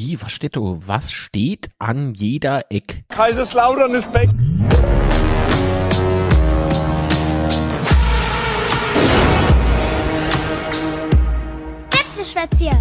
[0.00, 0.60] Wie, was steht da?
[0.62, 3.02] Was steht an jeder Eck?
[3.08, 4.28] Kaiserslautern ist back.
[11.90, 12.78] Betzeschwätzchen.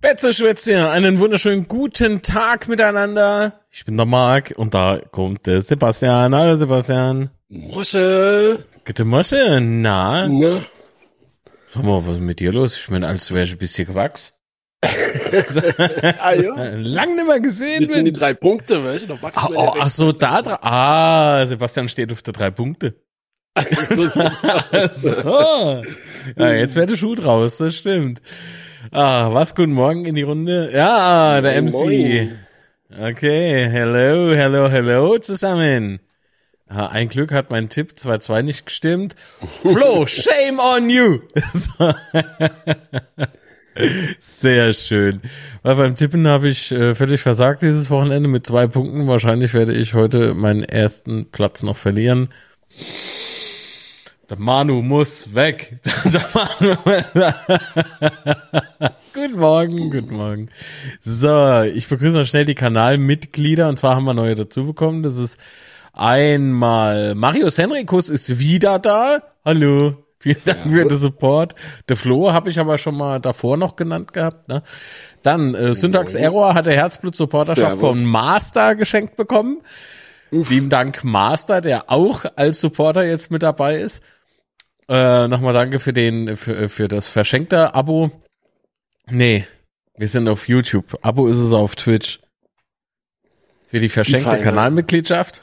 [0.00, 3.54] Betzeschwätzchen, einen wunderschönen guten Tag miteinander.
[3.72, 6.32] Ich bin der Marc und da kommt der Sebastian.
[6.32, 7.30] Hallo Sebastian.
[7.48, 8.64] Mosche.
[8.84, 10.28] Gute Mosche, na?
[10.28, 10.60] Na,
[11.74, 12.76] Sag mal, was ist mit dir los?
[12.76, 14.31] Ich meine, als wärst du ein bisschen gewachsen.
[14.84, 16.54] Ah, ja.
[16.76, 17.84] Lang nicht mehr gesehen.
[17.84, 19.08] Das sind die drei Punkte, weißt du?
[19.08, 20.58] Noch Ah, wachsen oh, ach so, da dran.
[20.60, 22.94] Ah, Sebastian steht auf der drei Punkte.
[23.90, 24.42] so sieht's
[24.72, 25.02] aus.
[25.02, 25.82] so.
[26.36, 28.20] Ja, jetzt wäre der Schuh draus, das stimmt.
[28.90, 30.70] Ah, was, guten Morgen in die Runde.
[30.72, 31.72] Ja, der MC.
[31.72, 32.38] Moin.
[33.00, 36.00] Okay, hello, hello, hello zusammen.
[36.68, 39.14] Ah, ein Glück hat mein Tipp 2-2 nicht gestimmt.
[39.62, 41.20] Flo, shame on you.
[44.20, 45.22] Sehr schön.
[45.62, 49.06] Weil beim Tippen habe ich äh, völlig versagt dieses Wochenende mit zwei Punkten.
[49.06, 52.28] Wahrscheinlich werde ich heute meinen ersten Platz noch verlieren.
[54.28, 55.78] Der Manu muss weg.
[56.34, 56.76] Manu
[59.12, 60.48] guten Morgen, guten Morgen.
[61.00, 65.02] So, ich begrüße noch schnell die Kanalmitglieder und zwar haben wir neue dazu bekommen.
[65.02, 65.38] Das ist
[65.92, 69.22] einmal Marius Henrikus ist wieder da.
[69.44, 69.96] Hallo.
[70.22, 71.56] Vielen Dank für den Support.
[71.88, 74.48] Der Flo habe ich aber schon mal davor noch genannt gehabt.
[74.48, 74.62] Ne?
[75.22, 79.62] Dann äh, Syntax Error hat der Herzblut-Supporterschaft von Master geschenkt bekommen.
[80.30, 84.00] Lieben Dank Master, der auch als Supporter jetzt mit dabei ist.
[84.88, 88.12] Äh, Nochmal danke für den, für, für das verschenkte Abo.
[89.10, 89.46] Nee,
[89.96, 90.98] wir sind auf YouTube.
[91.02, 92.20] Abo ist es auf Twitch.
[93.66, 94.42] Für die verschenkte Feine.
[94.44, 95.42] Kanalmitgliedschaft.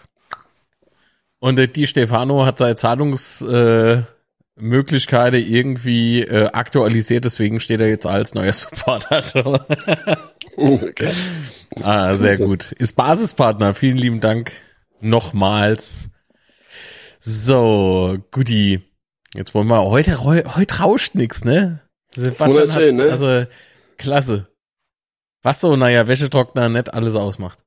[1.39, 4.18] Und äh, die Stefano hat seine Zahlungsmöglichkeiten äh,
[4.59, 9.21] Möglichkeiten irgendwie äh, aktualisiert, deswegen steht er jetzt als neuer Supporter.
[9.21, 9.59] drin.
[10.55, 11.11] Okay.
[11.81, 12.71] ah, sehr gut.
[12.73, 13.73] Ist Basispartner.
[13.73, 14.51] Vielen lieben Dank
[14.99, 16.09] nochmals.
[17.19, 18.81] So, Guti.
[19.33, 21.81] Jetzt wollen wir, heute, heute rauscht nix, ne?
[22.15, 23.03] Sebastian wunderschön, ne?
[23.11, 23.45] Also,
[23.97, 24.47] klasse.
[25.43, 27.63] Was so, naja, Wäschetrockner nicht alles ausmacht.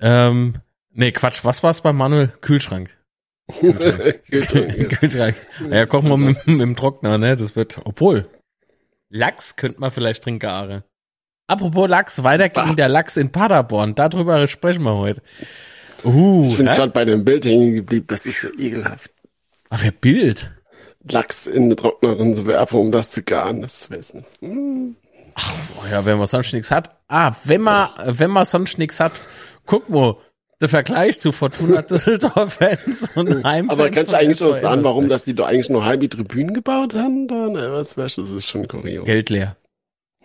[0.00, 0.54] Ähm,
[0.90, 2.28] nee, Quatsch, was war's bei Manuel?
[2.40, 2.96] Kühlschrank.
[3.52, 4.98] Kühlschrank, Kühlschrank.
[5.00, 5.34] Kühlschrank.
[5.68, 7.36] Naja, kochen wir mit, mit dem Trockner, ne?
[7.36, 8.28] Das wird, obwohl.
[9.10, 10.84] Lachs könnte man vielleicht trinken, Are.
[11.46, 12.74] Apropos Lachs, weiter ging Bah.
[12.74, 13.94] der Lachs in Paderborn.
[13.94, 15.22] Darüber sprechen wir heute.
[16.04, 16.74] Uh, Ich bin hä?
[16.76, 18.06] gerade bei dem Bild hängen geblieben.
[18.08, 19.10] Das ist so ekelhaft.
[19.70, 20.50] Ach, wer Bild?
[21.06, 23.60] Lachs in eine Trocknerin zu werfen, um das zu garen.
[23.60, 24.26] Das weiß nicht.
[24.40, 26.96] Oh ja, wenn man sonst nichts hat.
[27.08, 29.12] Ah, wenn man, wenn man sonst nichts hat,
[29.66, 30.16] guck mal,
[30.60, 33.70] der Vergleich zu Fortuna Düsseldorf-Fans und Heimfans.
[33.78, 35.08] Aber kannst du eigentlich SV sagen, warum Elversberg.
[35.10, 37.28] dass die doch eigentlich nur halbe Tribünen gebaut haben?
[37.28, 37.34] Da,
[37.72, 39.04] was weißt du, das ist schon kurios.
[39.04, 39.56] Geld leer.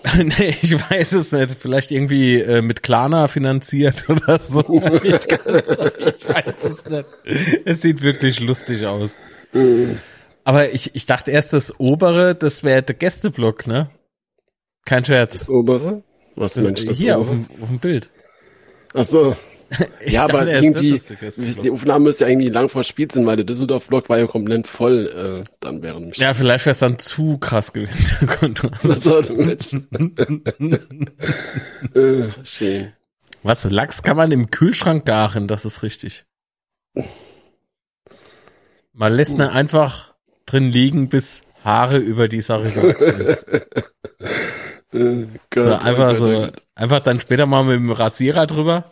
[0.17, 1.57] nee, ich weiß es nicht.
[1.59, 4.61] Vielleicht irgendwie äh, mit Klarna finanziert oder so.
[5.03, 7.05] ich, weiß es nicht.
[7.65, 9.17] Es sieht wirklich lustig aus.
[10.45, 13.89] Aber ich, ich dachte erst, das obere, das wäre der Gästeblock, ne?
[14.85, 15.33] Kein Scherz.
[15.33, 16.03] Das obere?
[16.35, 17.45] Was Das, meinst du, das hier auf obere?
[17.47, 18.09] dem, auf dem Bild.
[18.93, 19.35] Ach so.
[20.05, 21.63] Ja, aber irgendwie, ist der Gästeblock.
[21.63, 24.67] die Aufnahme müsste ja irgendwie lang vor Spiel sein, weil der Düsseldorf-Block war ja komplett
[24.67, 26.17] voll, äh, dann während.
[26.17, 28.29] Ja, vielleicht wäre es dann zu krass gewesen.
[28.81, 29.73] Das war der Match.
[31.95, 32.93] äh, schön.
[33.43, 36.25] Was, Lachs kann man im Kühlschrank garen, das ist richtig.
[38.93, 40.13] Man lässt ihn einfach
[40.45, 43.45] drin liegen, bis Haare über die Sache gewachsen ist.
[44.91, 46.63] Äh, So, Gott, einfach so, Gott.
[46.73, 48.85] einfach dann später mal mit dem Rasierer drüber,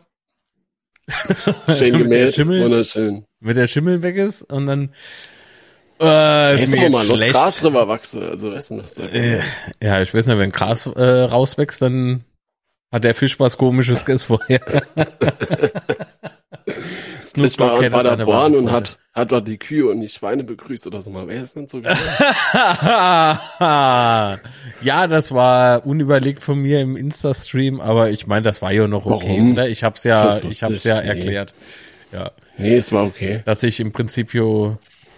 [1.69, 3.25] Schön gemäht, Schimmel, wunderschön.
[3.39, 4.89] mit der Schimmel weg ist und dann,
[5.99, 7.31] äh, ist mir mal schlecht.
[7.31, 9.03] Gras drüber wachsen, also weißt du was da.
[9.03, 9.41] Äh,
[9.81, 12.23] ja, ich weiß nicht, wenn Gras äh, rauswächst, dann
[12.91, 14.61] hat der Fisch was komisches gegessen vorher.
[17.45, 20.09] ich war in kennt das eine Paderborn und hat, hat dort die Kühe und die
[20.09, 21.27] Schweine begrüßt oder so mal.
[21.27, 21.79] Wer ist denn so
[24.81, 29.05] ja, das war unüberlegt von mir im Insta-Stream, aber ich meine, das war ja noch
[29.05, 29.53] okay, Warum?
[29.53, 29.67] oder?
[29.69, 31.07] Ich hab's ja, Ich hab's ja Nee.
[31.07, 31.53] erklärt.
[32.11, 33.41] Ja, Nee, es war okay.
[33.45, 34.33] dass ich im Prinzip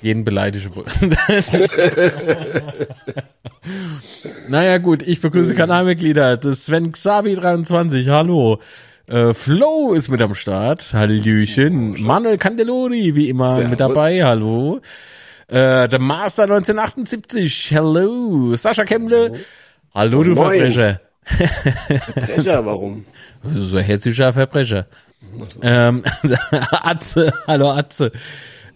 [0.01, 0.69] jeden beleidige.
[4.47, 6.37] naja, gut, ich begrüße Kanalmitglieder.
[6.37, 8.59] Das ist Sven Xavi 23, hallo.
[9.09, 10.93] Äh, Flo ist mit am Start.
[10.93, 11.99] Hallöchen.
[12.01, 13.69] Manuel Candelori, wie immer, Servus.
[13.71, 14.23] mit dabei.
[14.23, 14.81] Hallo.
[15.47, 17.71] Äh, der Master 1978.
[17.71, 18.55] Hello.
[18.55, 19.39] Sascha Kemble.
[19.95, 20.59] Hallo, du Moin.
[20.59, 21.01] Verbrecher.
[22.15, 23.05] Brecher, warum?
[23.55, 24.85] So hessischer Verbrecher.
[25.61, 26.03] Ähm,
[26.71, 27.33] Atze.
[27.47, 28.11] Hallo, Atze.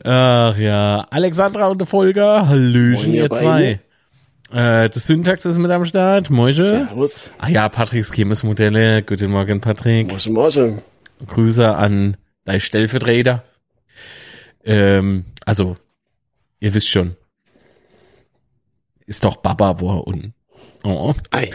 [0.04, 1.06] Ach ja.
[1.12, 2.48] Alexandra und der Volker.
[2.48, 3.80] Hallöchen, Moin, ihr ihr zwei.
[4.52, 6.30] Äh, das Syntax ist mit am Start.
[6.30, 6.54] Moje.
[6.54, 7.30] Servus.
[7.40, 9.04] Ah ja, Patricks Chemismodelle.
[9.04, 10.10] Guten Morgen, Patrick.
[10.10, 10.82] Morgen, morgen.
[11.26, 13.44] Grüße an dein Stellvertreter.
[14.64, 15.78] Ähm, also,
[16.60, 17.16] ihr wisst schon.
[19.06, 20.34] Ist doch Baba, wo er unten.
[20.84, 21.14] Oh.
[21.32, 21.50] Ei.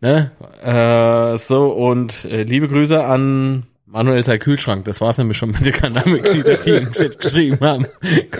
[0.00, 0.32] Ne?
[0.62, 4.84] Äh, so, und äh, liebe Grüße an Manuel sei Kühlschrank.
[4.84, 7.86] Das war's nämlich schon mit den Kanalmitglieder, die im Chat geschrieben haben.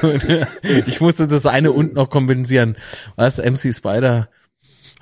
[0.00, 0.24] Gut,
[0.86, 2.76] ich musste das eine unten noch kompensieren.
[3.16, 4.28] Was, MC Spider?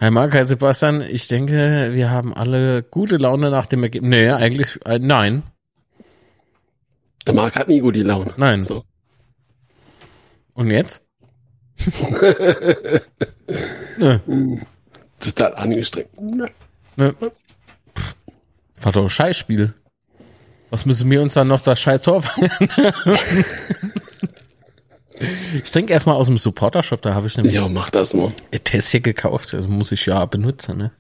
[0.00, 1.02] Hi Mark, hi Sebastian.
[1.02, 4.08] Ich denke, wir haben alle gute Laune nach dem Ergebnis.
[4.08, 5.42] Nee, eigentlich, äh, nein.
[7.26, 8.32] Der Marc hat nie gute Laune.
[8.38, 8.62] Nein.
[8.62, 8.84] So.
[10.54, 11.04] Und jetzt?
[13.98, 14.18] Nö.
[15.20, 16.08] Total angestrengt.
[16.18, 16.46] Nö.
[16.96, 18.16] Pff,
[18.80, 19.74] War doch ein Scheißspiel.
[20.70, 22.68] Was müssen wir uns dann noch das scheiß Tor feiern?
[25.64, 28.32] Ich trinke erstmal aus dem Supporter-Shop, da habe ich nämlich Ja, mach das mal.
[28.62, 29.52] Tässchen gekauft.
[29.52, 30.92] Also muss ich ja benutzen, ne?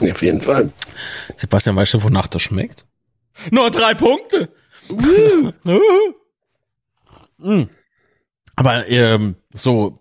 [0.00, 0.72] Ja, auf jeden Fall.
[1.36, 2.84] Sebastian, weißt du, wonach das schmeckt?
[3.50, 4.48] Nur drei Punkte!
[7.38, 7.64] Mm.
[8.54, 9.98] Aber ähm, so,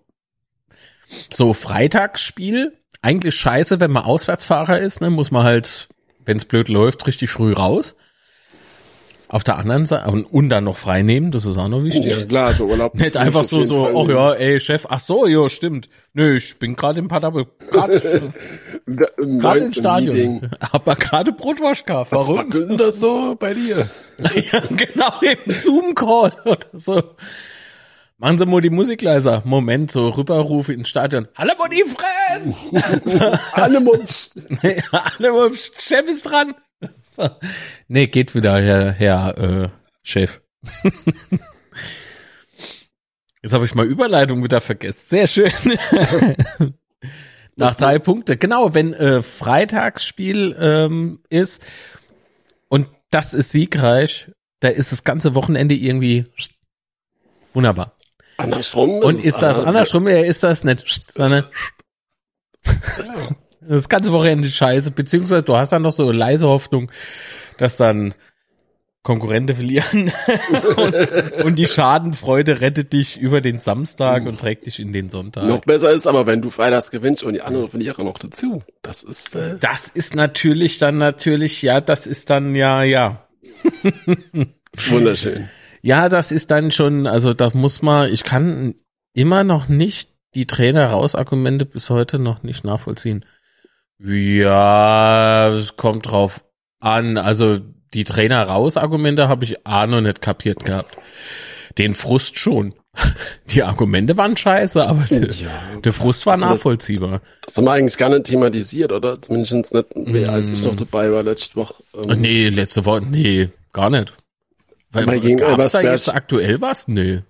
[1.34, 5.90] so Freitagsspiel, eigentlich scheiße, wenn man Auswärtsfahrer ist, ne, muss man halt,
[6.24, 7.96] wenn es blöd läuft, richtig früh raus.
[9.32, 12.18] Auf der anderen Seite, und, und dann noch frei nehmen, das ist auch noch wichtig.
[12.18, 12.96] Ja, klar, so Urlaub.
[12.96, 15.88] Nicht einfach so, so, ach ja, ey, Chef, ach so, ja, stimmt.
[16.14, 17.94] Nö, ich bin gerade im Paderborn, gerade
[18.86, 19.72] im gerade im 19.
[19.72, 20.16] Stadion.
[20.18, 20.50] Meeting.
[20.74, 22.12] Aber gerade Brotwasch gehabt.
[22.12, 22.38] Was Warum?
[22.40, 23.90] wackelt denn das so bei dir?
[24.20, 27.02] Ja, genau, im Zoom-Call oder so.
[28.18, 29.42] Machen Sie mal die Musik leiser.
[29.46, 31.30] Moment, so Rüberruf ins Stadion.
[31.38, 33.18] Hallo, Mutti, Fress!
[33.54, 34.32] Alle Mund.
[34.62, 36.54] Nee, Hallo, Chef ist dran.
[37.88, 39.70] Nee, geht wieder, Herr, Herr äh,
[40.04, 40.42] Chef.
[43.42, 45.00] Jetzt habe ich mal Überleitung wieder vergessen.
[45.10, 45.52] Sehr schön.
[47.56, 48.38] Nach drei Punkte.
[48.38, 51.62] Genau, wenn äh, Freitagsspiel ähm, ist
[52.70, 56.26] und das ist siegreich, da ist das ganze Wochenende irgendwie
[57.54, 57.98] wunderbar.
[58.38, 59.00] Andersrum.
[59.00, 61.46] Und ist das anders- andersrum, äh, ist das nicht, sondern
[63.62, 66.92] das ganze Wochenende scheiße, beziehungsweise du hast dann noch so leise Hoffnung,
[67.58, 68.14] dass dann
[69.04, 70.12] Konkurrente verlieren
[70.78, 75.46] und, und die Schadenfreude rettet dich über den Samstag und trägt dich in den Sonntag.
[75.46, 78.62] Noch besser ist aber, wenn du freitags gewinnst und die anderen Verlierer noch dazu.
[78.84, 83.26] Das ist, äh, Das ist natürlich dann natürlich, ja, das ist dann ja, ja.
[84.90, 85.50] wunderschön.
[85.82, 88.76] Ja, das ist dann schon, also da muss man, ich kann
[89.14, 93.26] immer noch nicht die Trainer-Raus-Argumente bis heute noch nicht nachvollziehen.
[94.04, 96.44] Ja, es kommt drauf
[96.80, 97.18] an.
[97.18, 97.60] Also
[97.94, 100.98] die Trainer-Raus-Argumente habe ich A noch nicht kapiert gehabt.
[101.78, 102.74] Den Frust schon.
[103.52, 105.48] Die Argumente waren scheiße, aber der, Ja.
[105.84, 107.22] der Frust war Also das- nachvollziehbar.
[107.46, 109.22] Das haben wir eigentlich gar nicht thematisiert, oder?
[109.22, 111.76] Zumindest nicht mehr, als ich noch dabei war letzte Woche.
[111.94, 114.14] Ähm, Nee, letzte Woche, nee, gar nicht.
[114.92, 116.90] Weil Aber gegen gab's da jetzt aktuell was?
[116.90, 117.22] Nee.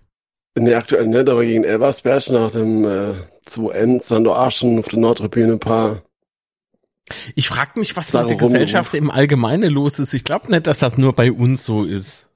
[0.57, 3.13] Nee, aktuell nicht, aber gegen Elversberg nach dem äh,
[3.47, 6.01] 2N Sando Arschen auf der Nordtribüne ein paar.
[7.35, 10.13] Ich frage mich, was Sache mit der rum- Gesellschaft im Allgemeinen los ist.
[10.13, 12.27] Ich glaube nicht, dass das nur bei uns so ist.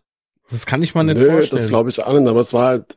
[0.49, 1.57] Das kann ich mir nicht Nö, vorstellen.
[1.61, 2.95] das glaube ich auch nicht, aber es war halt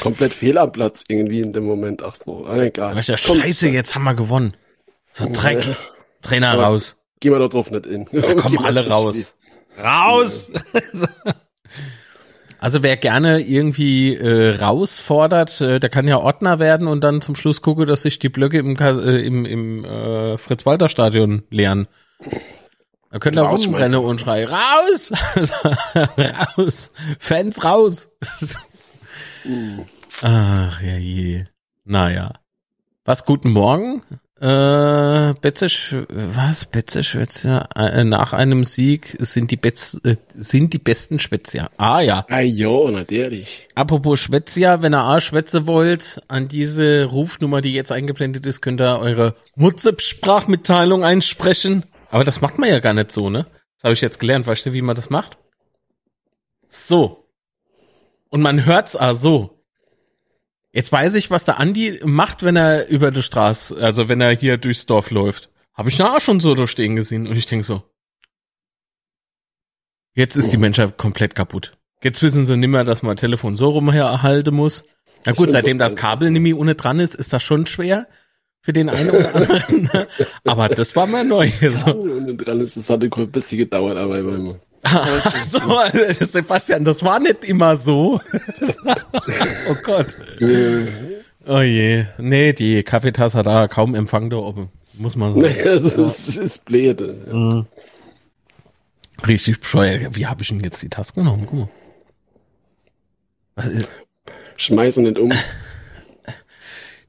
[0.00, 2.02] komplett fehl am Platz irgendwie in dem Moment.
[2.02, 2.90] Ach so, egal.
[2.92, 4.54] Aber ist ja Komm, scheiße, jetzt haben wir gewonnen.
[5.10, 5.66] So Dreck.
[5.66, 5.76] Ja.
[6.22, 6.96] Trainer Aber- raus.
[7.20, 8.04] Gehen wir da drauf nicht in.
[8.12, 9.34] Da kommen alle raus.
[9.82, 10.50] Raus!
[12.58, 17.36] Also wer gerne irgendwie äh, rausfordert, äh, der kann ja Ordner werden und dann zum
[17.36, 21.88] Schluss gucke, dass sich die Blöcke im, äh, im, im äh, Fritz-Walter-Stadion leeren.
[23.10, 23.94] Da ihr Rausschmeißen.
[23.94, 25.12] rumrennen und schreien, raus!
[26.56, 26.92] raus!
[27.18, 28.16] Fans raus!
[30.22, 31.44] Ach ja je.
[31.84, 32.32] Naja.
[33.04, 34.02] Was, guten Morgen?
[34.38, 36.66] Äh, Betze, Sch- was?
[36.66, 37.70] Betze Schwätzer?
[37.74, 41.70] Äh, nach einem Sieg sind die, Betz, äh, sind die besten Schwätzer.
[41.78, 42.26] Ah ja.
[42.28, 43.66] Ah jo, natürlich.
[43.74, 48.82] Apropos Schwätzer, wenn ihr A Schwätze wollt, an diese Rufnummer, die jetzt eingeblendet ist, könnt
[48.82, 51.84] ihr eure WhatsApp-Sprachmitteilung einsprechen.
[52.10, 53.46] Aber das macht man ja gar nicht so, ne?
[53.76, 54.46] Das habe ich jetzt gelernt.
[54.46, 55.38] Weißt du, wie man das macht?
[56.68, 57.30] So.
[58.28, 59.55] Und man hört's ah so.
[60.76, 64.36] Jetzt weiß ich, was der Andi macht, wenn er über die Straße, also wenn er
[64.36, 65.48] hier durchs Dorf läuft.
[65.72, 67.82] Habe ich nachher schon so da stehen gesehen und ich denk so.
[70.12, 71.72] Jetzt ist die Menschheit komplett kaputt.
[72.02, 74.84] Jetzt wissen sie nimmer, dass man Telefon so rumherhalten muss.
[75.24, 78.06] Na gut, seitdem das Kabel nämlich ohne dran ist, ist das schon schwer
[78.60, 79.82] für den einen oder anderen.
[79.84, 80.08] ne?
[80.44, 81.48] Aber das war mal neu.
[81.48, 81.94] So.
[81.94, 84.56] Und dran ist, es hat ein bisschen gedauert, aber immer.
[85.44, 85.60] so,
[86.20, 88.20] Sebastian, das war nicht immer so.
[89.68, 90.16] oh Gott.
[91.46, 92.06] Oh je.
[92.18, 94.68] Nee, die Kaffeetasse hat da kaum Empfang da oben.
[94.94, 95.54] Muss man sagen.
[95.54, 97.14] Nee, es ist, ist blöde.
[97.30, 97.66] Mhm.
[99.26, 100.16] Richtig bescheuert.
[100.16, 101.46] Wie habe ich denn jetzt die Tasse genommen?
[101.46, 101.68] Guck mal.
[103.54, 103.88] Was ist?
[104.56, 105.32] Schmeißen nicht um.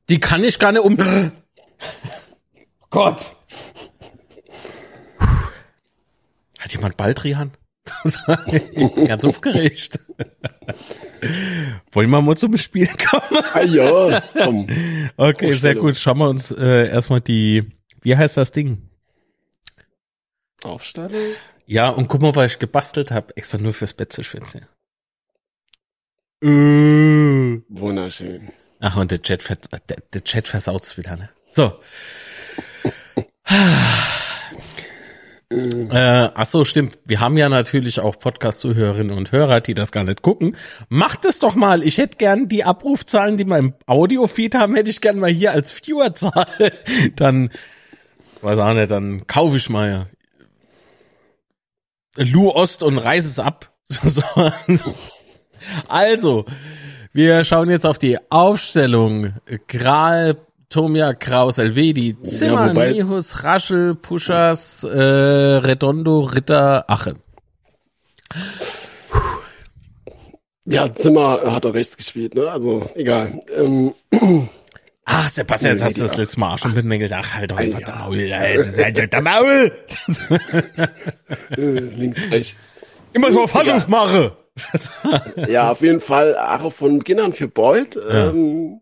[0.09, 0.97] Die kann ich gar nicht um.
[2.89, 3.33] Gott.
[6.59, 7.51] Hat jemand Baldrian?
[9.07, 9.99] ganz aufgeregt.
[11.91, 13.43] Wollen wir mal zum Spiel kommen?
[13.53, 14.67] Ah ja, komm.
[15.17, 15.97] Okay, sehr gut.
[15.97, 18.89] Schauen wir uns äh, erstmal die, wie heißt das Ding?
[20.63, 21.35] Aufstellung?
[21.65, 24.67] Ja, und guck mal, was ich gebastelt habe, extra nur fürs Betzeschwänze.
[26.41, 27.61] Äh.
[27.69, 28.49] Wunderschön.
[28.79, 29.43] Ach, und der Chat,
[29.89, 31.29] der, der Chat versaut's wieder, ne?
[31.45, 31.79] So.
[35.49, 36.99] Äh, ach so, stimmt.
[37.05, 40.57] Wir haben ja natürlich auch Podcast-Zuhörerinnen und Hörer, die das gar nicht gucken.
[40.89, 41.83] Macht es doch mal.
[41.83, 45.53] Ich hätte gern die Abrufzahlen, die wir im Audio-Feed haben, hätte ich gern mal hier
[45.53, 46.73] als Viewerzahl.
[47.15, 47.51] Dann,
[48.41, 50.07] weiß auch nicht, dann kaufe ich mal
[52.17, 53.73] Lu Ost und reiß es ab.
[53.89, 54.21] So.
[55.87, 56.45] Also,
[57.13, 59.33] wir schauen jetzt auf die Aufstellung.
[59.67, 60.35] Gral,
[60.69, 67.15] Tomia, Kraus, Elvedi, Zimmer, Ja, wobei- Nihus, Raschel, Puschers, äh, Redondo, Ritter, Ache.
[70.65, 72.49] Ja, Zimmer hat er rechts gespielt, ne?
[72.51, 73.39] Also, egal.
[73.55, 73.93] Ähm,
[75.05, 77.13] Ach, Sebastian, jetzt hast du das letzte Mal auch schon bemängelt.
[77.13, 78.33] Ach, halt doch einfach der Maul.
[78.33, 79.71] Alter, Der Maul!
[81.51, 83.01] äh, links, rechts.
[83.13, 83.65] Immer so Egal.
[83.65, 84.35] falsch mache.
[85.47, 87.97] Ja, auf jeden Fall Ache von Beginn an für Boyd.
[88.09, 88.81] Ähm,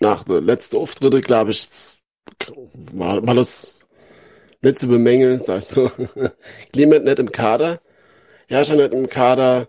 [0.00, 1.68] nach der letzten Auftritte, glaube ich,
[2.92, 3.80] war, war das
[4.62, 5.90] nicht zu bemängeln, sagst du.
[6.72, 7.80] Clement nicht im Kader.
[8.48, 9.68] Herrscher nicht im Kader.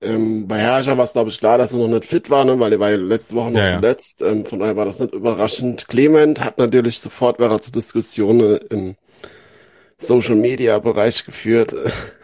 [0.00, 2.58] Ähm, bei Herrscher war es, glaube ich, klar, dass er noch nicht fit war, ne,
[2.60, 4.22] weil er war ja letzte Woche noch Ja, verletzt.
[4.22, 5.88] Ähm, von daher war das nicht überraschend.
[5.88, 8.96] Clement hat natürlich sofort, wäre zu Diskussionen im
[9.98, 11.74] Social Media Bereich geführt.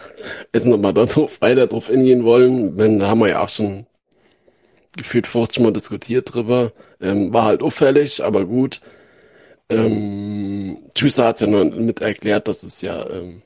[0.53, 3.87] Ist nochmal darauf weiter drauf eingehen wollen, wenn da haben wir ja auch schon
[4.97, 6.73] gefühlt 40 Mal diskutiert drüber.
[7.01, 8.81] Ähm, war halt auffällig, aber gut.
[9.69, 13.43] Ähm, Tschüsser hat ja nur mit erklärt, dass es ja ähm,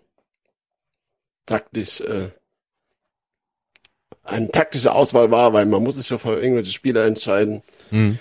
[1.46, 2.30] taktisch äh,
[4.24, 7.62] eine taktische Auswahl war, weil man muss sich ja für irgendwelche Spieler entscheiden.
[7.90, 8.18] Hm.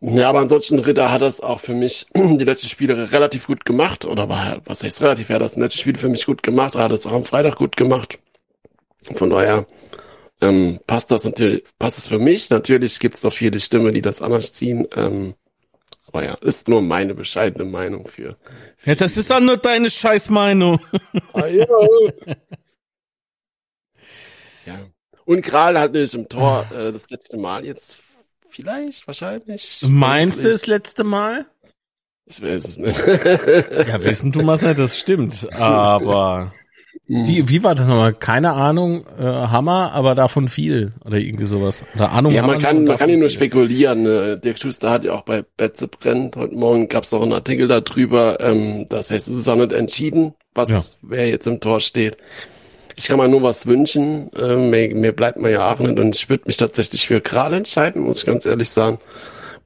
[0.00, 4.04] Ja, aber ansonsten Ritter hat das auch für mich die letzten Spiele relativ gut gemacht.
[4.04, 6.74] Oder war, was heißt relativ, er hat das letzte Spiel für mich gut gemacht.
[6.74, 8.18] Er hat es auch am Freitag gut gemacht.
[9.14, 9.66] Von daher
[10.40, 12.50] ähm, passt das natürlich, passt es für mich.
[12.50, 14.86] Natürlich gibt es noch viele Stimmen, die das anders ziehen.
[14.94, 15.34] Ähm,
[16.08, 18.36] aber ja, ist nur meine bescheidene Meinung für.
[18.84, 20.80] Ja, das ist dann nur deine Scheißmeinung.
[21.32, 21.66] Ah, ja.
[24.66, 24.86] ja.
[25.24, 27.98] Und Kral hat natürlich im Tor äh, das letzte Mal jetzt
[28.48, 29.82] vielleicht, wahrscheinlich.
[29.86, 31.46] Meinst du das letzte Mal?
[32.26, 32.98] Ich weiß es nicht.
[32.98, 35.46] Ja, wissen du nicht, das stimmt.
[35.60, 36.52] Aber
[37.06, 38.14] wie, wie war das nochmal?
[38.14, 40.92] Keine Ahnung, äh, Hammer, aber davon viel.
[41.04, 41.84] Oder irgendwie sowas.
[41.94, 42.32] Oder Ahnung.
[42.32, 44.06] Ja, man Hammer kann, man kann ja nur spekulieren.
[44.06, 46.36] äh, Dirk Schuster hat ja auch bei Betze brennt.
[46.36, 48.40] Heute Morgen gab es noch einen Artikel darüber.
[48.40, 52.16] Ähm, das heißt, es ist auch nicht entschieden, was wer jetzt im Tor steht.
[52.96, 54.30] Ich kann mir nur was wünschen.
[54.36, 55.98] Ähm, mir, mir bleibt man ja auch nicht.
[55.98, 58.98] Und ich würde mich tatsächlich für Kral entscheiden, muss ich ganz ehrlich sagen.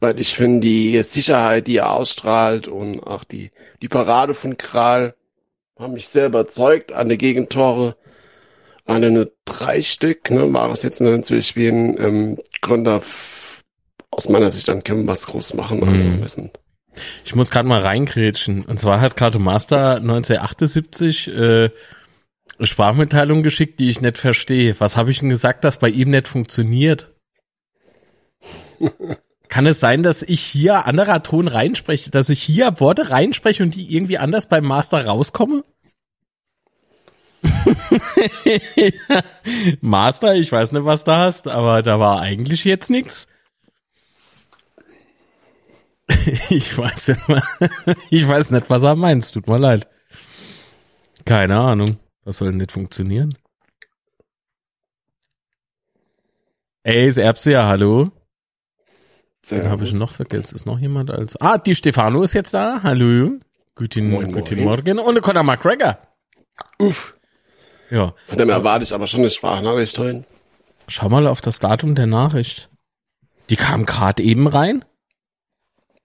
[0.00, 3.50] Weil ich finde, die Sicherheit, die er ausstrahlt und auch die,
[3.82, 5.14] die Parade von Kral
[5.80, 7.96] haben mich sehr überzeugt an der Gegentore.
[8.84, 13.02] An eine drei Stück, ne, war es jetzt in den zwei Spielen, ähm, Gründer
[14.10, 16.22] aus meiner Sicht dann können was groß machen, also Mhm.
[16.22, 16.50] wissen.
[17.24, 18.64] Ich muss gerade mal reingrätschen.
[18.64, 21.70] Und zwar hat Kato Master 1978 äh,
[22.58, 24.74] eine Sprachmitteilung geschickt, die ich nicht verstehe.
[24.80, 27.14] Was habe ich denn gesagt, dass bei ihm nicht funktioniert?
[29.50, 33.74] Kann es sein, dass ich hier anderer Ton reinspreche, dass ich hier Worte reinspreche und
[33.74, 35.64] die irgendwie anders beim Master rauskomme?
[39.80, 43.26] Master, ich weiß nicht, was du hast, aber da war eigentlich jetzt nix.
[46.50, 47.20] Ich weiß nicht,
[48.10, 49.32] ich weiß nicht, was er meint.
[49.32, 49.88] Tut mir leid.
[51.24, 51.96] Keine Ahnung.
[52.24, 53.38] Was soll nicht funktionieren?
[56.82, 58.10] Ey, ist Erbse ja, hallo.
[59.44, 60.56] Sehr Wen habe ich noch vergessen?
[60.56, 61.40] Ist noch jemand als.
[61.40, 62.82] Ah, die Stefano ist jetzt da.
[62.82, 63.38] Hallo.
[63.74, 64.64] Guten, Moin, guten moin.
[64.66, 64.98] Morgen.
[64.98, 65.98] Und Conor McGregor.
[66.78, 67.14] Uff.
[67.90, 68.14] Ja.
[68.26, 70.24] Von dem erwarte ich aber schon eine Sprachnachricht heute.
[70.86, 72.68] Schau mal auf das Datum der Nachricht.
[73.48, 74.84] Die kam gerade eben rein.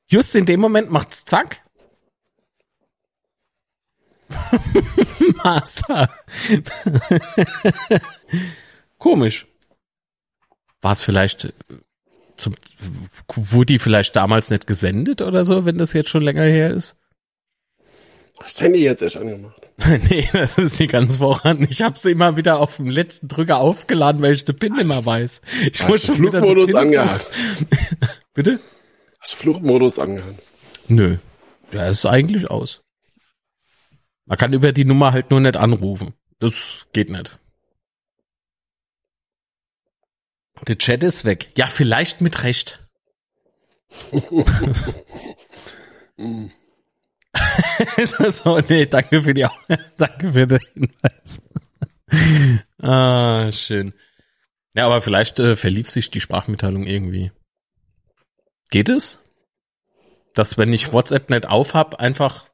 [0.07, 1.63] Just in dem Moment macht's zack.
[5.43, 6.09] Master.
[8.97, 9.47] Komisch.
[10.81, 11.53] War es vielleicht
[12.37, 12.55] zum,
[13.33, 16.95] wurde die vielleicht damals nicht gesendet oder so, wenn das jetzt schon länger her ist?
[18.39, 19.61] Das Handy jetzt erst angemacht.
[20.09, 21.57] nee, das ist die ganze Woche.
[21.69, 25.05] Ich habe sie immer wieder auf dem letzten Drücker aufgeladen, weil ich den PIN immer
[25.05, 25.41] weiß.
[25.71, 27.31] Ich Hast muss schon Flugmodus wieder angehört.
[28.33, 28.59] Bitte?
[29.19, 30.35] Hast du Flugmodus angehört?
[30.87, 31.17] Nö.
[31.73, 32.81] Der ist eigentlich aus.
[34.25, 36.13] Man kann über die Nummer halt nur nicht anrufen.
[36.39, 37.39] Das geht nicht.
[40.67, 41.49] Der Chat ist weg.
[41.57, 42.81] Ja, vielleicht mit Recht.
[48.31, 49.47] so, nee, danke für die,
[49.97, 51.41] danke für den Hinweis.
[52.81, 53.93] ah, schön.
[54.73, 57.31] Ja, aber vielleicht äh, verlief sich die Sprachmitteilung irgendwie.
[58.71, 59.19] Geht es?
[60.33, 62.49] Dass wenn ich WhatsApp nicht aufhab, einfach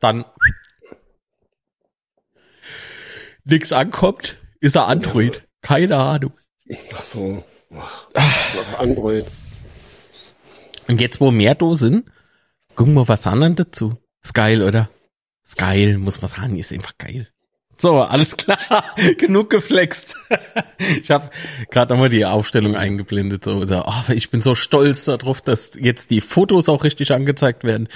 [0.00, 0.24] dann
[3.44, 5.46] nix ankommt, ist er Android.
[5.62, 6.32] Keine Ahnung.
[6.94, 7.44] Ach so.
[7.72, 8.06] Ach,
[8.78, 9.26] Android.
[10.88, 12.04] Und jetzt, wo mehr da sind,
[12.74, 13.96] gucken wir was anderes dazu.
[14.22, 14.90] Ist geil, oder?
[15.44, 17.28] Ist geil, muss man sagen, ist einfach geil.
[17.80, 18.58] So, alles klar,
[19.16, 20.16] genug geflext.
[21.02, 21.30] ich habe
[21.70, 23.44] gerade nochmal die Aufstellung eingeblendet.
[23.44, 27.64] So, so oh, ich bin so stolz darauf, dass jetzt die Fotos auch richtig angezeigt
[27.64, 27.88] werden.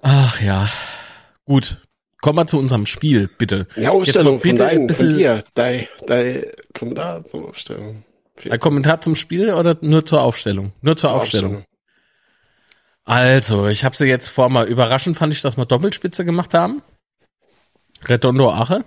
[0.00, 0.70] Ach ja,
[1.44, 1.76] gut.
[2.20, 3.66] Kommen wir zu unserem Spiel, bitte.
[3.76, 6.44] Die Aufstellung von, dein, von dir, dein, dein
[6.76, 8.04] Kommentar zur Aufstellung.
[8.48, 10.72] Ein Kommentar zum Spiel oder nur zur Aufstellung?
[10.80, 11.50] Nur zur, zur Aufstellung.
[11.56, 11.68] Aufstellung.
[13.04, 16.82] Also, ich habe sie jetzt vor mal überraschend fand ich, dass wir Doppelspitze gemacht haben.
[18.04, 18.84] Redondo Ache.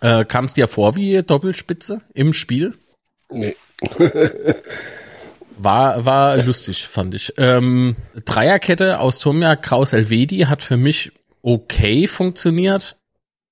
[0.00, 2.74] Äh, Kam es dir vor wie Doppelspitze im Spiel?
[3.30, 3.56] Nee.
[5.58, 7.32] war, war lustig, fand ich.
[7.36, 12.96] Ähm, Dreierkette aus Tomja Kraus Elvedi hat für mich okay funktioniert.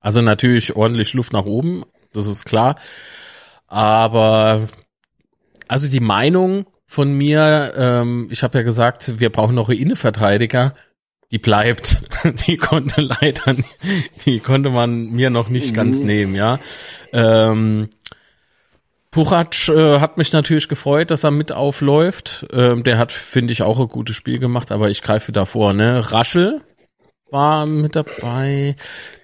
[0.00, 2.76] Also natürlich ordentlich Luft nach oben, das ist klar.
[3.66, 4.68] Aber
[5.68, 10.72] also die Meinung von mir, ähm, ich habe ja gesagt, wir brauchen noch Innenverteidiger.
[11.32, 12.02] Die bleibt.
[12.46, 13.56] Die konnte leider,
[14.24, 15.74] die konnte man mir noch nicht mhm.
[15.74, 16.60] ganz nehmen, ja.
[17.12, 17.88] Ähm,
[19.10, 22.46] Puchac äh, hat mich natürlich gefreut, dass er mit aufläuft.
[22.52, 26.12] Ähm, der hat, finde ich, auch ein gutes Spiel gemacht, aber ich greife davor, ne?
[26.12, 26.60] Raschel
[27.30, 28.76] war mit dabei.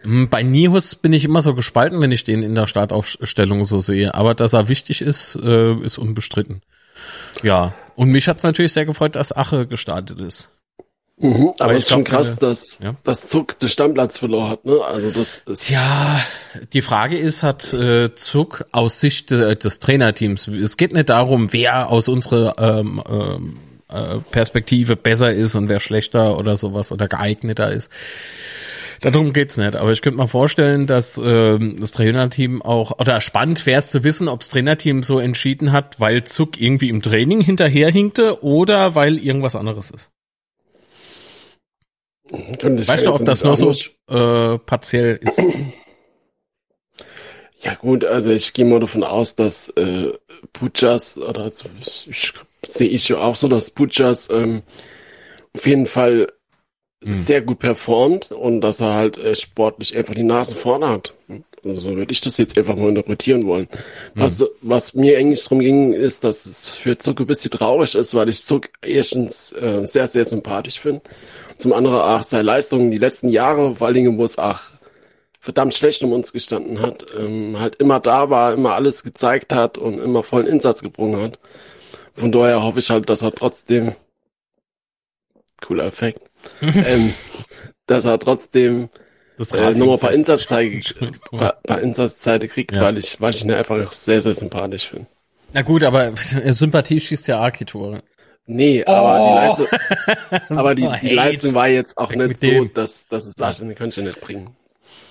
[0.02, 3.80] Hm, bei Nihus bin ich immer so gespalten, wenn ich den in der Startaufstellung so
[3.80, 4.14] sehe.
[4.14, 6.62] Aber dass er wichtig ist, äh, ist unbestritten.
[7.42, 10.50] Ja, und mich hat's natürlich sehr gefreut, dass Ache gestartet ist.
[11.18, 12.96] Mhm, aber es ist schon krass, dass ja?
[13.04, 14.64] das Zuck den Stammplatz verloren hat.
[14.64, 14.80] Ne?
[14.84, 16.20] Also das ist ja
[16.72, 20.48] die Frage ist, hat äh, Zuck aus Sicht äh, des Trainerteams?
[20.48, 23.71] Es geht nicht darum, wer aus unserer ähm, ähm, äh,
[24.30, 27.90] Perspektive besser ist und wer schlechter oder sowas oder geeigneter ist.
[29.02, 29.74] Darum geht's nicht.
[29.74, 34.04] Aber ich könnte mir vorstellen, dass ähm, das Trainerteam auch, oder spannend wäre es zu
[34.04, 39.18] wissen, ob das Trainerteam so entschieden hat, weil Zuck irgendwie im Training hinterherhinkte oder weil
[39.18, 40.10] irgendwas anderes ist.
[42.30, 43.72] Weißt du, ob das nur so
[44.08, 45.42] äh, partiell ist?
[47.60, 50.12] Ja gut, also ich gehe mal davon aus, dass äh,
[50.52, 52.32] Pujas, oder also ich,
[52.66, 54.62] sehe ich ja auch so, dass Pujas ähm,
[55.54, 56.28] auf jeden Fall
[57.04, 57.12] hm.
[57.12, 61.14] sehr gut performt und dass er halt äh, sportlich einfach die Nase vorne hat.
[61.64, 63.68] Also so würde ich das jetzt einfach mal interpretieren wollen.
[64.14, 64.48] Was, hm.
[64.62, 68.28] was mir eigentlich drum ging, ist, dass es für Zuck ein bisschen traurig ist, weil
[68.28, 71.02] ich Zuck erstens äh, sehr, sehr sympathisch finde.
[71.56, 74.60] Zum anderen auch seine Leistungen die letzten Jahre, vor allen Dingen, wo es auch
[75.38, 79.76] verdammt schlecht um uns gestanden hat, ähm, halt immer da war, immer alles gezeigt hat
[79.76, 81.38] und immer vollen Insatz gebrungen hat.
[82.14, 83.94] Von daher hoffe ich halt, dass er trotzdem
[85.60, 87.14] cooler Effekt ähm,
[87.86, 88.88] dass er trotzdem
[89.38, 90.94] äh, nochmal ein paar Einsatzzeit,
[91.30, 92.82] paar, paar Einsatzzeit kriegt, ja.
[92.82, 95.06] weil ich, weil ich ihn einfach sehr, sehr sympathisch finde.
[95.52, 98.02] Na gut, aber Sympathie schießt ja Arki-Tore.
[98.46, 99.28] Nee, aber oh.
[99.28, 103.60] die Leistung, aber die, die Leistung war jetzt auch nicht so, dass, dass es sagt,
[103.60, 104.56] den kannst du nicht bringen.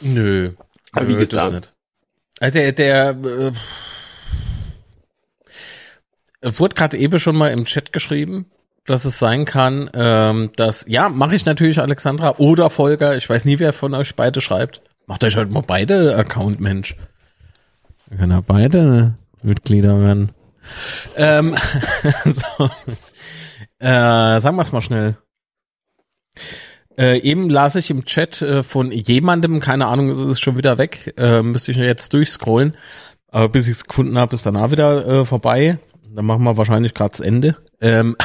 [0.02, 0.52] Nö.
[0.92, 1.72] Aber wie gesagt.
[2.40, 3.52] Also der, der äh,
[6.42, 8.46] wurde gerade eben schon mal im Chat geschrieben,
[8.86, 13.46] dass es sein kann, ähm, dass, ja, mache ich natürlich Alexandra oder Volker, ich weiß
[13.46, 14.82] nie, wer von euch beide schreibt.
[15.08, 16.96] Macht euch halt mal beide Account, Mensch.
[18.10, 20.32] Dann kann er beide Mitglieder werden.
[21.16, 21.56] Ähm,
[22.26, 22.70] so.
[23.80, 25.18] äh, sagen wir es mal schnell.
[26.98, 30.78] Äh, eben las ich im Chat äh, von jemandem, keine Ahnung, es ist schon wieder
[30.78, 32.76] weg, äh, müsste ich jetzt durchscrollen,
[33.30, 35.80] aber bis ich es gefunden habe, ist danach wieder äh, vorbei.
[36.14, 37.58] Dann machen wir wahrscheinlich gerade das Ende.
[37.80, 38.18] Ähm,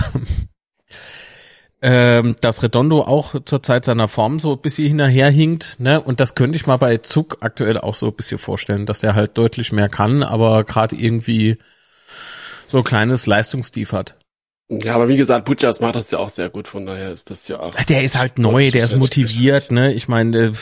[1.83, 6.01] ähm, dass Redondo auch zur Zeit seiner Form so ein bisschen hinterherhinkt, ne?
[6.01, 9.15] Und das könnte ich mal bei Zug aktuell auch so ein bisschen vorstellen, dass der
[9.15, 11.59] halt deutlich mehr kann, aber gerade irgendwie
[12.67, 14.17] so kleines Leistungstief hat.
[14.69, 17.47] Ja, aber wie gesagt, Butchers macht das ja auch sehr gut, von daher ist das
[17.47, 17.75] ja auch.
[17.75, 19.95] Der ist halt neu, der ist motiviert, ne?
[19.95, 20.53] Ich meine,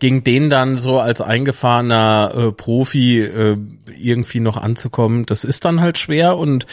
[0.00, 3.56] gegen den dann so als eingefahrener äh, Profi äh,
[3.96, 6.66] irgendwie noch anzukommen, das ist dann halt schwer und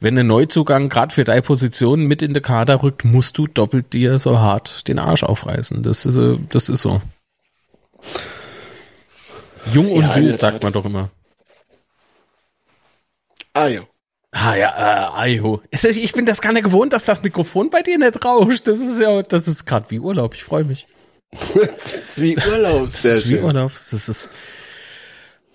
[0.00, 3.92] wenn ein Neuzugang gerade für deine Position mit in den Kader rückt, musst du doppelt
[3.92, 5.82] dir so hart den Arsch aufreißen.
[5.82, 7.02] Das ist, äh, das ist so.
[9.72, 11.10] Jung und ja, wild, sagt man doch immer.
[13.52, 13.82] Ah ja.
[14.38, 15.62] Ah ja, äh, Aiho.
[15.70, 18.68] Ich bin das gar nicht gewohnt, dass das Mikrofon bei dir nicht rauscht.
[18.68, 20.34] Das ist ja, das ist gerade wie Urlaub.
[20.34, 20.86] Ich freue mich.
[21.54, 22.90] das ist wie Urlaub.
[22.90, 23.72] Sehr das ist wie Urlaub.
[23.72, 24.28] Das ist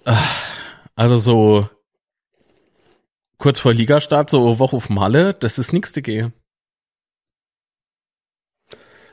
[0.05, 0.17] ah,
[0.95, 1.69] also so
[3.37, 6.33] kurz vor Ligastart, so Woche auf Malle, das ist nix dagegen.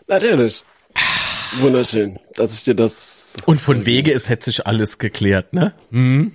[0.07, 0.65] Natürlich.
[1.59, 3.37] Wunderschön, dass ich dir das.
[3.45, 5.75] Und von Wege ist hätte sich alles geklärt, ne?
[5.91, 6.33] Hm?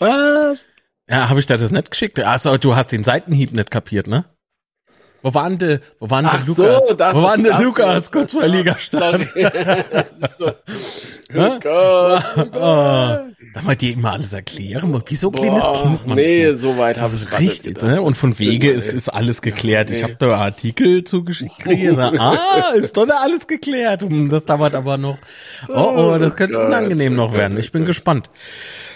[0.00, 0.64] Was?
[1.08, 2.20] Ja, habe ich dir das nicht geschickt?
[2.20, 4.24] Also du hast den Seitenhieb nicht kapiert, ne?
[5.22, 6.88] Wo war denn der, wo war denn der Lukas?
[6.88, 9.22] So, wo war denn der Lukas kurz vor Ligastart?
[10.38, 10.52] so.
[11.34, 13.24] oh Gott, oh Gott.
[13.54, 15.02] Darf man dir immer alles erklären?
[15.06, 16.16] Wieso kleines Kind man?
[16.16, 18.00] Nee, so weit habe ich richtig, ne?
[18.00, 19.88] Und von Wege ist, ist alles geklärt.
[19.88, 19.98] Ja, nee.
[19.98, 24.04] Ich habe da Artikel zugeschickt ah, ist doch da alles geklärt.
[24.28, 25.18] Das dauert aber noch.
[25.68, 27.58] Oh, oh, das könnte oh unangenehm noch werden.
[27.58, 28.30] Ich bin gespannt.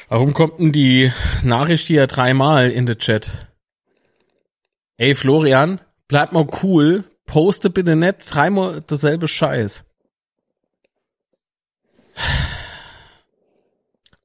[0.09, 1.13] Warum kommt denn die
[1.43, 3.49] Nachricht hier dreimal in den Chat?
[4.97, 9.85] Ey, Florian, bleib mal cool, poste bitte nicht dreimal dasselbe Scheiß.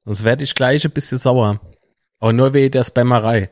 [0.04, 1.60] Sonst werde ich gleich ein bisschen sauer.
[2.18, 3.50] Aber nur wegen der Spammerei.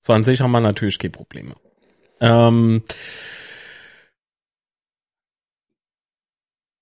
[0.00, 1.56] So an sich haben wir natürlich keine Probleme.
[2.20, 2.82] Ähm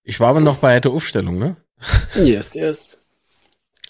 [0.02, 1.56] ich war aber noch bei der Aufstellung, ne?
[2.14, 3.01] Yes, yes.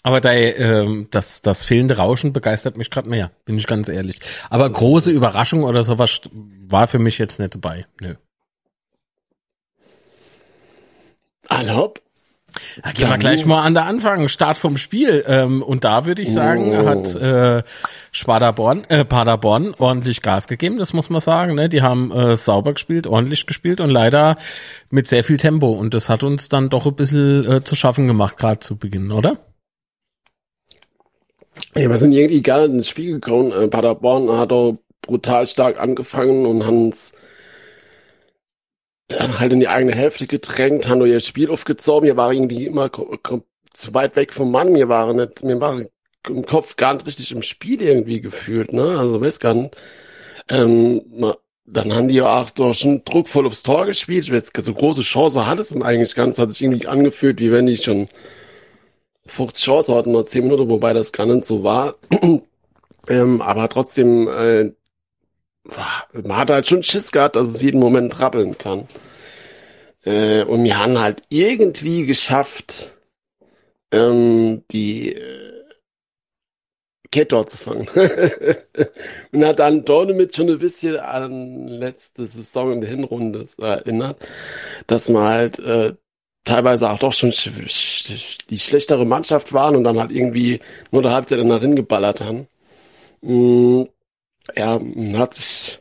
[0.02, 4.18] Aber da, ähm, das, das fehlende Rauschen begeistert mich gerade mehr, bin ich ganz ehrlich.
[4.50, 7.86] Aber große Überraschung oder sowas war für mich jetzt nicht dabei.
[8.00, 8.14] Nö.
[11.48, 12.00] Allhopp.
[12.82, 15.24] Da gehen wir gleich mal an der Anfang, Start vom Spiel.
[15.26, 16.86] Ähm, und da würde ich sagen, oh.
[16.86, 17.62] hat äh,
[18.10, 21.54] Spardaborn, äh, Paderborn ordentlich Gas gegeben, das muss man sagen.
[21.54, 21.70] Ne?
[21.70, 24.36] Die haben äh, sauber gespielt, ordentlich gespielt und leider
[24.90, 25.72] mit sehr viel Tempo.
[25.72, 29.12] Und das hat uns dann doch ein bisschen äh, zu schaffen gemacht, gerade zu Beginn,
[29.12, 29.38] oder?
[31.74, 33.52] Ja, wir sind irgendwie gar ins Spiel gekommen.
[33.52, 37.14] Äh, Paderborn hat auch brutal stark angefangen und haben uns
[39.38, 42.06] halt in die eigene Hälfte gedrängt, haben ihr Spiel aufgezogen.
[42.06, 42.90] Wir waren irgendwie immer
[43.72, 44.74] zu weit weg vom Mann.
[44.74, 45.88] Wir waren nicht, wir waren
[46.28, 48.98] im Kopf gar nicht richtig im Spiel irgendwie gefühlt, ne?
[48.98, 49.76] Also weiß gar nicht.
[50.48, 51.02] Ähm,
[51.64, 54.24] dann haben die ja auch doch schon druckvoll aufs Tor gespielt.
[54.24, 57.66] Ich weiß, so große Chance hat es eigentlich ganz, hat sich irgendwie angefühlt, wie wenn
[57.66, 58.08] die schon
[59.26, 61.94] 50 Chance hatten, nur 10 Minuten, wobei das gar nicht so war.
[63.08, 64.72] ähm, aber trotzdem, äh,
[66.12, 68.88] man hat halt schon Schiss gehabt, dass es jeden Moment trappeln kann.
[70.04, 72.96] Äh, und wir haben halt irgendwie geschafft,
[73.92, 75.52] ähm, die äh,
[77.12, 77.86] Kette dort zu fangen.
[79.32, 79.84] und hat dann
[80.16, 84.18] mit schon ein bisschen an letzte Saison in der Hinrunde erinnert,
[84.86, 85.94] dass man halt äh,
[86.44, 91.38] teilweise auch doch schon die schlechtere Mannschaft waren und dann halt irgendwie nur der Halbzeit
[91.38, 92.48] darin geballert haben.
[93.22, 93.84] Mm,
[94.56, 94.80] ja,
[95.14, 95.80] hat sich,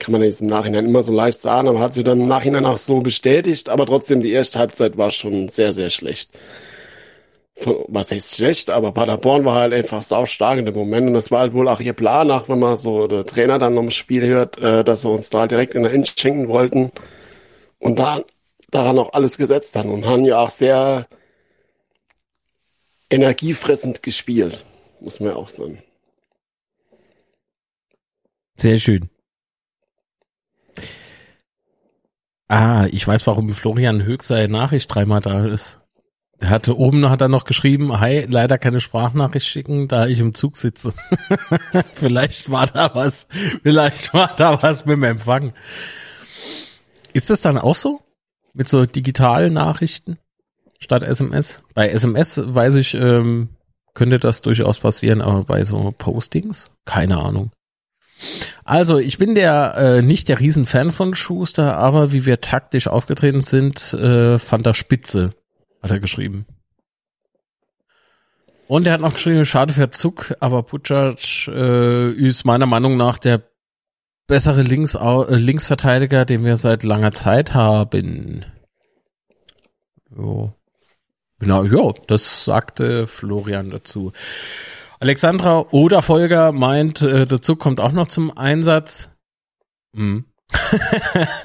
[0.00, 2.66] kann man jetzt im Nachhinein immer so leicht sagen, aber hat sich dann im Nachhinein
[2.66, 6.30] auch so bestätigt, aber trotzdem die erste Halbzeit war schon sehr, sehr schlecht.
[7.86, 11.30] Was heißt schlecht, aber Paderborn war halt einfach sau stark in dem Moment und das
[11.30, 13.90] war halt wohl auch ihr Plan, auch wenn man so der Trainer dann noch im
[13.92, 16.90] Spiel hört, äh, dass sie uns da direkt in der Inch schenken wollten.
[17.78, 18.24] Und da
[18.74, 21.06] daran auch alles gesetzt haben und haben ja auch sehr
[23.10, 24.64] energiefressend gespielt,
[25.00, 25.82] muss man ja auch sagen.
[28.56, 29.08] Sehr schön.
[32.48, 35.80] Ah, ich weiß, warum Florian Höchst seine Nachricht dreimal da ist.
[36.38, 40.34] Er hatte oben hat er noch geschrieben, hi, leider keine Sprachnachricht schicken, da ich im
[40.34, 40.92] Zug sitze.
[41.94, 43.28] vielleicht war da was,
[43.62, 45.54] vielleicht war da was mit dem Empfang.
[47.12, 48.03] Ist das dann auch so?
[48.54, 50.18] Mit so digitalen Nachrichten
[50.78, 51.62] statt SMS.
[51.74, 53.50] Bei SMS weiß ich, ähm,
[53.94, 57.50] könnte das durchaus passieren, aber bei so Postings, keine Ahnung.
[58.64, 63.40] Also, ich bin der äh, nicht der Riesenfan von Schuster, aber wie wir taktisch aufgetreten
[63.40, 65.34] sind, äh, fand er spitze,
[65.82, 66.46] hat er geschrieben.
[68.66, 73.18] Und er hat noch geschrieben, schade für Zuck, aber Pucic äh, ist meiner Meinung nach
[73.18, 73.42] der
[74.26, 78.44] bessere Links äh, Linksverteidiger, den wir seit langer Zeit haben.
[80.16, 80.52] Jo.
[81.38, 84.12] Genau, ja, das sagte Florian dazu.
[85.00, 89.10] Alexandra oder Volker meint, äh, der Zug kommt auch noch zum Einsatz.
[89.94, 90.24] Hm.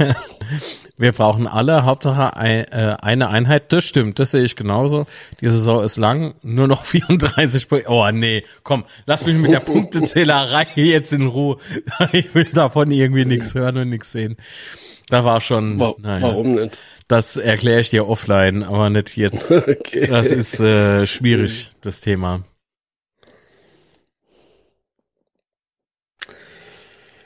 [0.99, 2.65] Wir brauchen alle, Hauptsache äh,
[3.01, 3.71] eine Einheit.
[3.71, 5.05] Das stimmt, das sehe ich genauso.
[5.39, 7.89] Die Saison ist lang, nur noch 34 Punkte.
[7.89, 11.57] Oh nee, komm, lass mich mit der Punktezählerei jetzt in Ruhe.
[12.11, 14.35] Ich will davon irgendwie nichts hören und nichts sehen.
[15.07, 15.79] Da war schon.
[15.79, 16.77] Wa naja, warum nicht?
[17.07, 19.49] Das erkläre ich dir offline, aber nicht jetzt.
[19.51, 20.05] okay.
[20.07, 22.43] Das ist äh, schwierig, das Thema.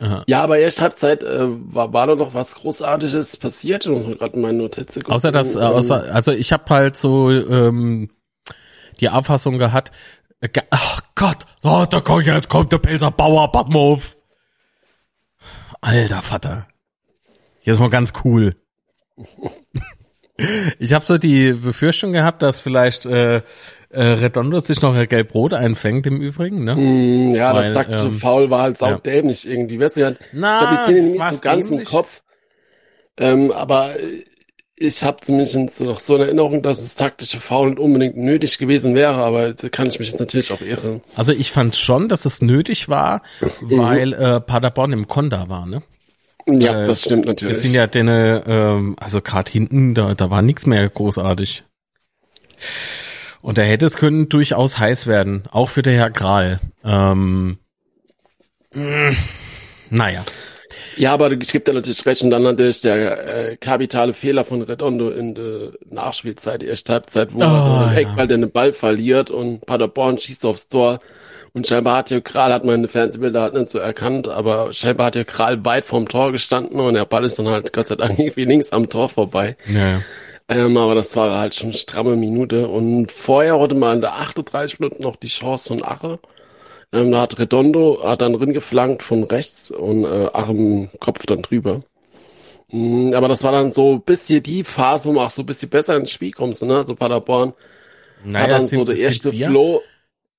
[0.04, 0.24] Aha.
[0.28, 3.86] Ja, aber erst Halbzeit äh, war, war da noch was Großartiges passiert.
[3.86, 5.16] Ich muss gerade meine Notizen gucken.
[5.16, 8.10] Außer das, äh, außer, also ich habe halt so ähm,
[9.00, 9.92] die Auffassung gehabt,
[10.42, 14.18] äh, ge ach Gott, oh, da kommt, jetzt kommt der Pelzer Bauer, Badmove.
[15.80, 16.68] Alter Vater.
[17.60, 18.58] Hier ist mal ganz cool.
[20.80, 23.42] ich habe so die Befürchtung gehabt, dass vielleicht äh,
[23.94, 26.76] äh, Redondo sich noch ein Gelb-Rot einfängt im Übrigen, ne?
[26.76, 29.52] Mm, ja, Weil, das taktische ähm, Foul war halt saudämlich ja.
[29.52, 29.80] irgendwie.
[29.80, 31.88] Weißt du, Na, ich habe die Szene nicht so ganz dämlich?
[31.88, 32.24] im Kopf.
[33.18, 33.94] Ähm, aber
[34.76, 39.16] ich habe zumindest noch so eine Erinnerung, dass das taktische Foul unbedingt nötig gewesen wäre,
[39.16, 41.02] aber da kann ich mich jetzt natürlich auch irren.
[41.16, 43.22] Also ich fand schon, dass es nötig war,
[43.62, 43.78] mhm.
[43.78, 45.84] weil äh, Paderborn im Konda war, ne?
[46.48, 47.56] Ja, äh, das stimmt natürlich.
[47.56, 51.64] Das sind ja deine, ähm, also gerade hinten, da, da war nichts mehr großartig.
[53.44, 56.62] Und da hätte es können durchaus heiß werden, auch für der Herr Kral.
[56.86, 57.58] Ähm,
[58.74, 59.18] mh, mm,
[59.90, 60.24] naja.
[60.96, 62.22] Ja, aber ich gebe dir natürlich recht.
[62.22, 67.34] Und dann natürlich der äh, kapitale Fehler von Redondo in der Nachspielzeit, die erste Halbzeit,
[67.34, 71.02] wo oh, er Eckball den Ball verliert und Paderborn schießt aufs Tor.
[71.52, 75.16] Und scheinbar hat hier Kral, hat meine Fernsehbilder halt nicht so erkannt, aber scheinbar hat
[75.16, 78.18] hier Kral weit vom Tor gestanden und der Ball ist dann halt Gott sei Dank
[78.18, 79.58] irgendwie links am Tor vorbei.
[79.68, 80.02] Ja.
[80.50, 82.68] Ähm, aber das war halt schon eine stramme Minute.
[82.68, 86.20] Und vorher hatte man in der 38 Minuten noch die Chance von Ache.
[86.92, 91.26] Ähm, da hat Redondo hat dann drin geflankt von rechts und äh, Ache im Kopf
[91.26, 91.80] dann drüber.
[92.72, 95.70] Mhm, aber das war dann so bis hier die Phase, wo auch so ein bisschen
[95.70, 96.78] besser ins Spiel kommst, ne?
[96.78, 97.54] Also Paderborn
[98.24, 99.82] naja, hat dann so der erste Flow.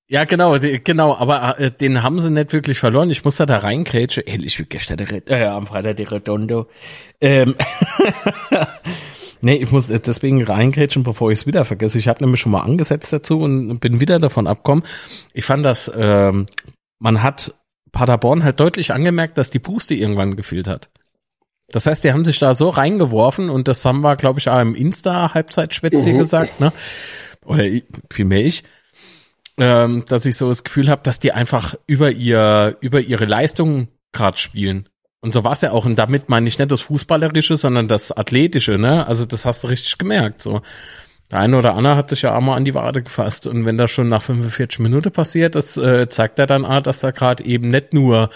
[0.07, 3.11] Ja, genau, genau, aber äh, den haben sie nicht wirklich verloren.
[3.11, 4.25] Ich muss da da reingrätschen.
[4.27, 6.69] Ähnlich wie gestern der Red, äh, am Freitag der Redondo.
[7.21, 7.57] Ähm
[9.45, 11.99] Nee, ich muss deswegen reingrätschen, bevor ich es wieder vergesse.
[11.99, 14.85] Ich habe nämlich schon mal angesetzt dazu und bin wieder davon abkommen.
[15.33, 16.47] Ich fand das, ähm,
[16.99, 17.55] man hat
[17.93, 20.91] Paderborn halt deutlich angemerkt, dass die Puste irgendwann gefehlt hat.
[21.69, 24.61] Das heißt, die haben sich da so reingeworfen und das haben wir, glaube ich, auch
[24.61, 26.19] im Insta-Halbzeitschwätzchen mhm.
[26.19, 26.73] gesagt, ne?
[27.45, 27.65] Oder
[28.11, 28.65] vielmehr ich,
[29.59, 33.89] ähm, dass ich so das Gefühl habe, dass die einfach über ihr, über ihre Leistung
[34.13, 34.89] gerade spielen.
[35.25, 35.87] Und so war es ja auch.
[35.87, 39.07] Und damit meine ich nicht das Fußballerische, sondern das Athletische, ne?
[39.07, 40.43] Also das hast du richtig gemerkt.
[40.43, 40.61] So.
[41.31, 43.47] Der eine oder andere hat sich ja auch mal an die Wade gefasst.
[43.47, 47.01] Und wenn das schon nach 45 Minuten passiert, das äh, zeigt ja dann auch, dass
[47.01, 48.29] da gerade eben nicht nur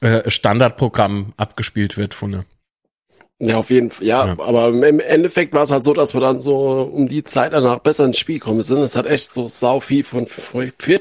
[0.00, 2.44] äh, Standardprogramm abgespielt wird von ne?
[3.38, 4.06] Ja, auf jeden Fall.
[4.06, 7.22] Ja, ja, aber im Endeffekt war es halt so, dass wir dann so um die
[7.22, 8.78] Zeit danach besser ins Spiel kommen sind.
[8.78, 10.26] Es hat echt so sau viel von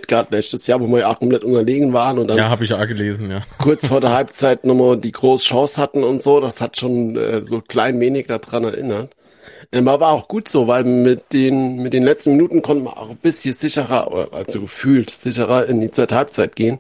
[0.08, 2.38] gehabt letztes Jahr, wo wir ja auch komplett unterlegen waren und dann.
[2.38, 3.42] Ja, habe ich auch gelesen, ja.
[3.58, 6.42] Kurz vor der Halbzeit nochmal die große Chance hatten und so.
[6.42, 9.12] Das hat schon äh, so klein wenig daran erinnert.
[9.72, 12.98] Ähm, aber war auch gut so, weil mit den, mit den letzten Minuten konnten wir
[12.98, 16.80] auch ein bisschen sicherer, also gefühlt sicherer in die zweite Halbzeit gehen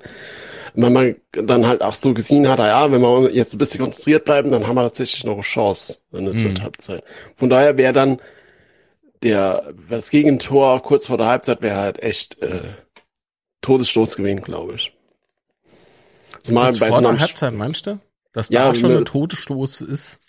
[0.76, 4.26] wenn man dann halt auch so gesehen hat, ja, wenn wir jetzt ein bisschen konzentriert
[4.26, 6.38] bleiben, dann haben wir tatsächlich noch eine Chance in der mhm.
[6.38, 7.04] zweiten Halbzeit.
[7.36, 8.22] Von daher wäre dann
[9.24, 12.62] der, das Gegentor kurz vor der Halbzeit wäre halt echt äh,
[13.62, 14.94] Todesstoß gewesen, glaube ich.
[16.42, 18.00] Zumal bei vor so einer Halbzeit meinst du?
[18.34, 20.20] Dass da ja, schon ne, ein Todesstoß ist?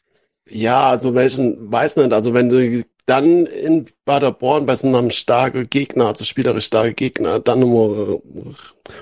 [0.48, 5.68] Ja, also welchen, weiß nicht, also wenn du dann in Paderborn bei so einem starken
[5.68, 8.22] Gegner, also spielerisch starke Gegner, dann nur,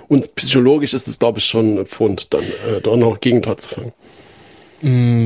[0.08, 3.68] und psychologisch ist es, glaube ich, schon ein Pfund, dann äh, doch noch Gegentor zu
[3.68, 3.92] fangen.
[4.84, 5.20] Mm,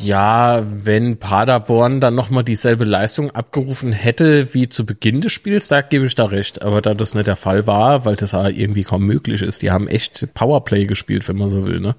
[0.00, 5.80] ja, wenn Paderborn dann nochmal dieselbe Leistung abgerufen hätte wie zu Beginn des Spiels, da
[5.80, 6.62] gebe ich da recht.
[6.62, 9.72] Aber da das nicht der Fall war, weil das ja irgendwie kaum möglich ist, die
[9.72, 11.96] haben echt Powerplay gespielt, wenn man so will, ne?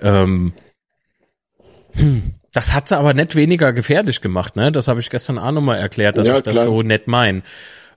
[0.00, 0.54] Ähm,
[1.92, 2.34] hm.
[2.52, 4.72] Das hat sie aber nicht weniger gefährlich gemacht, ne?
[4.72, 6.64] Das habe ich gestern auch nochmal erklärt, dass ja, ich das klar.
[6.64, 7.42] so nett mein.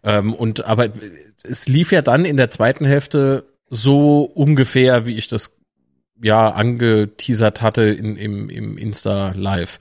[0.03, 0.89] Ähm, und aber
[1.43, 5.57] es lief ja dann in der zweiten Hälfte so ungefähr, wie ich das
[6.21, 9.79] ja angeteasert hatte in, im, im Insta Live.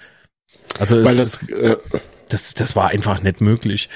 [0.79, 1.76] Also Weil es, das, äh,
[2.29, 3.88] das, das war einfach nicht möglich.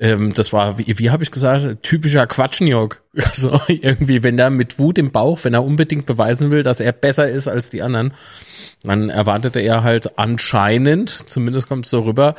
[0.00, 3.02] Ähm, das war, wie, wie habe ich gesagt, typischer Quatschenjog.
[3.12, 6.92] Also irgendwie, wenn er mit Wut im Bauch, wenn er unbedingt beweisen will, dass er
[6.92, 8.14] besser ist als die anderen,
[8.84, 12.36] dann erwartete er halt anscheinend, zumindest kommt es so rüber,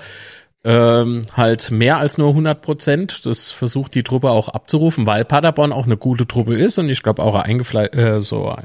[0.64, 3.26] ähm, halt mehr als nur 100 Prozent.
[3.26, 7.04] Das versucht die Truppe auch abzurufen, weil Paderborn auch eine gute Truppe ist und ich
[7.04, 8.56] glaube auch eingefle äh, so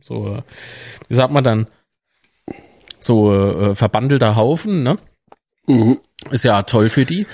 [0.00, 0.42] so
[1.08, 1.66] wie sagt man dann
[3.00, 4.98] so äh, verbandelter Haufen, ne?
[5.66, 6.00] Mhm.
[6.30, 7.26] Ist ja toll für die.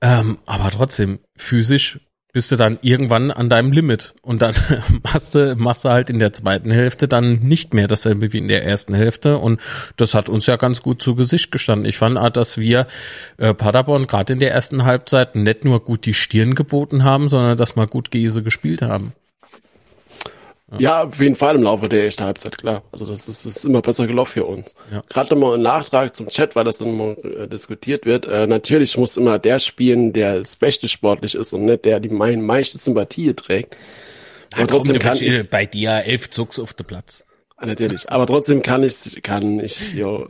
[0.00, 2.00] Ähm, aber trotzdem, physisch
[2.32, 4.14] bist du dann irgendwann an deinem Limit.
[4.22, 4.54] Und dann
[5.02, 8.48] machst du, machst du halt in der zweiten Hälfte dann nicht mehr dasselbe wie in
[8.48, 9.38] der ersten Hälfte.
[9.38, 9.60] Und
[9.96, 11.86] das hat uns ja ganz gut zu Gesicht gestanden.
[11.86, 12.86] Ich fand, dass wir
[13.36, 17.56] äh, Paderborn gerade in der ersten Halbzeit nicht nur gut die Stirn geboten haben, sondern
[17.56, 19.12] dass wir gut Gese gespielt haben.
[20.78, 22.82] Ja, auf jeden Fall im Laufe der ersten Halbzeit, klar.
[22.92, 24.74] Also das ist, das ist immer besser gelaufen für uns.
[24.90, 25.02] Ja.
[25.08, 28.26] Gerade nochmal ein Nachtrag zum Chat, weil das dann mal äh, diskutiert wird.
[28.26, 32.08] Äh, natürlich muss immer der spielen, der das Beste sportlich ist und nicht der die
[32.08, 33.76] mein, meiste Sympathie trägt.
[34.54, 37.24] Aber trotzdem kann ich, bei dir elf Zucks auf dem Platz.
[37.60, 38.10] Natürlich.
[38.10, 40.26] Aber trotzdem kann ich, kann ich, jo,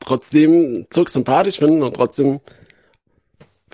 [0.00, 2.40] trotzdem Zuck sympathisch finden und trotzdem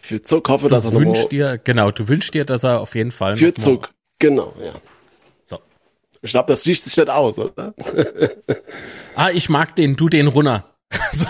[0.01, 2.95] für Zuck hoffe, du dass er wünschst dir, genau, du wünschst dir, dass er auf
[2.95, 4.73] jeden Fall für Zuck, genau, ja.
[6.23, 7.75] Ich glaube, das schließt sich nicht aus, oder?
[9.17, 10.69] ah, ich mag den, du den runter.
[11.11, 11.27] So.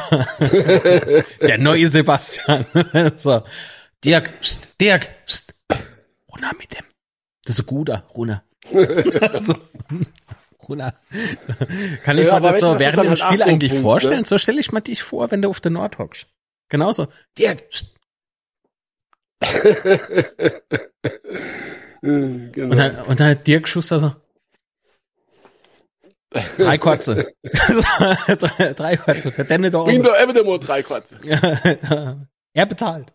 [1.40, 2.66] Der neue Sebastian.
[3.16, 3.42] so.
[4.04, 5.54] Dirk, pst, Dirk, pst.
[6.28, 6.84] runter mit dem.
[7.44, 8.42] Das ist ein guter, runter.
[9.38, 9.54] so.
[10.68, 10.94] runter.
[12.02, 14.20] Kann ich ja, mir das so während dem Spiel eigentlich Punkt, vorstellen?
[14.20, 14.26] Ne?
[14.26, 16.26] So stelle ich mir dich vor, wenn du auf der Nord hockst.
[16.68, 17.06] Genauso.
[17.38, 17.94] Dirk, pst.
[22.02, 22.70] genau.
[22.70, 24.12] Und dann, und dann hat Dirk Schuster so,
[26.58, 27.32] Drei Kotze.
[27.42, 29.32] drei Kotze.
[29.32, 29.84] Verdenne doch.
[29.84, 31.18] Bring doch immer nur drei Kotze.
[32.54, 33.12] er bezahlt.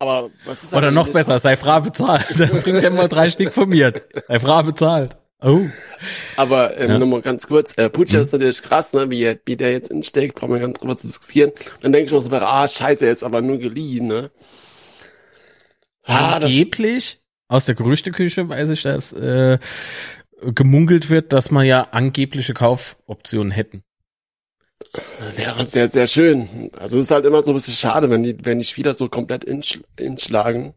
[0.00, 2.26] Aber was ist Oder noch besser, sei Frau bezahlt.
[2.38, 3.92] Dann bringt er mal drei Stück von mir.
[4.28, 5.16] Sei Frau bezahlt.
[5.40, 5.66] Oh.
[6.36, 6.98] Aber ähm, ja.
[6.98, 8.24] nochmal ganz kurz, äh, Putscher mhm.
[8.24, 11.06] ist natürlich krass, ne, wie, wie der jetzt insteckt, brauchen wir gar nicht drüber zu
[11.06, 11.50] diskutieren.
[11.50, 14.30] Und dann denke ich mir so, ah, scheiße, er ist aber nur geliehen, ne?
[16.04, 19.58] Ah, Angeblich, aus der Gerüchteküche weiß ich das, äh,
[20.40, 23.82] gemunkelt wird, dass man ja angebliche Kaufoptionen hätten.
[25.36, 26.70] Wäre sehr, sehr schön.
[26.78, 29.08] Also es ist halt immer so ein bisschen schade, wenn die, wenn die Spieler so
[29.08, 30.74] komplett insch, inschlagen.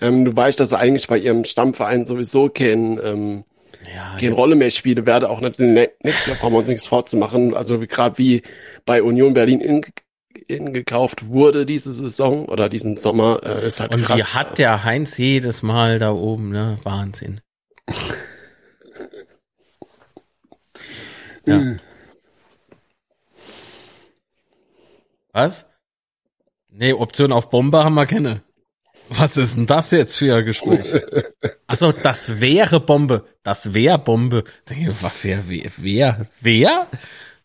[0.00, 3.44] Ähm, du weißt, dass er eigentlich bei ihrem Stammverein sowieso kein, ähm,
[3.94, 6.86] ja, keine Rolle mehr spielen werde, auch nicht in nächstes Jahr brauchen wir uns nichts
[6.86, 7.54] vorzumachen.
[7.54, 8.42] Also gerade wie
[8.84, 9.82] bei Union Berlin in,
[10.48, 14.18] in gekauft wurde diese Saison oder diesen Sommer, äh, ist halt Und krass.
[14.18, 16.78] wie hat der Heinz jedes Mal da oben, ne?
[16.82, 17.40] Wahnsinn.
[21.46, 21.56] Ja.
[21.56, 21.80] Hm.
[25.32, 25.66] Was?
[26.68, 28.42] Nee, Option auf Bombe haben wir keine.
[29.08, 30.92] Was ist denn das jetzt für ein Gespräch?
[31.66, 33.26] Achso, das wäre Bombe.
[33.42, 34.44] Das wäre Bombe.
[35.00, 36.88] Was wäre, wer, wer, wer?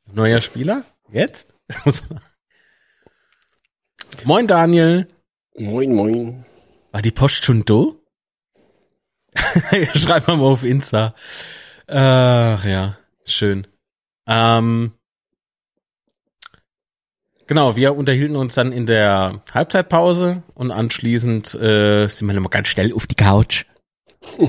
[0.06, 0.86] Neuer Spieler?
[1.12, 1.54] Jetzt?
[4.24, 5.08] moin, Daniel.
[5.58, 6.46] Moin, moin.
[6.92, 7.86] War die Post schon da?
[9.94, 11.16] Schreib mal auf Insta.
[11.88, 13.68] Ach ja, schön.
[14.28, 14.92] Ähm,
[17.48, 22.68] genau, wir unterhielten uns dann in der Halbzeitpause und anschließend äh, sind wir nochmal ganz
[22.68, 23.66] schnell auf die Couch.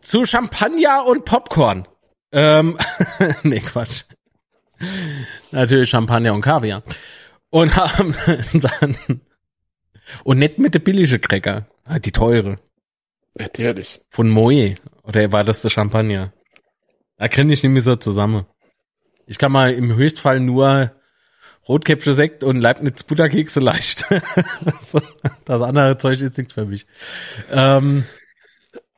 [0.00, 1.88] Zu Champagner und Popcorn.
[2.32, 2.78] Ähm,
[3.42, 4.04] nee, Quatsch.
[5.50, 6.82] Natürlich Champagner und Kaviar.
[7.50, 8.14] Und haben
[8.54, 9.20] dann
[10.24, 11.66] und nicht mit der billige Cracker,
[12.04, 12.58] die teure.
[13.34, 14.00] Natürlich.
[14.10, 14.74] Von Moe.
[15.02, 16.32] Oder war das der Champagner?
[17.16, 18.46] Da kenne ich nicht mehr so zusammen.
[19.26, 20.92] Ich kann mal im Höchstfall nur
[21.68, 24.04] Rotkäppchen Sekt und Leibniz Butterkekse leicht.
[25.44, 26.86] das andere Zeug ist nichts für mich.
[27.50, 28.04] Ähm,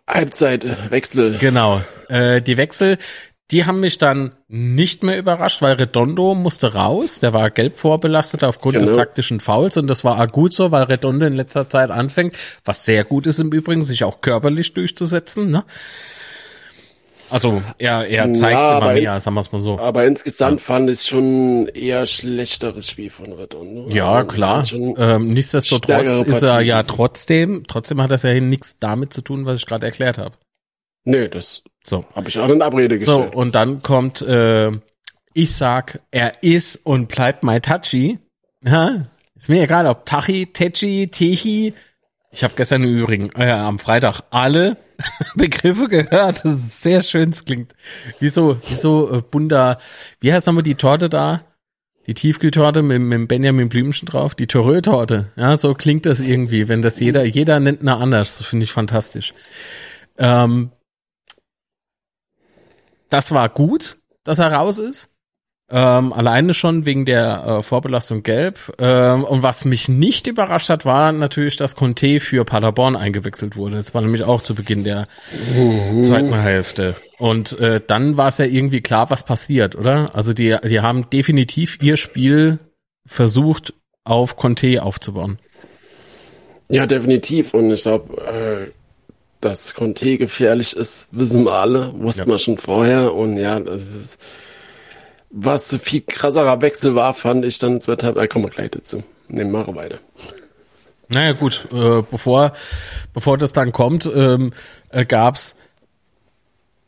[0.09, 1.39] Halbzeit, äh, Wechsel.
[1.39, 1.83] Genau.
[2.09, 2.99] Äh, die Wechsel,
[3.53, 7.21] die haben mich dann nicht mehr überrascht, weil Redondo musste raus.
[7.21, 8.87] Der war gelb vorbelastet aufgrund genau.
[8.87, 12.37] des taktischen Fouls und das war auch gut so, weil Redondo in letzter Zeit anfängt,
[12.65, 15.51] was sehr gut ist im Übrigen, sich auch körperlich durchzusetzen.
[15.51, 15.65] Ne?
[17.31, 19.79] Also er, er zeigt ja, immer mehr, sagen wir es mal so.
[19.79, 20.65] Aber insgesamt ja.
[20.65, 23.89] fand ich schon eher schlechteres Spiel von Redondo.
[23.91, 24.65] Ja, also, klar.
[24.73, 29.59] Ähm, nichtsdestotrotz ist er ja trotzdem, trotzdem hat das ja nichts damit zu tun, was
[29.61, 30.37] ich gerade erklärt habe.
[31.05, 32.05] Nee, das so.
[32.15, 33.31] habe ich auch in Abrede gestellt.
[33.33, 34.73] So, und dann kommt, äh,
[35.35, 38.19] ich sag, er ist und bleibt my Tachi.
[38.65, 39.07] Ja,
[39.37, 41.75] ist mir egal, ob Tachi, Techi, Techi.
[42.31, 44.77] Ich habe gestern im Übrigen, äh, am Freitag alle
[45.35, 46.45] Begriffe gehört.
[46.45, 47.31] Das ist sehr schön.
[47.31, 47.75] Es klingt
[48.19, 49.79] wie so, wie so äh, bunter,
[50.21, 51.43] wie heißt nochmal die Torte da?
[52.07, 55.33] Die Tiefkühltorte mit, mit Benjamin Blümchen drauf, die Torö-Torte.
[55.35, 58.39] Ja, so klingt das irgendwie, wenn das jeder, jeder nennt eine anders.
[58.39, 59.35] Das finde ich fantastisch.
[60.17, 60.71] Ähm,
[63.09, 65.09] das war gut, dass er raus ist.
[65.69, 68.73] Ähm, alleine schon wegen der äh, Vorbelastung gelb.
[68.79, 73.77] Ähm, und was mich nicht überrascht hat, war natürlich, dass Conte für Paderborn eingewechselt wurde.
[73.77, 76.05] Das war nämlich auch zu Beginn der mhm.
[76.05, 76.95] zweiten Hälfte.
[77.19, 80.15] Und äh, dann war es ja irgendwie klar, was passiert, oder?
[80.15, 82.61] Also die, die haben definitiv ihr Spiel
[83.05, 85.41] versucht, auf Conte aufzubauen.
[86.69, 87.55] Ja, definitiv.
[87.55, 88.71] Und ich glaube, äh,
[89.41, 92.35] dass Conte gefährlich ist, wissen wir alle, wussten ja.
[92.35, 93.15] wir schon vorher.
[93.15, 94.21] Und ja, das ist
[95.31, 98.31] was viel krasserer Wechsel war, fand ich dann zweite Halbzeit.
[98.31, 99.03] Kommen wir gleich dazu.
[99.29, 99.99] Nehmen wir weiter.
[101.09, 102.53] Naja gut, äh, bevor
[103.13, 104.53] bevor das dann kommt, ähm,
[104.91, 105.57] äh, gab's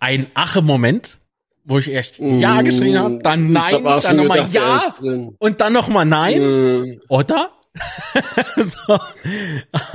[0.00, 1.20] ein Ache-Moment,
[1.64, 4.94] wo ich erst mm, Ja geschrien habe, dann Nein, hab dann nochmal Ja
[5.38, 7.00] und dann nochmal Nein, mm.
[7.08, 7.50] oder?
[8.56, 8.98] so.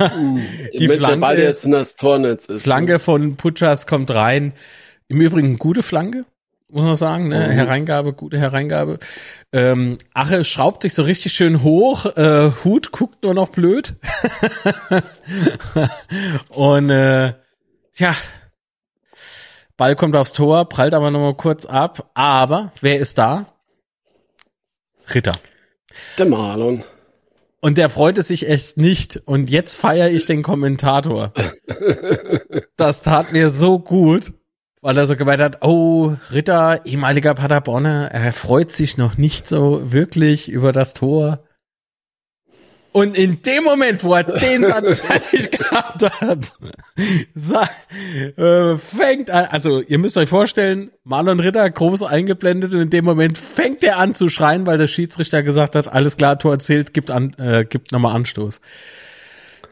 [0.00, 0.40] mm.
[0.72, 2.62] Die Flanke, Ball, der in das Tornetz ist.
[2.62, 2.98] Flanke ne?
[2.98, 4.54] von Putschas kommt rein.
[5.08, 6.24] Im Übrigen gute Flanke
[6.74, 7.46] muss man sagen, ne?
[7.46, 7.52] Mhm.
[7.52, 8.98] Hereingabe, gute Hereingabe.
[9.52, 13.94] Ähm, Ache schraubt sich so richtig schön hoch, äh, Hut guckt nur noch blöd.
[16.48, 17.34] und äh,
[17.96, 18.14] ja,
[19.76, 22.10] Ball kommt aufs Tor, prallt aber nochmal kurz ab.
[22.14, 23.46] Aber wer ist da?
[25.14, 25.32] Ritter.
[26.18, 26.82] Der Marlon.
[27.60, 29.22] Und der freute sich echt nicht.
[29.26, 31.32] Und jetzt feiere ich den Kommentator.
[32.76, 34.32] Das tat mir so gut
[34.84, 39.80] weil er so gemeint hat, oh, Ritter, ehemaliger Paderborner, er freut sich noch nicht so
[39.90, 41.42] wirklich über das Tor.
[42.92, 46.52] Und in dem Moment, wo er den Satz fertig gehabt hat,
[48.36, 53.06] äh, fängt an, also ihr müsst euch vorstellen, Marlon Ritter groß eingeblendet und in dem
[53.06, 56.92] Moment fängt er an zu schreien, weil der Schiedsrichter gesagt hat, alles klar, Tor erzählt,
[56.92, 58.60] gibt, an, äh, gibt nochmal Anstoß.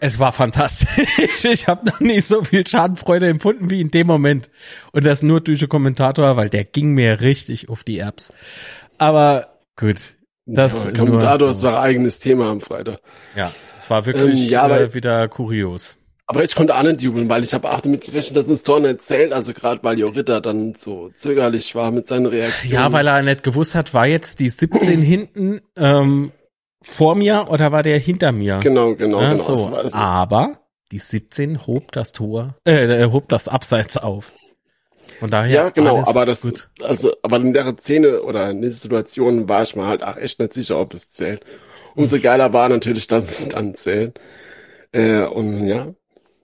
[0.02, 0.88] Es war fantastisch.
[1.44, 4.50] Ich habe noch nie so viel Schadenfreude empfunden wie in dem Moment.
[4.90, 8.32] Und das nur durch den Kommentator, weil der ging mir richtig auf die Erbs.
[8.98, 10.16] Aber gut.
[10.44, 11.46] Das ja, Kommentator, so.
[11.46, 12.98] das war ein eigenes Thema am Freitag.
[13.36, 15.96] Ja, es war wirklich ähm, ja, äh, wieder kurios.
[16.26, 18.80] Aber ich konnte auch nicht jubeln, weil ich habe auch damit gerechnet, dass das Tor
[18.80, 19.32] nicht zählt.
[19.32, 22.74] Also gerade weil Jo Ritter dann so zögerlich war mit seinen Reaktionen.
[22.74, 26.32] Ja, weil er nicht gewusst hat, war jetzt die 17 hinten ähm,
[26.82, 28.58] vor mir oder war der hinter mir?
[28.58, 29.54] Genau, genau, ja, genau.
[29.54, 29.76] So.
[29.92, 30.58] Aber
[30.90, 34.32] die 17 hob das Tor, äh, hob das Abseits auf.
[35.18, 35.50] Von daher.
[35.50, 36.68] Ja, genau, aber das, gut.
[36.82, 40.38] also, aber in der Szene oder in dieser Situation war ich mir halt auch echt
[40.40, 41.44] nicht sicher, ob das zählt.
[41.94, 44.18] Umso geiler war natürlich, dass es dann zählt.
[44.92, 45.88] Äh, und ja,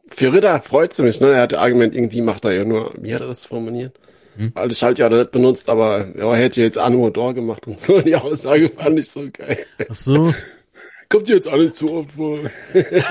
[0.08, 1.32] für Ritter freut es mich, ne?
[1.32, 3.98] Er hat Argument, irgendwie macht er ja nur, wie hat er das formuliert?
[4.38, 4.52] Hm?
[4.54, 8.00] Weil ich halt ja nicht benutzt, aber ja, hätte jetzt Anmodor gemacht und so.
[8.02, 9.66] Die Aussage fand ich so geil.
[9.88, 10.32] Ach so.
[11.08, 12.38] Kommt jetzt alle zu oft vor.
[12.38, 13.02] okay.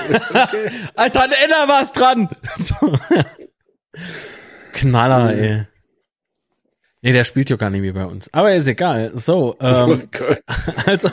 [0.94, 2.28] Alter, an Enna war's dran.
[2.56, 2.96] So.
[4.72, 5.42] Knaller, mhm.
[5.42, 5.64] ey.
[7.02, 8.32] Nee, der spielt ja gar nicht mehr bei uns.
[8.32, 9.12] Aber ist egal.
[9.18, 10.34] So, ähm, oh
[10.86, 11.08] also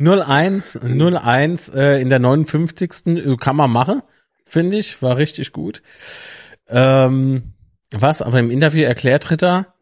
[0.00, 3.06] 0-1, 0-1 äh, in der 59.
[3.06, 4.02] Äh, kann man machen,
[4.44, 5.02] finde ich.
[5.02, 5.82] War richtig gut.
[6.68, 7.54] Ähm,
[7.92, 8.22] was?
[8.22, 9.74] Aber im Interview erklärt Ritter,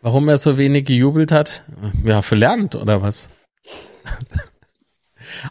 [0.00, 1.64] warum er so wenig gejubelt hat?
[2.04, 3.30] Ja, verlernt oder was?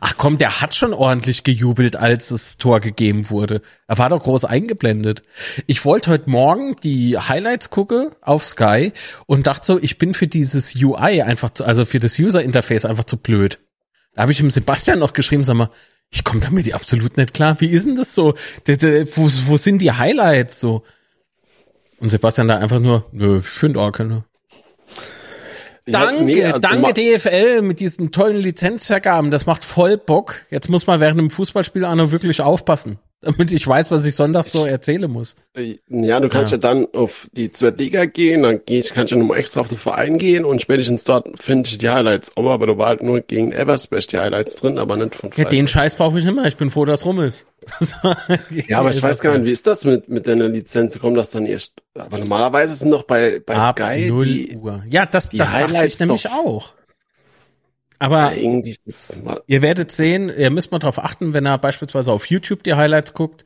[0.02, 3.62] Ach komm, der hat schon ordentlich gejubelt, als das Tor gegeben wurde.
[3.88, 5.24] Er war doch groß eingeblendet.
[5.66, 8.92] Ich wollte heute Morgen die Highlights gucken auf Sky
[9.28, 12.86] und dachte so, ich bin für dieses UI einfach, zu, also für das User Interface
[12.86, 13.60] einfach zu blöd.
[14.14, 15.70] Da habe ich dem Sebastian noch geschrieben, sag mal,
[16.10, 17.60] ich komme damit absolut nicht klar.
[17.60, 18.34] Wie ist denn das so?
[18.66, 20.84] Wo, wo sind die Highlights so?
[22.00, 23.42] Und Sebastian da einfach nur, nö,
[23.76, 24.24] auch keine.
[25.86, 29.32] Danke, nee, also danke DFL mit diesen tollen Lizenzvergaben.
[29.32, 30.42] Das macht voll Bock.
[30.50, 34.16] Jetzt muss man während einem Fußballspiel auch noch wirklich aufpassen damit ich weiß, was ich
[34.16, 35.36] sonntags so erzählen muss.
[35.90, 39.40] Ja, du kannst ja, ja dann auf die Zweitliga gehen, dann gehst, kannst du nochmal
[39.40, 42.32] extra auf den Verein gehen und spätestens dort finde ich die Highlights.
[42.36, 45.52] Aber, aber du war halt nur gegen Eversbash die Highlights drin, aber nicht von Freitag.
[45.52, 46.46] Ja, den Scheiß brauche ich nicht mehr.
[46.46, 47.48] Ich bin froh, dass rum ist.
[48.68, 50.98] ja, aber ich weiß gar nicht, wie ist das mit, mit deiner Lizenz?
[51.00, 51.74] Kommt das dann erst?
[51.96, 54.84] Aber normalerweise sind doch bei, bei Ab Sky 0 die, Uhr.
[54.90, 56.74] Ja, das, die das Highlights ich nämlich auch.
[58.00, 62.76] Aber ihr werdet sehen, ihr müsst mal drauf achten, wenn er beispielsweise auf YouTube die
[62.76, 63.44] Highlights guckt,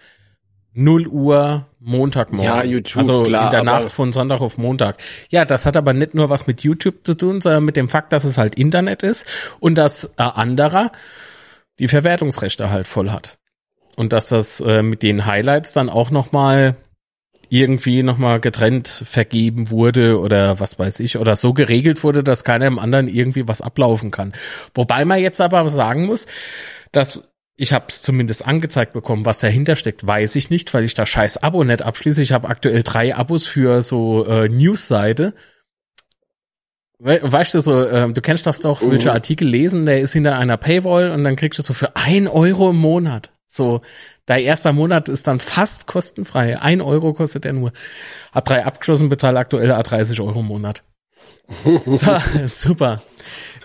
[0.74, 2.46] 0 Uhr Montagmorgen.
[2.46, 4.98] Ja, YouTube, also klar, in der Nacht von Sonntag auf Montag.
[5.30, 8.14] Ja, das hat aber nicht nur was mit YouTube zu tun, sondern mit dem Fakt,
[8.14, 9.26] dass es halt Internet ist
[9.60, 10.92] und dass äh, anderer
[11.80, 13.38] die Verwertungsrechte halt voll hat.
[13.96, 16.76] Und dass das äh, mit den Highlights dann auch noch mal
[17.52, 22.66] irgendwie nochmal getrennt vergeben wurde oder was weiß ich, oder so geregelt wurde, dass keiner
[22.66, 24.32] im anderen irgendwie was ablaufen kann.
[24.74, 26.28] Wobei man jetzt aber sagen muss,
[26.94, 27.22] dass
[27.58, 31.06] ich habe es zumindest angezeigt bekommen, was dahinter steckt, weiß ich nicht, weil ich da
[31.06, 32.22] scheiß Abo nicht abschließe.
[32.22, 35.34] Ich habe aktuell drei Abos für so äh, News-Seite
[37.04, 39.16] weißt du so, äh, du kennst das doch, welche Mhm.
[39.16, 42.70] Artikel lesen, der ist hinter einer Paywall und dann kriegst du so für ein Euro
[42.70, 43.32] im Monat.
[43.48, 43.82] So,
[44.26, 46.60] dein erster Monat ist dann fast kostenfrei.
[46.60, 47.72] Ein Euro kostet der nur.
[48.32, 50.84] Hab drei abgeschlossen, bezahle aktuell a 30 Euro im Monat.
[51.86, 53.02] so, super.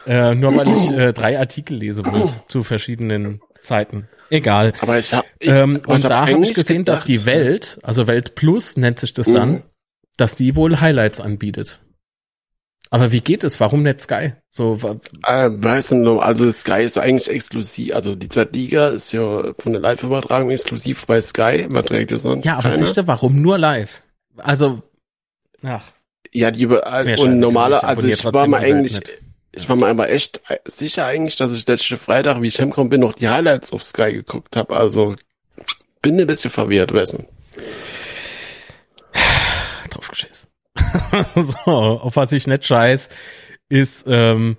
[0.06, 4.08] Äh, nur weil ich äh, drei Artikel lese wild zu verschiedenen Zeiten.
[4.30, 4.72] Egal.
[4.80, 7.78] Aber ich habe Ähm, aber und hab da habe ich gesehen, dass gedacht- die Welt,
[7.82, 9.62] also Welt Plus nennt sich das dann, Mhm.
[10.16, 11.80] dass die wohl Highlights anbietet.
[12.96, 13.60] Aber wie geht es?
[13.60, 14.32] Warum nicht Sky?
[14.48, 14.78] So,
[15.26, 19.72] Äh, weiß nicht, also Sky ist eigentlich exklusiv, also die zweite Liga ist ja von
[19.72, 22.78] der Live-Übertragung exklusiv bei Sky, überträgt ja sonst ja, aber keiner.
[22.78, 24.00] siehste, warum nur live?
[24.38, 24.82] Also,
[25.62, 25.84] ach,
[26.32, 26.86] Ja, die über
[27.18, 28.98] und normale, also ich war mal eigentlich,
[29.52, 32.88] ich war mal aber echt äh, sicher eigentlich, dass ich letzte Freitag, wie ich heimgekommen
[32.88, 34.74] bin, noch die Highlights auf Sky geguckt habe.
[34.74, 35.16] Also
[36.00, 37.26] bin ein bisschen verwirrt, wessen.
[39.90, 40.48] drauf geschissen.
[41.36, 43.08] so, auf was ich nicht scheiß,
[43.68, 44.56] ist, ähm,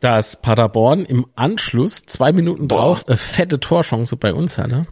[0.00, 2.76] dass Paderborn im Anschluss zwei Minuten Boah.
[2.78, 4.86] drauf eine fette Torchance bei uns hatte.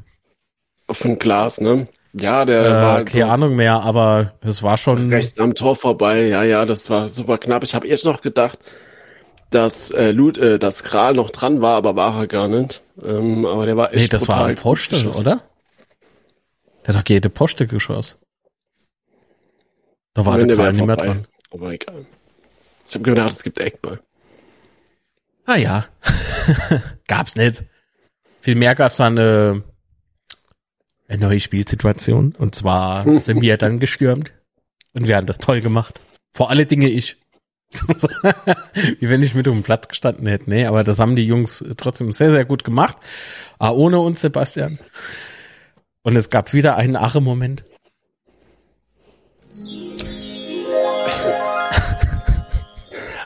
[0.91, 1.89] Von Glas, ne?
[2.15, 5.11] Ja, der Äh, war keine so Ahnung mehr, aber es war schon.
[5.11, 6.27] rechts am Tor vorbei.
[6.27, 7.63] Ja, ja, das war super knapp.
[7.65, 8.59] Ich habe erst noch gedacht,
[9.51, 12.83] dass äh, Lud, äh, dass Kral noch dran war, aber war er gar nicht.
[13.03, 15.43] Ähm, aber der war echt Nee, das war ein Poste, oder?
[16.87, 18.19] Der hat doch jede Poste geschossen.
[20.19, 21.29] Da war der wär nicht mehr dran.
[21.53, 22.05] Aber egal.
[22.89, 24.01] Ich habe gedacht, es gibt Eckball.
[25.47, 25.87] Ah ja.
[27.07, 27.63] gab's nicht.
[28.41, 29.61] Viel mehr gab's dann äh,
[31.07, 32.35] eine neue Spielsituation.
[32.37, 34.33] Und zwar sind wir dann gestürmt.
[34.93, 36.01] Und wir haben das toll gemacht.
[36.33, 37.17] Vor alle Dinge ich.
[38.99, 40.51] Wie wenn ich mit auf dem Platz gestanden hätte.
[40.51, 42.97] Nee, aber das haben die Jungs trotzdem sehr, sehr gut gemacht.
[43.61, 44.81] Ah, ohne uns, Sebastian.
[46.03, 47.63] Und es gab wieder einen Ache-Moment.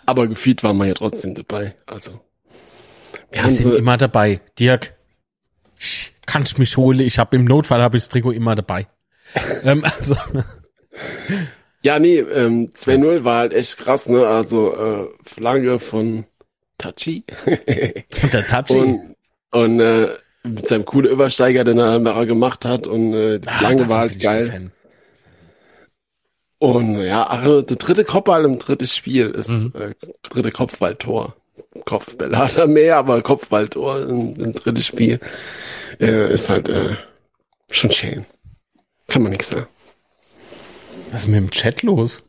[0.07, 1.75] Aber gefühlt waren wir ja trotzdem dabei.
[1.87, 2.21] Also.
[3.31, 4.41] Wir Wir sind immer dabei.
[4.59, 4.95] Dirk,
[6.27, 7.01] kannst mich holen.
[7.01, 8.87] Ich habe im Notfall habe ich das Trikot immer dabei.
[9.65, 10.17] ähm, also,
[11.83, 14.27] ja, nee, ähm, 2-0 war halt echt krass, ne?
[14.27, 16.27] Also äh, Flanke von
[16.79, 17.25] Tachi.
[18.33, 18.77] der Tachi.
[18.77, 19.17] und
[19.51, 20.09] und äh,
[20.45, 22.87] mit seinem coolen Übersteiger, den er gemacht hat.
[22.87, 24.71] Und äh, die Ah, Flanke davon war halt geil.
[26.63, 29.73] Und ja, ach, der dritte Kopfball im dritten Spiel ist Mhm.
[29.75, 31.35] äh, dritte Kopfballtor.
[31.87, 35.19] Kopfball hat er mehr, aber Kopfballtor im, im dritten Spiel
[35.99, 36.95] äh, ist halt äh,
[37.69, 38.27] schon schön.
[39.09, 39.67] Kann man nichts sagen.
[41.11, 42.23] Was ist mit dem Chat los?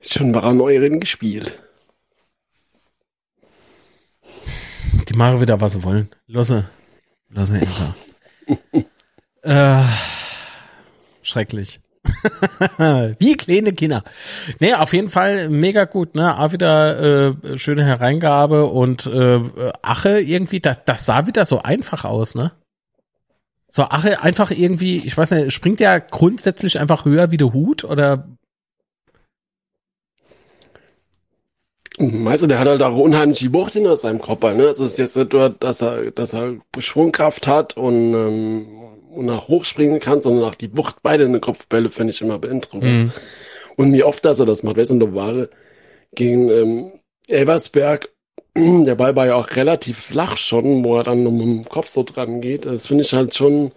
[0.00, 1.62] Ist schon war er Neuerin gespielt.
[5.08, 6.10] Die machen wieder, was sie wollen.
[6.26, 6.68] Losse.
[7.30, 7.94] Losse einfach.
[9.44, 9.84] äh,
[11.22, 11.80] schrecklich.
[13.18, 14.02] Wie kleine Kinder.
[14.58, 16.38] Nee, auf jeden Fall mega gut, ne?
[16.38, 19.40] Auch wieder äh, schöne Hereingabe und äh,
[19.82, 22.52] Ache irgendwie, das, das sah wieder so einfach aus, ne?
[23.68, 27.84] So Ache einfach irgendwie, ich weiß nicht, springt der grundsätzlich einfach höher wie der Hut
[27.84, 28.26] oder
[32.02, 34.68] Weißt du, der hat halt auch unheimlich Wucht hinter seinem Kopfball, ne?
[34.68, 38.89] Also es ist jetzt nicht nur, dass er, dass er Schwungkraft hat und, ähm, und
[39.16, 43.04] nach hochspringen kann, sondern auch die Wucht beide in den Kopfbälle finde ich immer beeindruckend.
[43.04, 43.12] Mhm.
[43.76, 45.50] Und wie oft dass er das macht, weißt du, in der Ware
[46.14, 46.92] gegen ähm,
[47.28, 48.10] Elversberg,
[48.56, 52.02] der Ball war ja auch relativ flach schon, wo er dann mit dem Kopf so
[52.02, 52.66] dran geht.
[52.66, 53.72] Das finde ich halt schon,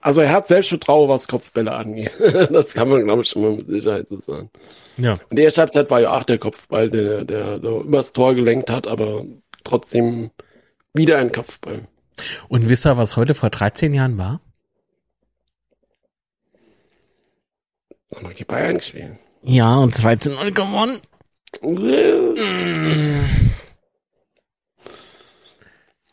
[0.00, 2.12] also er hat Selbstvertrauen, was Kopfbälle angeht.
[2.50, 4.50] das kann man, glaube ich, schon mal mit Sicherheit so sagen.
[4.96, 5.12] ja.
[5.30, 8.70] Und die erste Halbzeit war ja auch der Kopfball, der, der, der übers Tor gelenkt
[8.70, 9.24] hat, aber
[9.64, 10.30] trotzdem
[10.94, 11.88] wieder ein Kopfball.
[12.48, 14.40] Und wisst ihr, was heute vor 13 Jahren war?
[18.16, 19.18] Aber gegen Bayern gespielt.
[19.42, 21.00] Ja, und 2 zu 0 gewonnen.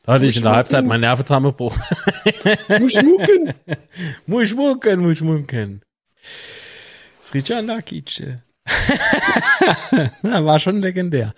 [0.05, 1.75] Da hatte ich in der Halbzeit meinen Nervenzusammenbruch.
[4.25, 5.81] Muss schmucken, muss schmucken.
[7.21, 8.43] Ja nach Kitsche.
[10.21, 11.33] Na, war schon legendär.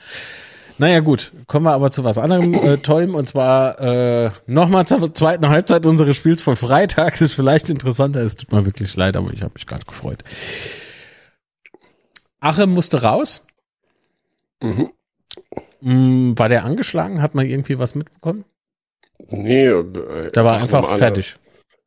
[0.77, 1.31] Naja, gut.
[1.47, 5.85] Kommen wir aber zu was anderem äh, Tollem und zwar äh, nochmal zur zweiten Halbzeit
[5.85, 7.13] unseres Spiels von Freitag.
[7.13, 8.21] Das ist vielleicht interessanter.
[8.21, 10.23] Es tut mir wirklich leid, aber ich habe mich gerade gefreut.
[12.41, 13.45] Ache musste raus.
[14.61, 14.91] Mhm.
[15.81, 17.21] Mm, War der angeschlagen?
[17.21, 18.43] Hat man irgendwie was mitbekommen?
[19.29, 21.35] Nee, äh, Der war einfach normaler- fertig.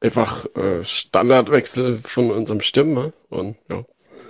[0.01, 3.85] Einfach äh, Standardwechsel von unserem Stimme und ja.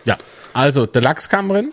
[0.04, 0.16] Ja,
[0.54, 1.72] also der Lachs kam drin.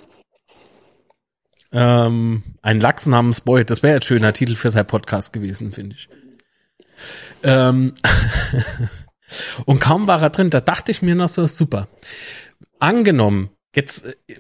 [1.72, 5.96] Ähm, ein Lachs namens Boy, das wäre jetzt schöner Titel für sein Podcast gewesen, finde
[5.96, 6.10] ich.
[7.44, 7.94] Ähm,
[9.66, 11.88] und kaum war er drin, da dachte ich mir noch so, super.
[12.80, 14.36] Angenommen, jetzt äh,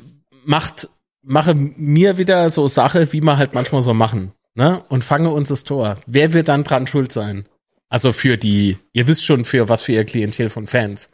[0.45, 0.89] macht,
[1.21, 4.83] mache mir wieder so Sache, wie wir halt manchmal so machen, ne?
[4.89, 5.97] Und fange uns das Tor.
[6.05, 7.45] Wer wird dann dran schuld sein?
[7.89, 11.09] Also für die, ihr wisst schon für was für ihr Klientel von Fans.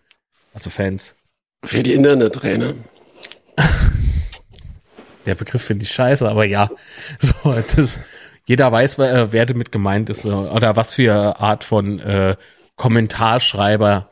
[0.53, 1.15] Also Fans.
[1.63, 2.73] Für die Internettrainer.
[5.25, 6.69] Der Begriff finde ich scheiße, aber ja.
[7.19, 7.99] So, das,
[8.45, 12.35] jeder weiß, wer, wer damit gemeint ist oder was für Art von äh,
[12.75, 14.09] Kommentarschreiber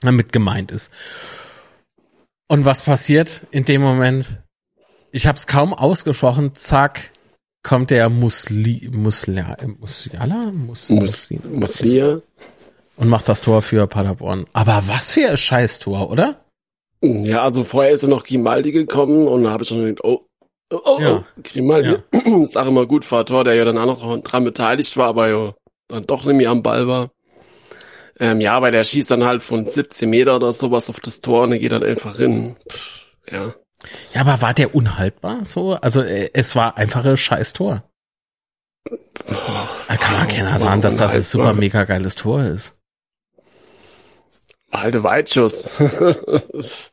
[0.00, 0.92] damit gemeint ist.
[2.48, 4.42] Und was passiert in dem Moment?
[5.10, 7.10] Ich habe es kaum ausgesprochen, zack,
[7.62, 10.52] kommt der Musli, Muslia, Musliala?
[10.52, 12.20] Mus, Mus, Muslia.
[12.96, 14.44] Und macht das Tor für Paderborn.
[14.52, 16.44] Aber was für ein Scheiß-Tor, oder?
[17.02, 20.25] Ja, also vorher ist ja noch Grimaldi gekommen und da habe ich schon gedacht, oh,
[20.70, 21.24] oh, oh, ja.
[21.42, 21.96] Grimaldi.
[22.12, 22.20] Ja.
[22.42, 25.28] ist auch immer gut war Tor, der ja dann auch noch dran beteiligt war, aber
[25.28, 25.54] ja
[25.88, 27.10] dann doch nicht mehr am Ball war.
[28.18, 31.42] Ähm, ja, aber der schießt dann halt von 17 Meter oder sowas auf das Tor
[31.42, 32.56] und er geht halt einfach hin.
[32.70, 33.00] Pff,
[33.30, 33.54] ja.
[34.14, 35.74] Ja, aber war der unhaltbar so?
[35.74, 37.84] Also äh, es war einfach ein scheiß Tor.
[39.26, 42.74] da kann man keiner sagen, dass das ein super mega geiles Tor ist.
[44.70, 45.70] Alte Weitschuss.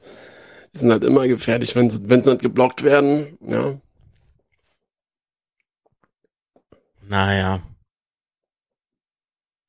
[0.74, 3.80] Die sind halt immer gefährlich, wenn sie, wenn sie nicht geblockt werden, ja.
[7.08, 7.62] Naja.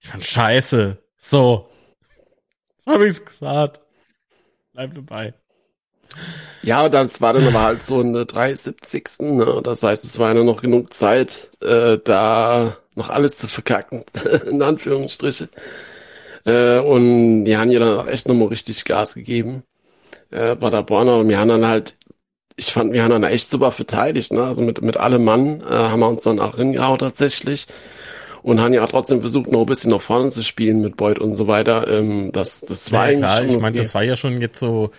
[0.01, 0.99] Ich fand scheiße.
[1.17, 1.69] So.
[2.77, 3.81] Das habe ich's gesagt.
[4.73, 5.35] Bleib dabei.
[6.63, 9.21] Ja, das war dann aber halt so in der 73.
[9.21, 9.61] Ne?
[9.63, 14.05] Das heißt, es war ja noch genug Zeit, äh, da noch alles zu verkacken,
[14.47, 15.49] in Anführungsstriche.
[16.45, 19.65] Äh, und die haben ja dann auch echt nochmal richtig Gas gegeben.
[20.35, 21.97] Äh, bei der Borner und wir haben dann halt,
[22.57, 24.43] ich fand, wir haben dann echt super verteidigt, ne?
[24.43, 27.69] Also mit, mit allem Mann äh, haben wir uns dann auch hingehauen tatsächlich
[28.43, 31.37] und haben ja trotzdem versucht, noch ein bisschen nach vorne zu spielen mit Beut und
[31.37, 31.87] so weiter.
[31.89, 34.91] Ähm, das, das war ja, klar, ich meine, das war ja schon jetzt so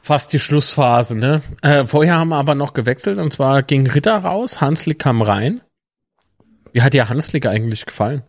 [0.00, 1.42] fast die Schlussphase, ne?
[1.60, 5.60] Äh, vorher haben wir aber noch gewechselt und zwar ging Ritter raus, Hanslik kam rein.
[6.72, 8.22] Wie hat dir Hanslik eigentlich gefallen?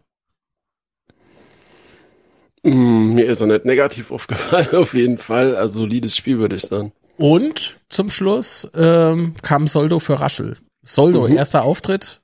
[2.63, 5.55] Mm, mir ist er nicht negativ aufgefallen, auf jeden Fall.
[5.55, 6.91] Also solides Spiel, würde ich sagen.
[7.17, 10.57] Und zum Schluss ähm, kam Soldo für Raschel.
[10.81, 11.37] Soldo, mhm.
[11.37, 12.21] erster Auftritt,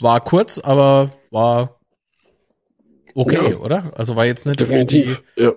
[0.00, 1.80] war kurz, aber war
[3.14, 3.56] okay, ja.
[3.58, 3.92] oder?
[3.96, 5.22] Also war jetzt nicht definitiv.
[5.36, 5.52] Ja.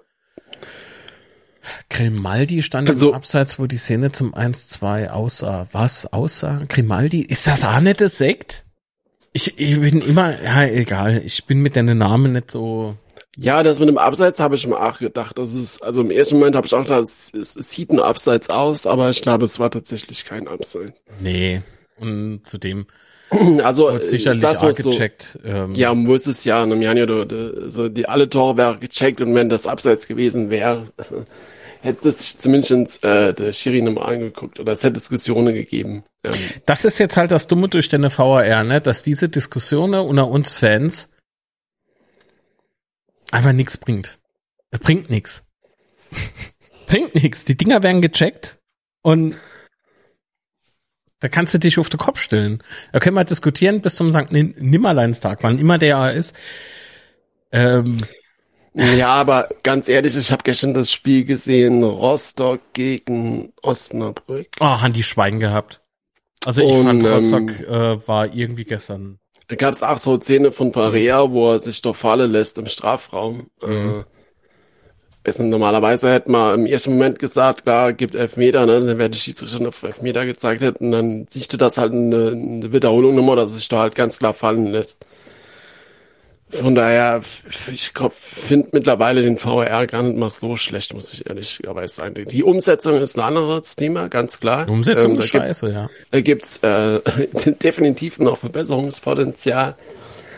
[1.89, 5.67] Grimaldi stand also, im Abseits, wo die Szene zum 1-2 aussah.
[5.71, 6.61] Was aussah?
[6.69, 7.21] Grimaldi?
[7.21, 8.65] Ist das auch nicht das Sekt?
[9.33, 11.21] Ich, ich bin immer, ja, egal.
[11.25, 12.95] Ich bin mit deinen Namen nicht so.
[13.39, 15.37] Ja, das mit dem Abseits habe ich mir auch gedacht.
[15.37, 17.99] Das ist, also im ersten Moment habe ich auch gedacht, es, es, es sieht ein
[17.99, 20.99] Abseits aus, aber ich glaube, es war tatsächlich kein Abseits.
[21.19, 21.61] Nee.
[21.99, 22.87] Und zudem,
[23.63, 25.37] Also Wird sicherlich ist das so, gecheckt.
[25.43, 25.73] Ähm.
[25.75, 26.65] Ja, muss es ja.
[26.65, 30.87] Ne, ja, du, so die alle Tore wäre gecheckt und wenn das abseits gewesen wäre,
[31.81, 36.03] hätte es zumindest äh, der Schiri nochmal angeguckt oder es hätte Diskussionen gegeben.
[36.23, 36.33] Ähm.
[36.65, 38.81] Das ist jetzt halt das Dumme durch deine VAR, ne?
[38.81, 41.11] Dass diese Diskussionen unter uns Fans
[43.31, 44.19] einfach nichts bringt.
[44.71, 45.43] Es bringt nichts.
[46.87, 47.45] bringt nichts.
[47.45, 48.59] Die Dinger werden gecheckt
[49.01, 49.37] und
[51.19, 52.63] da kannst du dich auf den Kopf stellen.
[52.91, 54.31] Da können wir diskutieren bis zum St.
[54.31, 56.35] Nimmerleinstag, wann immer der ist.
[57.51, 57.97] Ähm,
[58.73, 64.49] ja, aber ganz ehrlich, ich habe gestern das Spiel gesehen, Rostock gegen Osnabrück.
[64.59, 65.81] Oh, haben die Schweigen gehabt.
[66.45, 69.17] Also ich Und, fand Rostock ähm, äh, war irgendwie gestern.
[69.47, 72.65] Da gab es auch so Szene von Parea, wo er sich doch fallen lässt im
[72.65, 73.47] Strafraum.
[73.61, 73.99] Mhm.
[73.99, 74.03] Äh,
[75.27, 78.79] Weißt normalerweise hätte man im ersten Moment gesagt, klar, gibt Elfmeter, ne?
[78.79, 83.13] dann wäre die Schiedsrichter auf Elfmeter gezeigt hätten, dann siehte das halt eine, eine Wiederholung
[83.13, 85.05] nochmal, dass sich da halt ganz klar fallen lässt.
[86.49, 87.21] Von daher,
[87.71, 92.25] ich finde mittlerweile den VR gar nicht mal so schlecht, muss ich ehrlicherweise sagen.
[92.25, 94.65] Die Umsetzung ist ein anderes Thema, ganz klar.
[94.65, 95.89] Die Umsetzung ähm, ist scheiße, gibt, ja.
[96.11, 97.01] Da gibt's äh,
[97.63, 99.75] definitiv noch Verbesserungspotenzial.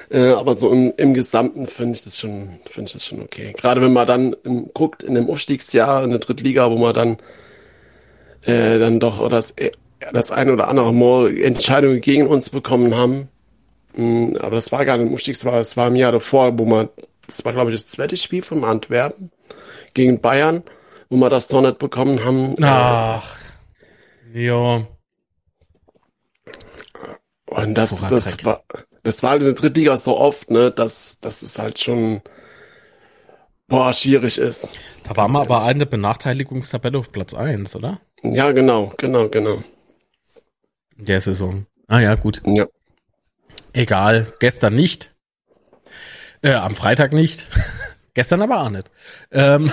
[0.10, 3.53] Äh, aber so im, im Gesamten finde ich das schon, finde ich das schon okay.
[3.55, 7.18] Gerade wenn man dann im, guckt in dem Aufstiegsjahr in der Drittliga, wo man dann
[8.41, 9.72] äh, dann doch das, äh,
[10.12, 13.28] das ein oder andere Mal Entscheidungen gegen uns bekommen haben.
[13.93, 16.89] Mhm, aber das war gar nicht im Aufstiegsjahr, es war im Jahr davor, wo man,
[17.27, 19.31] das war glaube ich das zweite Spiel von Antwerpen
[19.93, 20.63] gegen Bayern,
[21.09, 22.55] wo wir das doch nicht bekommen haben.
[22.63, 23.35] Ach,
[24.33, 24.87] ja.
[27.47, 28.63] Und das, das war,
[29.03, 32.21] das war halt in der Drittliga so oft, ne, dass, dass es halt schon,
[33.67, 34.69] boah, schwierig ist.
[35.03, 37.99] Da war man aber eine Benachteiligungstabelle auf Platz eins, oder?
[38.21, 39.63] Ja, genau, genau, genau.
[40.97, 41.65] In der Saison.
[41.87, 42.41] Ah ja, gut.
[42.45, 42.67] Ja.
[43.74, 45.13] Egal, gestern nicht.
[46.41, 47.47] Äh, am Freitag nicht.
[48.15, 48.89] Gestern aber auch nicht.
[49.32, 49.72] Ähm,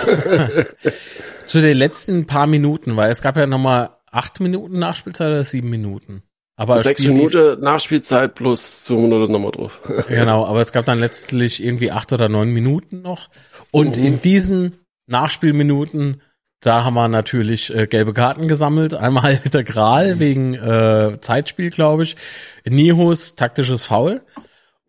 [1.47, 5.69] zu den letzten paar Minuten, weil es gab ja nochmal acht Minuten Nachspielzeit oder sieben
[5.69, 6.23] Minuten.
[6.55, 9.81] Aber Sechs Minuten Nachspielzeit plus 200 nochmal drauf.
[10.07, 13.29] genau, aber es gab dann letztlich irgendwie acht oder neun Minuten noch.
[13.71, 14.05] Und mhm.
[14.05, 16.21] in diesen Nachspielminuten,
[16.67, 18.93] da haben wir natürlich äh, gelbe Karten gesammelt.
[18.93, 20.19] Einmal der Gral mhm.
[20.19, 22.17] wegen äh, Zeitspiel, glaube ich.
[22.65, 24.21] Nihus taktisches Foul.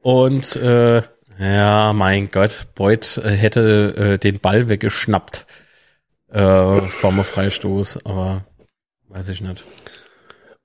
[0.00, 1.02] Und äh,
[1.38, 5.46] ja, mein Gott, Beuth äh, hätte äh, den Ball weggeschnappt
[6.32, 8.44] äh, vom Freistoß, aber
[9.08, 9.62] weiß ich nicht.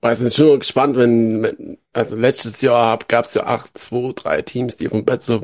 [0.00, 4.42] Weiß nicht, ich bin gespannt, wenn, also letztes Jahr gab es ja acht, zwei, drei
[4.42, 5.40] Teams, die vom Bett so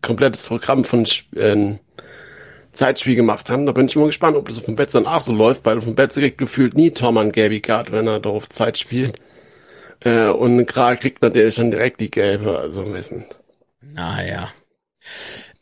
[0.00, 1.76] komplettes Programm von äh,
[2.76, 3.66] Zeitspiel gemacht haben.
[3.66, 5.78] Da bin ich mal gespannt, ob das auf dem Bett dann auch so läuft, weil
[5.78, 9.18] auf dem Bett kriegt gefühlt nie Tom an Gaby Card, wenn er darauf Zeit spielt.
[10.00, 13.24] Äh, und Kral kriegt natürlich dann direkt die gelbe, also wissen.
[13.80, 14.50] Naja.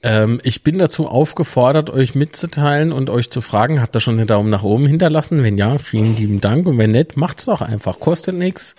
[0.02, 4.26] Ähm, ich bin dazu aufgefordert, euch mitzuteilen und euch zu fragen, habt ihr schon einen
[4.26, 5.42] Daumen nach oben hinterlassen?
[5.42, 6.66] Wenn ja, vielen lieben Dank.
[6.66, 8.00] Und wenn nicht, macht's doch einfach.
[8.00, 8.76] Kostet nichts.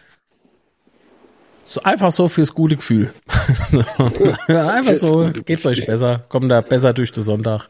[1.65, 3.11] So, einfach so fürs gute Gefühl.
[4.47, 6.23] einfach so, geht's euch besser.
[6.29, 7.67] Kommt da besser durch den Sonntag.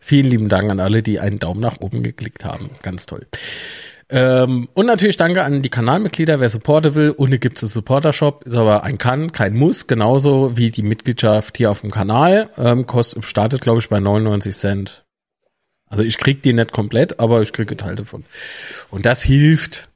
[0.00, 2.70] Vielen lieben Dank an alle, die einen Daumen nach oben geklickt haben.
[2.82, 3.26] Ganz toll.
[4.08, 7.14] Ähm, und natürlich danke an die Kanalmitglieder, wer supporten will.
[7.16, 11.56] Ohne gibt es einen Supporter-Shop, ist aber ein Kann, kein Muss, genauso wie die Mitgliedschaft
[11.56, 12.50] hier auf dem Kanal.
[12.56, 15.04] Ähm, kostet, startet, glaube ich, bei 99 Cent.
[15.88, 18.24] Also ich krieg die nicht komplett, aber ich kriege Teil davon.
[18.90, 19.88] Und das hilft.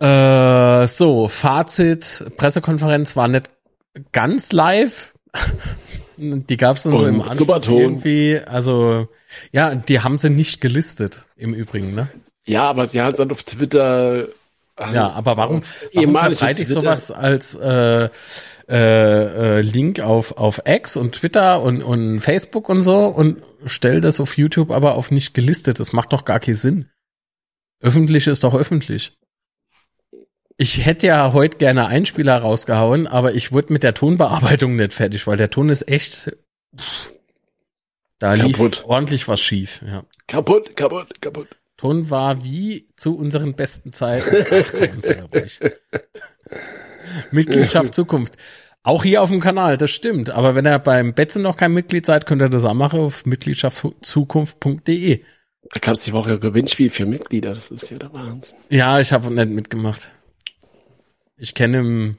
[0.00, 3.50] Äh, so, Fazit, Pressekonferenz war nicht
[4.12, 5.14] ganz live.
[6.16, 8.38] die gab es dann so im Anschluss irgendwie.
[8.38, 9.08] Also
[9.52, 12.08] ja, die haben sie nicht gelistet, im Übrigen, ne?
[12.46, 14.28] Ja, aber sie haben es dann auf Twitter.
[14.92, 18.08] Ja, aber warum, warum verbreite ich sowas als äh,
[18.68, 24.00] äh, äh, Link auf, auf X und Twitter und, und Facebook und so und stell
[24.00, 25.80] das auf YouTube aber auf nicht gelistet?
[25.80, 26.88] Das macht doch gar keinen Sinn.
[27.82, 29.19] Öffentlich ist doch öffentlich.
[30.62, 35.26] Ich hätte ja heute gerne Einspieler rausgehauen, aber ich wurde mit der Tonbearbeitung nicht fertig,
[35.26, 36.36] weil der Ton ist echt.
[36.76, 37.12] Pff,
[38.18, 38.76] da kaputt.
[38.76, 39.80] lief ordentlich was schief.
[39.86, 40.04] Ja.
[40.26, 41.48] Kaputt, kaputt, kaputt.
[41.78, 44.44] Ton war wie zu unseren besten Zeiten.
[44.50, 45.00] Ach, komm,
[45.32, 45.60] ruhig.
[47.30, 48.36] Mitgliedschaft Zukunft.
[48.82, 50.28] Auch hier auf dem Kanal, das stimmt.
[50.28, 53.24] Aber wenn ihr beim Betzen noch kein Mitglied seid, könnt ihr das auch machen auf
[53.24, 55.24] mitgliedschaftzukunft.de.
[55.72, 58.58] Da kannst du die Woche Gewinnspiel für Mitglieder, das ist ja der Wahnsinn.
[58.68, 60.10] Ja, ich habe nicht mitgemacht.
[61.42, 62.18] Ich kenne im,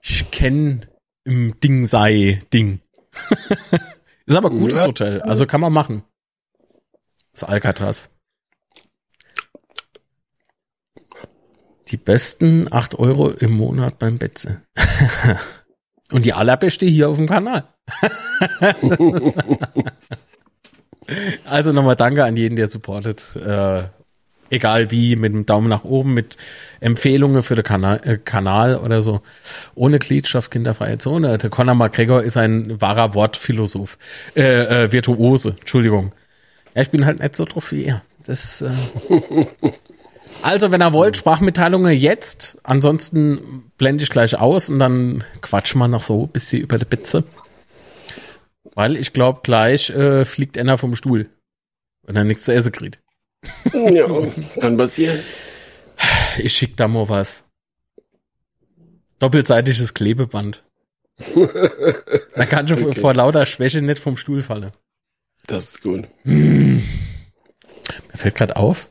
[0.00, 0.82] ich kenne
[1.24, 2.80] im Ding sei Ding.
[4.26, 4.86] Ist aber gutes ja.
[4.86, 6.04] Hotel, also kann man machen.
[7.32, 8.10] Das Alcatraz.
[11.88, 14.62] Die besten acht Euro im Monat beim Betze.
[16.12, 17.66] Und die allerbeste hier auf dem Kanal.
[21.44, 23.34] also nochmal danke an jeden, der supportet.
[24.52, 26.36] Egal wie, mit dem Daumen nach oben, mit
[26.80, 29.22] Empfehlungen für den Kanal, äh, Kanal oder so.
[29.74, 31.38] Ohne Glied schafft kinderfreie Zone.
[31.38, 33.96] Der Conor McGregor ist ein wahrer Wortphilosoph.
[34.36, 36.12] Äh, äh, Virtuose, Entschuldigung.
[36.74, 38.02] Ja, ich bin halt nicht so drauf wie er.
[38.26, 38.70] Das, äh
[40.42, 42.58] also, wenn ihr wollt, Sprachmitteilungen jetzt.
[42.62, 46.84] Ansonsten blende ich gleich aus und dann quatschen wir noch so ein bisschen über die
[46.84, 47.24] Bitze.
[48.74, 51.30] Weil ich glaube, gleich äh, fliegt einer vom Stuhl,
[52.06, 53.01] wenn er nichts zu essen kriegt.
[53.72, 54.06] Ja,
[54.60, 55.20] kann passieren.
[56.38, 57.44] Ich schick da mal was.
[59.18, 60.64] Doppelseitiges Klebeband.
[62.34, 63.00] da kann schon okay.
[63.00, 64.72] vor lauter Schwäche nicht vom Stuhl fallen.
[65.46, 66.08] Das ist gut.
[66.24, 66.82] Hm.
[68.10, 68.88] Mir fällt gerade auf,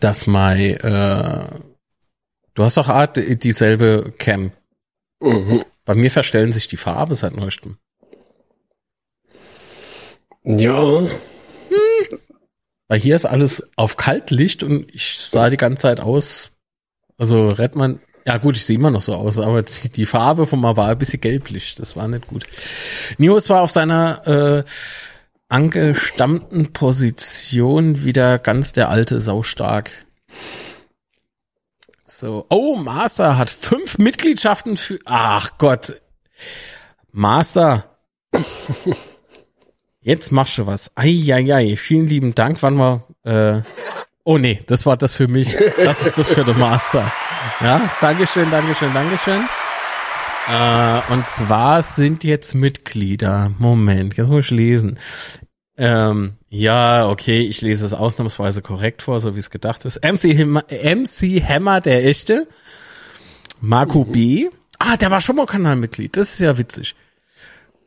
[0.00, 1.50] dass mein, äh,
[2.54, 4.52] du hast doch Art dieselbe Cam.
[5.20, 5.64] Mhm.
[5.84, 7.78] Bei mir verstellen sich die Farbe seit neuestem.
[10.44, 11.02] Ja.
[12.90, 16.50] Weil hier ist alles auf Kaltlicht und ich sah die ganze Zeit aus.
[17.16, 20.58] Also Redman, ja gut, ich sehe immer noch so aus, aber die, die Farbe von
[20.58, 21.76] mal war ein bisschen gelblich.
[21.76, 22.42] Das war nicht gut.
[23.16, 24.64] Nios war auf seiner äh,
[25.48, 30.04] angestammten Position wieder ganz der alte Saustark.
[32.04, 34.98] So, oh, Master hat fünf Mitgliedschaften für.
[35.04, 36.00] Ach Gott.
[37.12, 37.96] Master.
[40.02, 40.90] Jetzt machst du was.
[40.94, 42.62] Eieiei, vielen lieben Dank.
[42.62, 43.62] Wann wir, äh,
[44.24, 45.54] oh nee, das war das für mich.
[45.76, 47.12] Das ist das für den Master.
[47.60, 49.42] Ja, Dankeschön, Dankeschön, Dankeschön.
[50.48, 53.52] Äh, und zwar sind jetzt Mitglieder.
[53.58, 54.98] Moment, jetzt muss ich lesen.
[55.76, 60.02] Ähm, ja, okay, ich lese es ausnahmsweise korrekt vor, so wie es gedacht ist.
[60.02, 62.48] MC Hammer, MC Hammer, der echte.
[63.60, 64.12] Marco mhm.
[64.12, 64.48] B.
[64.78, 66.16] Ah, der war schon mal Kanalmitglied.
[66.16, 66.94] Das ist ja witzig.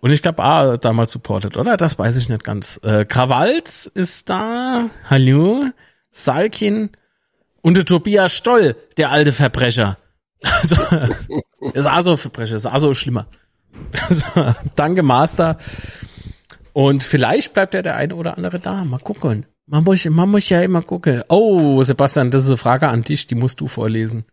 [0.04, 1.78] Und ich glaube, A damals supportet, oder?
[1.78, 2.78] Das weiß ich nicht ganz.
[2.84, 4.90] Äh, Krawalz ist da.
[5.10, 5.68] Hallo.
[6.12, 6.90] Salkin.
[7.62, 9.98] Und der Tobias Stoll, der alte Verbrecher.
[10.44, 10.76] Also,
[11.74, 13.28] ist also Verbrecher, ist also schlimmer.
[14.10, 14.26] Also,
[14.76, 15.58] danke, Master.
[16.74, 18.84] Und vielleicht bleibt ja der eine oder andere da.
[18.84, 19.46] Mal gucken.
[19.68, 21.24] Man muss, man muss ja immer gucken.
[21.30, 24.26] Oh, Sebastian, das ist eine Frage an dich, die musst du vorlesen.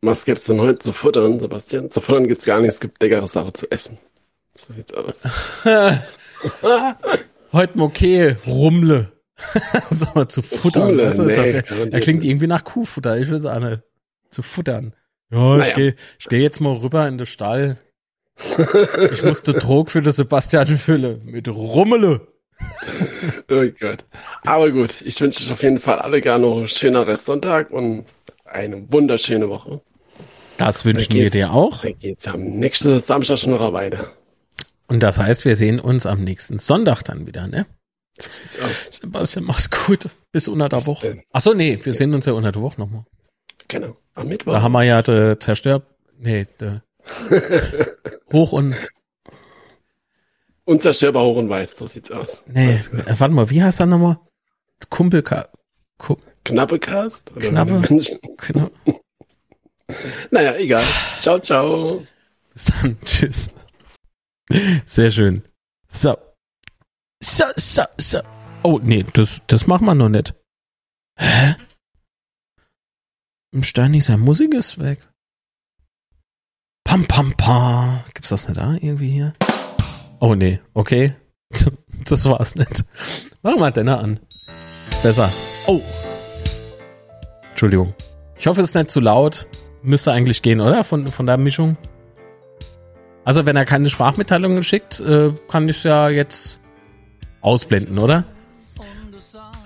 [0.00, 1.90] Was gibt's denn heute zu futtern, Sebastian?
[1.90, 3.98] Zu futtern gibt's gar nichts, es gibt leckere Sachen zu essen.
[4.58, 5.22] So sieht's aus.
[7.52, 9.12] heute okay, Rumle.
[9.90, 10.88] so, zu futtern.
[10.88, 13.82] Rumle, du, nee, er klingt irgendwie nach Kuhfutter, ich will sagen,
[14.30, 14.94] zu futtern.
[15.30, 17.76] Ja, ich gehe ich geh jetzt mal rüber in den Stall.
[19.12, 21.24] Ich musste Trog für den Sebastian füllen.
[21.24, 22.26] Mit Rummele.
[23.50, 24.04] Oh Gott.
[24.44, 28.04] Aber gut, ich wünsche euch auf jeden Fall alle gar noch einen schönen Restsonntag und
[28.44, 29.80] eine wunderschöne Woche.
[30.58, 31.80] Das wünschen wir dir auch.
[31.80, 34.12] Dann geht's am nächsten Samstag schon noch weiter.
[34.88, 37.66] Und das heißt, wir sehen uns am nächsten Sonntag dann wieder, ne?
[38.18, 38.90] So sieht's aus.
[39.00, 40.08] Sebastian, mach's gut.
[40.32, 41.08] Bis unter der Woche.
[41.08, 41.22] denn.
[41.32, 43.04] Ach so, nee, wir sehen uns ja unter der Woche nochmal.
[43.68, 43.96] Genau.
[44.14, 44.52] Am Mittwoch.
[44.52, 45.82] Da haben wir ja de Zerstör...
[46.18, 46.80] Nee, de
[48.32, 48.74] Hoch und...
[50.64, 52.42] Unzerstörbar hoch und weiß, so sieht's aus.
[52.46, 54.18] Nee, äh, warte mal, wie heißt er nochmal?
[54.90, 55.48] Kumpelka...
[55.98, 57.30] Ku Knappe Cast?
[57.32, 57.82] Oder Knappe?
[58.46, 58.70] genau.
[60.30, 60.84] Naja, egal.
[61.20, 62.04] Ciao, ciao.
[62.52, 62.98] Bis dann.
[63.04, 63.48] Tschüss.
[64.86, 65.42] Sehr schön.
[65.88, 66.16] So.
[67.22, 68.20] So, so, so.
[68.62, 70.34] Oh, nee, das, das machen wir noch nicht.
[71.18, 71.56] Hä?
[73.52, 75.08] Im Steini sein Musik ist weg.
[76.84, 78.04] Pam, pam, pam.
[78.14, 79.32] Gibt's das nicht da irgendwie hier?
[80.20, 81.14] Oh, nee, okay.
[82.04, 82.84] Das war's nicht.
[83.42, 84.20] Machen wir Denner an.
[85.02, 85.30] Besser.
[85.66, 85.82] Oh.
[87.50, 87.92] Entschuldigung.
[88.38, 89.46] Ich hoffe, es ist nicht zu laut.
[89.82, 90.84] Müsste eigentlich gehen, oder?
[90.84, 91.76] Von, von der Mischung.
[93.28, 96.60] Also, wenn er keine Sprachmitteilungen schickt, äh, kann ich ja jetzt
[97.42, 98.24] ausblenden, oder?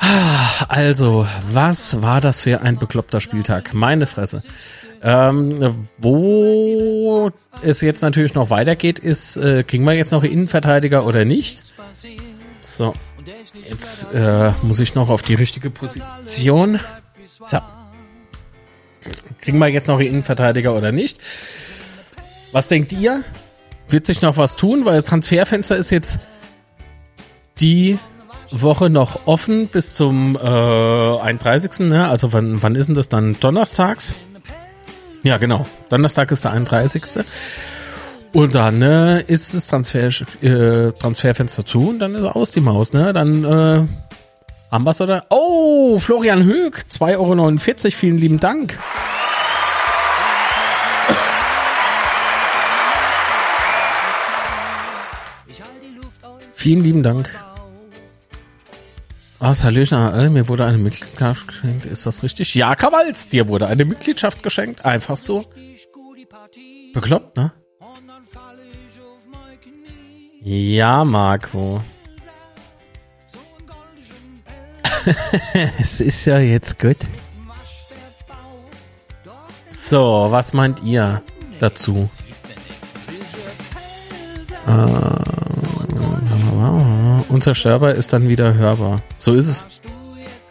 [0.00, 3.72] Ah, Also, was war das für ein bekloppter Spieltag?
[3.72, 4.42] Meine Fresse.
[5.00, 7.30] Ähm, wo
[7.62, 11.62] es jetzt natürlich noch weitergeht, ist, äh, kriegen wir jetzt noch Innenverteidiger oder nicht?
[12.62, 12.94] So,
[13.70, 16.80] jetzt äh, muss ich noch auf die richtige Position.
[17.44, 17.60] So.
[19.40, 21.20] Kriegen wir jetzt noch Innenverteidiger oder nicht?
[22.50, 23.22] Was denkt ihr?
[23.88, 24.84] Wird sich noch was tun?
[24.84, 26.20] Weil das Transferfenster ist jetzt
[27.60, 27.98] die
[28.50, 31.88] Woche noch offen bis zum äh, 31.
[31.88, 32.08] Ne?
[32.08, 33.38] Also wann, wann ist denn das dann?
[33.40, 34.14] Donnerstags?
[35.22, 35.66] Ja, genau.
[35.88, 37.02] Donnerstag ist der 31.
[38.32, 40.08] Und dann ne, ist das Transfer,
[40.42, 42.92] äh, Transferfenster zu und dann ist aus die Maus.
[42.92, 43.12] Ne?
[43.12, 43.86] Dann äh,
[44.72, 45.24] oder?
[45.28, 47.90] Oh, Florian Höck, 2,49 Euro.
[47.90, 48.78] Vielen lieben Dank.
[56.62, 57.28] Vielen lieben Dank.
[59.40, 61.86] Was, Hallöchen an alle, mir wurde eine Mitgliedschaft geschenkt.
[61.86, 62.54] Ist das richtig?
[62.54, 64.84] Ja, Krawalz, dir wurde eine Mitgliedschaft geschenkt.
[64.84, 65.44] Einfach so.
[66.94, 67.50] Bekloppt, ne?
[70.40, 71.82] Ja, Marco.
[75.80, 76.98] es ist ja jetzt gut.
[79.66, 81.22] So, was meint ihr
[81.58, 82.08] dazu?
[84.68, 85.41] Äh,
[87.32, 89.02] unzerstörbar ist dann wieder hörbar.
[89.16, 89.66] So ist es.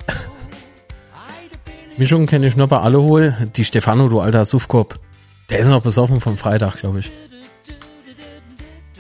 [1.97, 3.35] Mischungen kenne ich nur bei Allehol.
[3.55, 4.99] Die Stefano, du alter Suffkopf.
[5.49, 7.11] Der ist noch besoffen vom Freitag, glaube ich.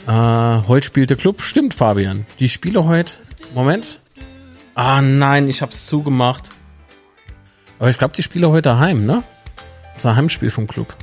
[0.07, 0.11] Äh,
[0.67, 1.41] heute spielte Club.
[1.41, 2.25] Stimmt, Fabian.
[2.39, 3.13] Die Spiele heute.
[3.53, 3.99] Moment.
[4.75, 6.49] Ah, nein, ich hab's zugemacht.
[7.79, 9.23] Aber ich glaube, die Spiele heute daheim, ne?
[9.93, 10.95] Das ist ein Heimspiel vom Club.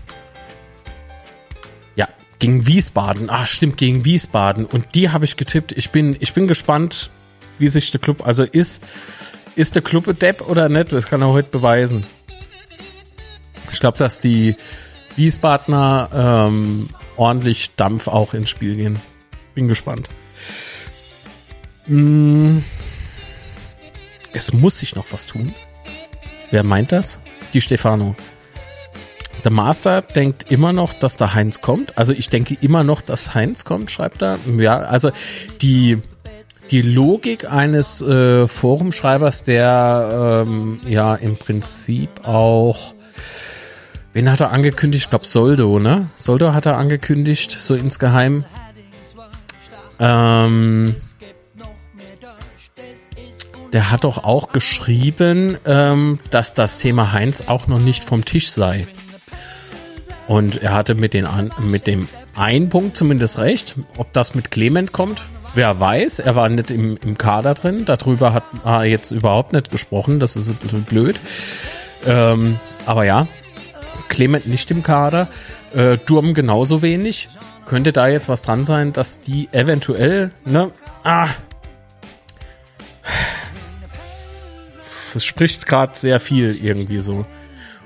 [2.39, 3.31] Gegen Wiesbaden.
[3.31, 4.65] Ah, stimmt, gegen Wiesbaden.
[4.65, 5.73] Und die habe ich getippt.
[5.73, 7.11] Ich bin, ich bin gespannt,
[7.59, 8.83] wie sich der Club, also ist,
[9.57, 10.93] ist der Club Depp oder nicht?
[10.93, 12.05] Das kann er heute beweisen.
[13.71, 14.57] Ich glaube, dass die
[15.17, 18.99] Wiesbadener ähm, ordentlich Dampf auch ins Spiel gehen.
[19.55, 20.09] Bin gespannt.
[21.87, 22.59] Mm,
[24.33, 25.53] es muss sich noch was tun.
[26.51, 27.19] Wer meint das?
[27.53, 28.15] Die Stefano.
[29.45, 31.97] Der Master denkt immer noch, dass der Heinz kommt.
[31.97, 34.39] Also ich denke immer noch, dass Heinz kommt, schreibt er.
[34.59, 35.11] Ja, also
[35.63, 35.99] die,
[36.71, 42.95] die Logik eines äh, Forumschreibers, der ähm, ja im Prinzip auch
[44.15, 45.05] Wen hat er angekündigt?
[45.05, 46.09] Ich glaube Soldo, ne?
[46.17, 48.45] Soldo hat er angekündigt, so insgeheim.
[50.01, 50.97] Ähm,
[53.73, 58.51] der hat doch auch geschrieben, ähm, dass das Thema Heinz auch noch nicht vom Tisch
[58.51, 58.87] sei.
[60.29, 61.27] Und er hatte mit, den,
[61.59, 62.07] mit dem
[62.37, 63.75] einen Punkt zumindest recht.
[63.97, 65.23] Ob das mit Clement kommt,
[65.55, 66.19] wer weiß.
[66.19, 67.87] Er war nicht im, im Kader drin.
[67.87, 70.21] Darüber hat er jetzt überhaupt nicht gesprochen.
[70.21, 71.19] Das ist ein bisschen blöd.
[72.07, 73.27] Ähm, aber ja,
[74.09, 75.29] Clement nicht im Kader.
[75.75, 77.31] Äh, Durm genauso wenig.
[77.65, 80.71] Könnte da jetzt was dran sein, dass die eventuell, ne,
[81.05, 81.29] ah,
[85.15, 87.25] es spricht gerade sehr viel irgendwie so.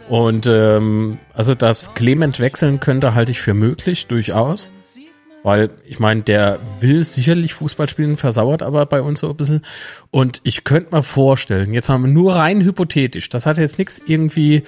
[0.09, 4.71] Und ähm, also, dass Clement wechseln könnte, halte ich für möglich, durchaus.
[5.43, 9.63] Weil, ich meine, der will sicherlich Fußball spielen, versauert aber bei uns so ein bisschen.
[10.11, 14.01] Und ich könnte mir vorstellen, jetzt haben wir nur rein hypothetisch, das hat jetzt nichts
[14.07, 14.63] irgendwie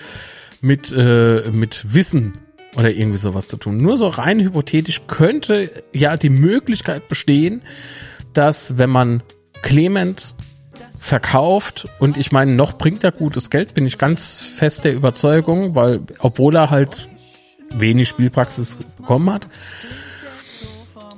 [0.61, 2.35] mit, äh, mit Wissen
[2.77, 3.77] oder irgendwie sowas zu tun.
[3.77, 7.63] Nur so rein hypothetisch könnte ja die Möglichkeit bestehen,
[8.33, 9.23] dass wenn man
[9.63, 10.35] Clement
[11.05, 15.75] verkauft und ich meine, noch bringt er gutes Geld, bin ich ganz fest der Überzeugung,
[15.75, 17.11] weil obwohl er halt
[17.75, 19.47] wenig Spielpraxis bekommen hat,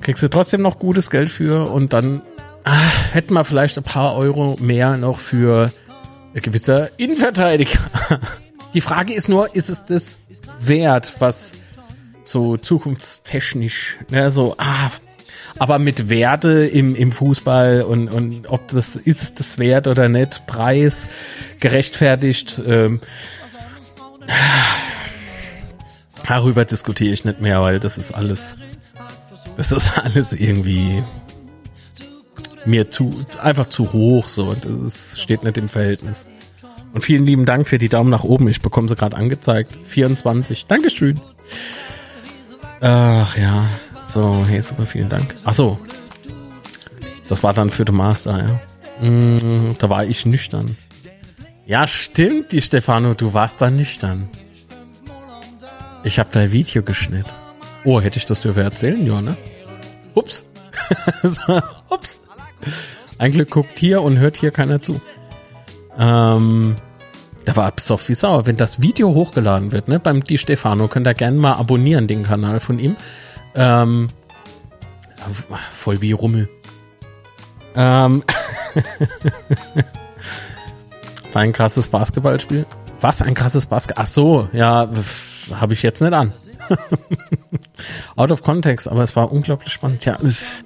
[0.01, 2.22] kriegst du trotzdem noch gutes Geld für und dann
[2.64, 5.70] ach, hätten wir vielleicht ein paar Euro mehr noch für
[6.34, 7.78] gewisse Innenverteidiger.
[8.74, 10.18] Die Frage ist nur, ist es das
[10.61, 11.55] wert, was
[12.24, 14.91] so zukunftstechnisch, ne, so, ah,
[15.59, 20.09] aber mit Werte im, im Fußball und, und ob das ist es das wert oder
[20.09, 21.09] nicht, Preis
[21.61, 22.61] gerechtfertigt.
[22.64, 23.00] Ähm,
[26.26, 28.57] darüber diskutiere ich nicht mehr, weil das ist alles,
[29.57, 31.02] das ist alles irgendwie
[32.64, 36.26] mir zu, einfach zu hoch so und das steht nicht im Verhältnis.
[36.92, 38.48] Und vielen lieben Dank für die Daumen nach oben.
[38.48, 39.78] Ich bekomme sie gerade angezeigt.
[39.86, 40.64] 24.
[40.64, 41.20] Dankeschön.
[42.80, 43.66] Ach ja.
[44.07, 45.34] So, hey, super, vielen Dank.
[45.44, 45.78] Ach so.
[47.28, 49.07] Das war dann für den Master, ja.
[49.07, 50.76] Mm, da war ich nüchtern.
[51.66, 54.28] Ja, stimmt, die Stefano, du warst da nüchtern.
[56.04, 57.30] Ich habe da ein Video geschnitten.
[57.84, 59.36] Oh, hätte ich das dürfen erzählen, ja, ne?
[60.14, 60.48] Ups.
[61.90, 62.20] ups.
[63.18, 65.00] Ein Glück guckt hier und hört hier keiner zu.
[65.98, 66.76] Ähm,
[67.44, 68.46] da war besoffen wie sauer.
[68.46, 72.22] Wenn das Video hochgeladen wird, ne, beim Di Stefano, könnt ihr gerne mal abonnieren, den
[72.22, 72.96] Kanal von ihm.
[73.57, 74.09] Ähm,
[75.72, 76.48] voll wie Rummel.
[77.74, 78.22] Ähm,
[81.32, 82.64] war ein krasses Basketballspiel.
[83.00, 83.22] Was?
[83.22, 84.04] Ein krasses Basketball?
[84.04, 84.88] Ach so, ja,
[85.52, 86.32] habe ich jetzt nicht an.
[88.16, 90.04] Out of context, aber es war unglaublich spannend.
[90.04, 90.64] Ja, es,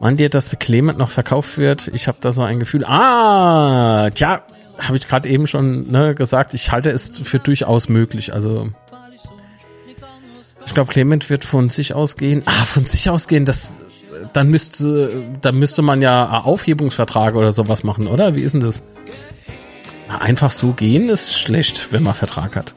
[0.00, 1.88] Meint ihr, dass der Clement noch verkauft wird?
[1.88, 2.84] Ich habe da so ein Gefühl.
[2.84, 4.42] Ah, tja,
[4.78, 6.52] habe ich gerade eben schon ne, gesagt.
[6.52, 8.34] Ich halte es für durchaus möglich.
[8.34, 8.70] Also
[10.66, 12.42] ich glaube, Clement wird von sich ausgehen.
[12.46, 13.72] Ah, von sich ausgehen, das
[14.32, 15.10] dann müsste,
[15.40, 18.36] dann müsste man ja Aufhebungsvertrag oder sowas machen, oder?
[18.36, 18.82] Wie ist denn das?
[20.20, 22.74] Einfach so gehen ist schlecht, wenn man Vertrag hat.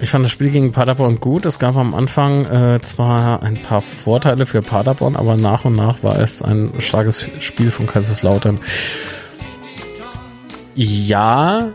[0.00, 1.46] Ich fand das Spiel gegen Paderborn gut.
[1.46, 6.02] Es gab am Anfang äh, zwar ein paar Vorteile für Paderborn, aber nach und nach
[6.02, 8.60] war es ein starkes Spiel von Kaiserslautern.
[10.74, 11.68] Ja,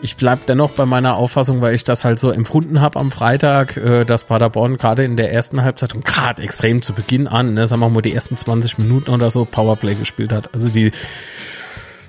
[0.00, 3.76] ich bleib dennoch bei meiner Auffassung, weil ich das halt so empfunden habe am Freitag,
[3.76, 7.66] äh, dass Paderborn gerade in der ersten Halbzeit und gerade extrem zu Beginn an, ne,
[7.66, 10.54] sagen wir mal die ersten 20 Minuten oder so Powerplay gespielt hat.
[10.54, 10.92] Also die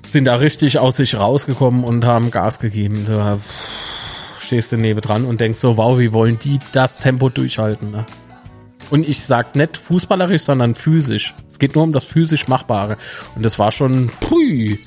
[0.07, 3.05] sind da richtig aus sich rausgekommen und haben Gas gegeben.
[3.07, 3.37] Da
[4.39, 7.91] stehst du neben dran und denkst so, wow, wie wollen die das Tempo durchhalten?
[7.91, 8.05] Ne?
[8.89, 11.35] Und ich sag nicht fußballerisch, sondern physisch.
[11.47, 12.97] Es geht nur um das physisch Machbare.
[13.35, 14.79] Und das war schon, pui,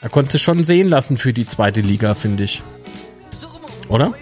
[0.00, 2.62] er konnte schon sehen lassen für die zweite Liga, finde ich.
[3.88, 4.12] Oder?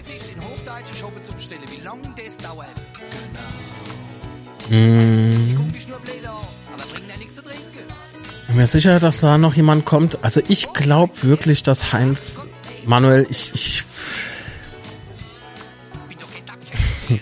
[4.69, 5.73] Hm.
[8.41, 10.23] Ich bin mir sicher, dass da noch jemand kommt.
[10.23, 12.45] Also ich glaube wirklich, dass Heinz
[12.87, 13.83] Manuel, ich, ich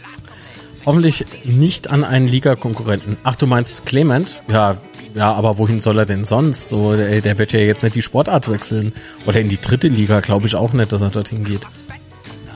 [0.86, 3.18] hoffentlich nicht an einen Liga-Konkurrenten.
[3.24, 4.42] Ach, du meinst Clement?
[4.48, 4.78] Ja,
[5.16, 6.68] ja, aber wohin soll er denn sonst?
[6.68, 8.94] So, der, der wird ja jetzt nicht die Sportart wechseln.
[9.26, 11.62] Oder in die dritte Liga, glaube ich auch nicht, dass er dorthin geht.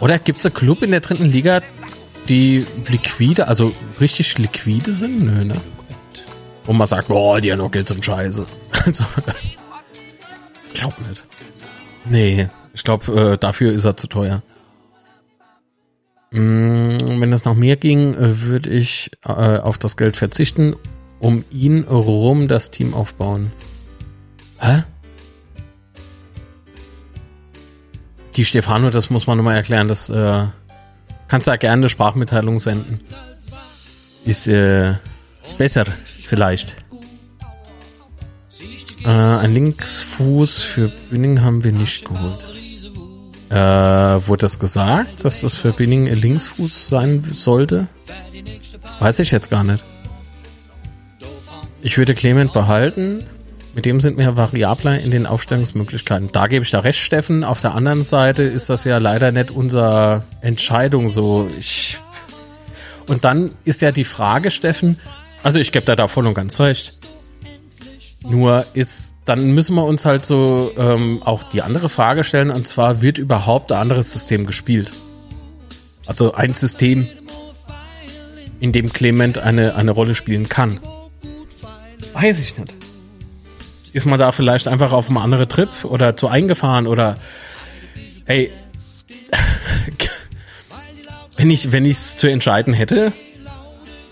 [0.01, 1.61] Oder gibt es einen Club in der dritten Liga,
[2.27, 5.23] die liquide, also richtig liquide sind?
[5.23, 5.55] Nö, ne?
[6.65, 8.45] Wo man sagt, boah, die haben noch Geld zum Scheiße.
[8.85, 9.03] Also,
[10.73, 11.25] glaub nicht.
[12.09, 14.41] Nee, ich glaube, äh, dafür ist er zu teuer.
[16.31, 20.75] Mm, wenn es nach mir ging, äh, würde ich äh, auf das Geld verzichten
[21.19, 23.51] um ihn rum das Team aufbauen.
[24.59, 24.83] Hä?
[28.35, 30.45] Die Stefano, das muss man nochmal erklären, das äh,
[31.27, 33.01] kannst du ja gerne eine Sprachmitteilung senden.
[34.25, 34.91] Ist, äh,
[35.43, 36.77] ist besser, vielleicht.
[39.03, 42.45] Äh, ein Linksfuß für Bünding haben wir nicht geholt.
[43.49, 47.87] Äh, wurde das gesagt, dass das für Binning Linksfuß sein sollte?
[48.99, 49.83] Weiß ich jetzt gar nicht.
[51.81, 53.23] Ich würde Clement behalten.
[53.75, 56.31] Mit dem sind mehr Variabler in den Aufstellungsmöglichkeiten.
[56.31, 57.43] Da gebe ich da recht, Steffen.
[57.43, 61.47] Auf der anderen Seite ist das ja leider nicht unsere Entscheidung so.
[61.57, 61.97] Ich
[63.09, 64.99] und dann ist ja die Frage, Steffen,
[65.41, 66.99] also ich gebe da da voll und ganz recht.
[68.21, 72.67] Nur ist, dann müssen wir uns halt so ähm, auch die andere Frage stellen, und
[72.67, 74.91] zwar, wird überhaupt ein anderes System gespielt?
[76.05, 77.07] Also ein System,
[78.59, 80.79] in dem Clement eine, eine Rolle spielen kann.
[82.13, 82.73] Weiß ich nicht.
[83.93, 87.17] Ist man da vielleicht einfach auf einem anderen Trip oder zu eingefahren oder
[88.25, 88.51] ey,
[91.37, 93.11] wenn ich wenn ich's zu entscheiden hätte,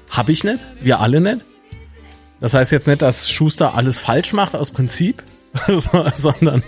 [0.10, 1.42] habe ich nicht, wir alle nicht.
[2.40, 5.24] Das heißt jetzt nicht, dass Schuster alles falsch macht aus Prinzip,
[6.16, 6.64] sondern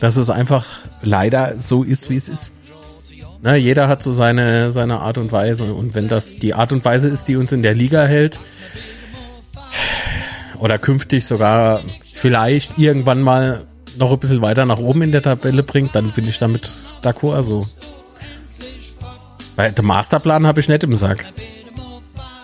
[0.00, 0.66] dass es einfach
[1.02, 2.52] leider so ist, wie es ist.
[3.40, 5.72] Na, jeder hat so seine, seine Art und Weise.
[5.72, 8.40] Und wenn das die Art und Weise ist, die uns in der Liga hält,
[10.58, 11.80] oder künftig sogar
[12.12, 16.28] vielleicht irgendwann mal noch ein bisschen weiter nach oben in der Tabelle bringt, dann bin
[16.28, 16.70] ich damit
[17.02, 17.34] d'accord.
[17.34, 17.66] Also,
[19.56, 21.24] weil den Masterplan habe ich nicht im Sack.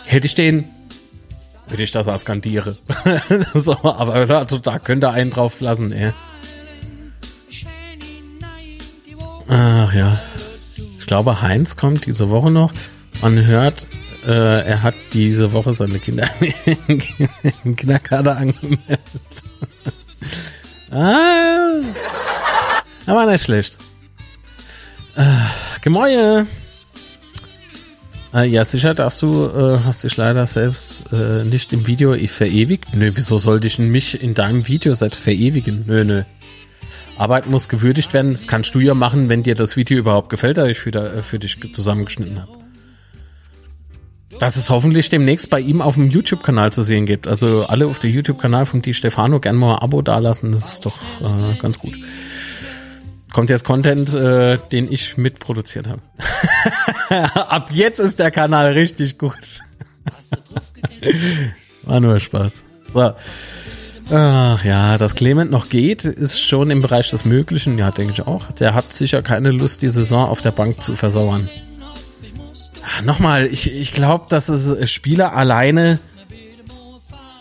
[0.06, 0.64] Hätte ich den,
[1.68, 2.18] würde ich das auch
[3.54, 6.12] so, aber da, da könnt einen drauf lassen, ey.
[9.48, 10.20] Ach ja.
[10.98, 12.72] Ich glaube, Heinz kommt diese Woche noch.
[13.20, 13.86] Man hört,
[14.26, 16.28] äh, er hat diese Woche seine Kinder
[17.64, 19.00] in Kinderkader angemeldet.
[20.90, 21.80] ah,
[23.06, 23.76] aber nicht schlecht.
[25.16, 25.24] Äh,
[25.80, 26.46] Gemäue.
[28.34, 32.94] Äh, ja, sicher darfst du, äh, hast dich leider selbst äh, nicht im Video verewigt.
[32.94, 35.84] Nö, wieso sollte ich mich in deinem Video selbst verewigen?
[35.86, 36.22] Nö, nö.
[37.16, 38.32] Arbeit muss gewürdigt werden.
[38.32, 41.22] Das kannst du ja machen, wenn dir das Video überhaupt gefällt, das ich wieder äh,
[41.22, 42.53] für dich zusammengeschnitten habe.
[44.40, 47.28] Dass es hoffentlich demnächst bei ihm auf dem YouTube-Kanal zu sehen gibt.
[47.28, 50.52] Also alle auf dem YouTube-Kanal von Di Stefano gerne mal ein Abo dalassen.
[50.52, 51.94] Das ist doch äh, ganz gut.
[53.32, 56.02] Kommt jetzt Content, äh, den ich mitproduziert habe.
[57.34, 59.60] Ab jetzt ist der Kanal richtig gut.
[61.82, 62.64] War nur Spaß.
[62.92, 63.12] So.
[64.10, 67.78] Ach ja, dass Clement noch geht, ist schon im Bereich des Möglichen.
[67.78, 68.52] Ja, denke ich auch.
[68.52, 71.48] Der hat sicher keine Lust, die Saison auf der Bank zu versauern.
[73.04, 75.98] Nochmal, ich, ich glaube, dass es Spieler alleine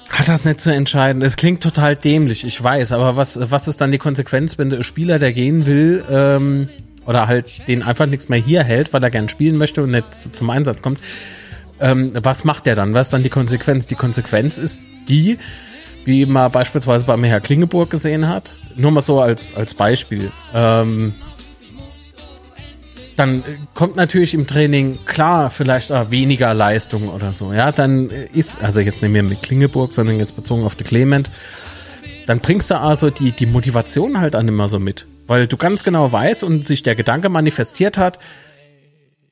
[0.09, 1.21] hat das nicht zu entscheiden.
[1.23, 4.83] Es klingt total dämlich, ich weiß, aber was, was ist dann die Konsequenz, wenn der
[4.83, 6.69] Spieler, der gehen will, ähm,
[7.05, 10.13] oder halt den einfach nichts mehr hier hält, weil er gern spielen möchte und nicht
[10.13, 10.99] zum Einsatz kommt,
[11.79, 12.93] ähm, was macht der dann?
[12.93, 13.87] Was ist dann die Konsequenz?
[13.87, 15.37] Die Konsequenz ist die,
[16.05, 20.31] wie man beispielsweise bei mir Herr Klingeburg gesehen hat, nur mal so als, als Beispiel.
[20.53, 21.13] Ähm,
[23.16, 23.43] dann
[23.74, 27.53] kommt natürlich im Training klar vielleicht auch weniger Leistung oder so.
[27.53, 31.30] Ja, dann ist, also jetzt nicht mehr mit Klingeburg, sondern jetzt bezogen auf die Clement,
[32.26, 35.05] dann bringst du also die, die Motivation halt dann immer so mit.
[35.28, 38.20] Weil du ganz genau weißt und sich der Gedanke manifestiert hat,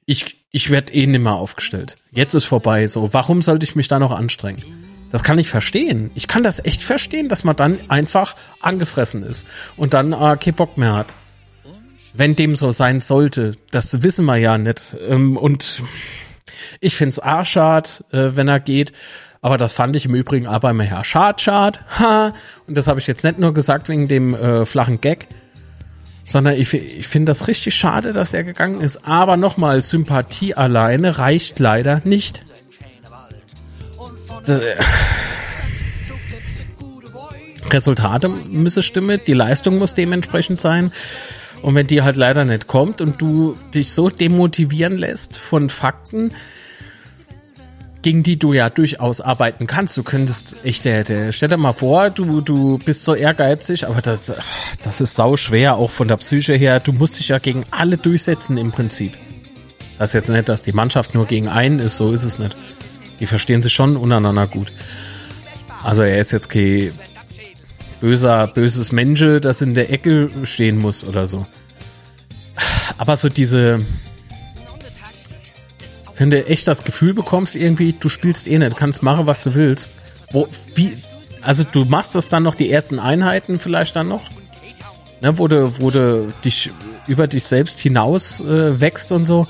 [0.05, 1.95] ich, ich werde eh nimmer aufgestellt.
[2.11, 2.87] Jetzt ist vorbei.
[2.87, 4.63] So, warum sollte ich mich da noch anstrengen?
[5.11, 6.11] Das kann ich verstehen.
[6.15, 10.55] Ich kann das echt verstehen, dass man dann einfach angefressen ist und dann äh, keinen
[10.55, 11.07] Bock mehr hat
[12.13, 13.55] wenn dem so sein sollte.
[13.71, 14.95] Das wissen wir ja nicht.
[15.07, 15.83] Ähm, und
[16.79, 18.91] ich find's auch schade, äh, wenn er geht.
[19.41, 21.83] Aber das fand ich im Übrigen auch beim Herr Schad, Schad.
[21.99, 22.33] Ha.
[22.67, 25.27] Und das habe ich jetzt nicht nur gesagt wegen dem äh, flachen Gag,
[26.27, 29.07] sondern ich, ich finde das richtig schade, dass er gegangen ist.
[29.07, 32.45] Aber nochmal, Sympathie alleine reicht leider nicht.
[34.45, 34.75] Äh,
[37.71, 40.91] Resultate müsse stimmen, die Leistung muss dementsprechend sein.
[41.61, 46.33] Und wenn die halt leider nicht kommt und du dich so demotivieren lässt von Fakten,
[48.01, 49.95] gegen die du ja durchaus arbeiten kannst.
[49.95, 54.01] Du könntest echt, der, der, stell dir mal vor, du, du bist so ehrgeizig, aber
[54.01, 54.21] das,
[54.83, 56.79] das ist sau schwer, auch von der Psyche her.
[56.79, 59.13] Du musst dich ja gegen alle durchsetzen im Prinzip.
[59.99, 62.55] Das ist jetzt nicht, dass die Mannschaft nur gegen einen ist, so ist es nicht.
[63.19, 64.71] Die verstehen sich schon untereinander gut.
[65.83, 66.91] Also er ist jetzt kein
[68.01, 71.45] böser, böses Mensch, das in der Ecke stehen muss oder so.
[72.97, 73.79] Aber so diese,
[76.17, 79.55] wenn du echt das Gefühl bekommst, irgendwie, du spielst eh nicht, kannst machen, was du
[79.55, 79.91] willst.
[80.31, 80.97] Wo, wie,
[81.41, 84.23] also du machst das dann noch, die ersten Einheiten vielleicht dann noch,
[85.21, 86.71] ne, wo du, wo du dich
[87.07, 89.47] über dich selbst hinaus äh, wächst und so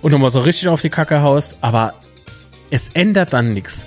[0.00, 1.94] und nochmal so richtig auf die Kacke haust, aber
[2.70, 3.86] es ändert dann nichts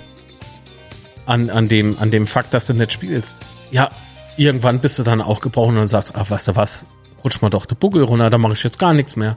[1.26, 3.38] an, an, dem, an dem Fakt, dass du nicht spielst.
[3.70, 3.90] Ja,
[4.36, 6.86] irgendwann bist du dann auch gebrochen und sagst, ach, weißt du was,
[7.22, 9.36] rutscht mal doch der Buckel runter, da mache ich jetzt gar nichts mehr.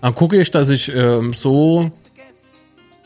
[0.00, 1.90] Dann gucke ich, dass ich ähm, so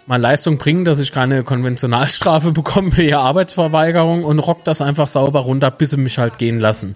[0.06, 5.08] mal Leistung bringe, dass ich keine Konventionalstrafe bekomme für ihre Arbeitsverweigerung und rock das einfach
[5.08, 6.94] sauber runter, bis sie mich halt gehen lassen.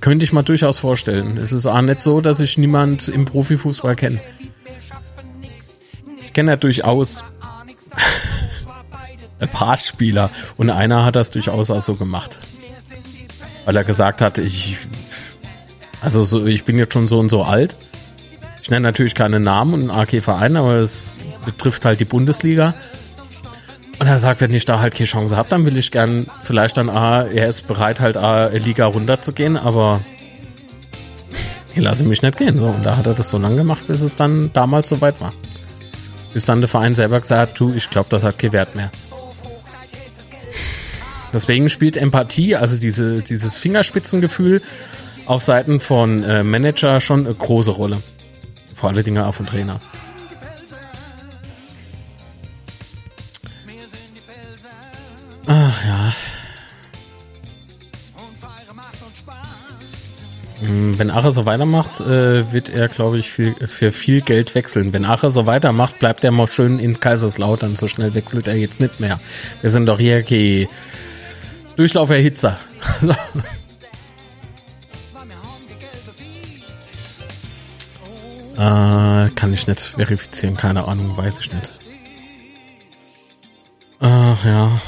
[0.00, 1.38] Könnte ich mal durchaus vorstellen.
[1.38, 4.20] Es ist auch nicht so, dass ich niemand im Profifußball kenne.
[6.22, 7.24] Ich kenne ja durchaus
[9.40, 12.38] ein paar Spieler und einer hat das durchaus auch so gemacht.
[13.64, 14.76] Weil er gesagt hat, ich,
[16.02, 17.76] also so, ich bin jetzt schon so und so alt.
[18.62, 22.74] Ich nenne natürlich keine Namen und AK-Verein, aber es betrifft halt die Bundesliga.
[23.98, 26.76] Und er sagt, wenn ich da halt keine Chance habe, dann will ich gern vielleicht
[26.76, 30.00] dann, ah, er ist bereit halt ah, Liga runterzugehen, aber
[31.74, 32.58] ich lasse mich nicht gehen.
[32.58, 35.32] So, und da hat er das so lange gemacht, bis es dann damals soweit war.
[36.32, 38.90] Bis dann der Verein selber gesagt hat, du, ich glaube, das hat keinen Wert mehr.
[41.34, 44.62] Deswegen spielt Empathie, also diese, dieses Fingerspitzengefühl
[45.26, 47.98] auf Seiten von äh, Manager schon eine große Rolle.
[48.76, 49.80] Vor allen Dingen auch von Trainer.
[55.46, 56.12] Ach ja.
[60.60, 64.92] Hm, wenn Ache so weitermacht, äh, wird er, glaube ich, viel, für viel Geld wechseln.
[64.92, 67.74] Wenn Ache so weitermacht, bleibt er mal schön in Kaiserslautern.
[67.74, 69.18] So schnell wechselt er jetzt nicht mehr.
[69.62, 70.68] Wir sind doch hier okay.
[71.76, 72.58] Durchlauferhitzer.
[78.56, 81.72] äh, kann ich nicht verifizieren, keine Ahnung, weiß ich nicht.
[84.00, 84.80] Ach ja.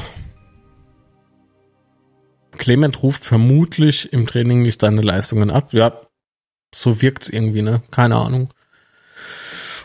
[2.53, 5.73] Clement ruft vermutlich im Training nicht seine Leistungen ab.
[5.73, 6.01] Ja,
[6.75, 7.83] so wirkt's irgendwie, ne?
[7.91, 8.51] Keine Ahnung.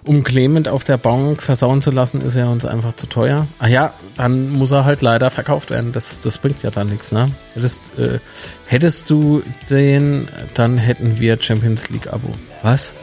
[0.03, 3.47] Um Clement auf der Bank versauen zu lassen, ist er uns einfach zu teuer.
[3.59, 5.91] Ah ja, dann muss er halt leider verkauft werden.
[5.91, 7.27] Das, das bringt ja dann nichts, ne?
[7.53, 8.19] Hättest, äh,
[8.65, 12.31] hättest du den, dann hätten wir Champions League Abo.
[12.63, 12.93] Was?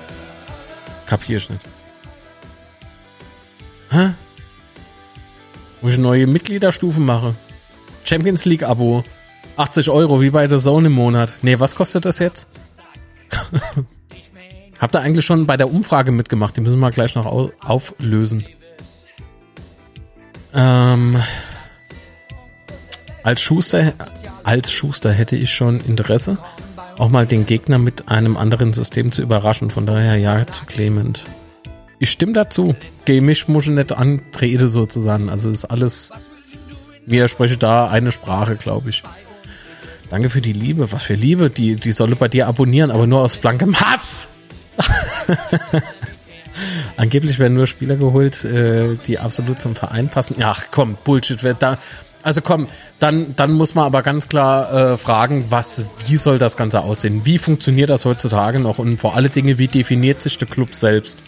[1.06, 1.62] Kapier ich nicht.
[3.90, 4.10] Hä?
[5.80, 7.36] Muss ich neue Mitgliederstufen machen?
[8.02, 9.04] Champions League Abo.
[9.56, 11.34] 80 Euro, wie bei der Zone im Monat.
[11.42, 12.48] Nee, was kostet das jetzt?
[14.80, 16.56] Habt ihr eigentlich schon bei der Umfrage mitgemacht?
[16.56, 18.44] Die müssen wir gleich noch au auflösen.
[20.54, 21.20] Ähm,
[23.24, 23.92] als Schuster,
[24.44, 26.38] als Schuster hätte ich schon Interesse,
[26.98, 29.70] auch mal den Gegner mit einem anderen System zu überraschen.
[29.70, 31.24] Von daher ja zu Clement.
[31.98, 32.76] Ich stimme dazu.
[33.04, 35.28] Gemisch muss ich nicht antreten sozusagen.
[35.28, 36.10] Also ist alles,
[37.06, 39.02] wir sprechen da eine Sprache, glaube ich.
[40.08, 40.90] Danke für die Liebe.
[40.92, 41.50] Was für Liebe?
[41.50, 44.28] Die, die solle bei dir abonnieren, aber nur aus blankem Hass.
[46.96, 50.36] Angeblich werden nur Spieler geholt, äh, die absolut zum Verein passen.
[50.42, 51.38] Ach komm, Bullshit.
[51.60, 51.78] Da,
[52.22, 52.66] also komm,
[52.98, 57.22] dann, dann muss man aber ganz klar äh, fragen, was, wie soll das Ganze aussehen?
[57.24, 58.78] Wie funktioniert das heutzutage noch?
[58.78, 61.22] Und vor alle Dinge, wie definiert sich der Club selbst?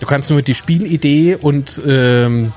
[0.00, 2.52] Du kannst nur die Spielidee und ähm,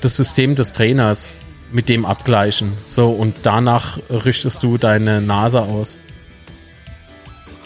[0.00, 1.32] das System des Trainers
[1.70, 2.72] mit dem abgleichen.
[2.88, 5.98] So, und danach richtest du deine Nase aus.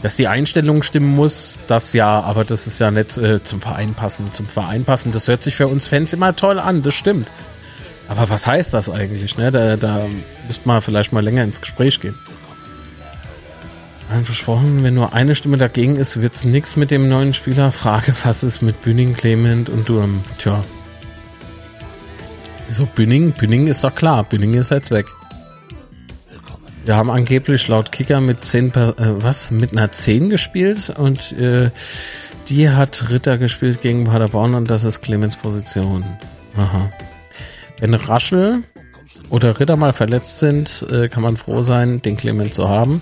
[0.04, 3.94] Dass die Einstellung stimmen muss, das ja, aber das ist ja nicht äh, zum Verein
[3.94, 4.30] passen.
[4.32, 7.26] Zum Verein passen, das hört sich für uns Fans immer toll an, das stimmt.
[8.06, 9.38] Aber was heißt das eigentlich?
[9.38, 9.50] Ne?
[9.50, 10.06] Da, da
[10.46, 12.14] müsste man vielleicht mal länger ins Gespräch gehen.
[14.24, 17.72] Versprochen, wenn nur eine Stimme dagegen ist, wird es nichts mit dem neuen Spieler.
[17.72, 20.20] Frage, was ist mit Bühning, Clement und Durm?
[20.36, 20.62] Tja,
[22.68, 23.32] Wieso Bünding?
[23.32, 24.22] Bünding ist doch klar.
[24.24, 25.06] Bünding ist jetzt weg.
[26.84, 31.32] Wir haben angeblich laut Kicker mit 10 per, äh, was mit einer 10 gespielt und
[31.32, 31.70] äh,
[32.50, 36.04] die hat Ritter gespielt gegen Paderborn und das ist Clemens Position.
[36.56, 36.90] Aha.
[37.80, 38.64] Wenn Raschel
[39.30, 43.00] oder Ritter mal verletzt sind, äh, kann man froh sein, den Clemens zu haben.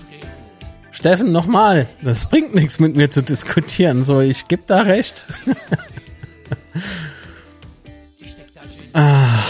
[0.91, 4.03] Steffen, nochmal, das bringt nichts mit mir zu diskutieren.
[4.03, 5.25] So, ich gebe da recht.
[8.93, 9.43] ah.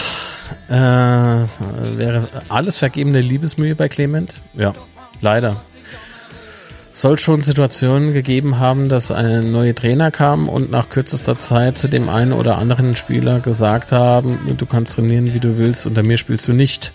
[0.74, 4.42] Äh, wäre alles vergebene Liebesmühe bei Clement?
[4.56, 4.74] Ja,
[5.22, 5.56] leider.
[6.94, 11.88] Soll schon Situationen gegeben haben, dass ein neuer Trainer kam und nach kürzester Zeit zu
[11.88, 16.18] dem einen oder anderen Spieler gesagt haben, du kannst trainieren, wie du willst, unter mir
[16.18, 16.92] spielst du nicht.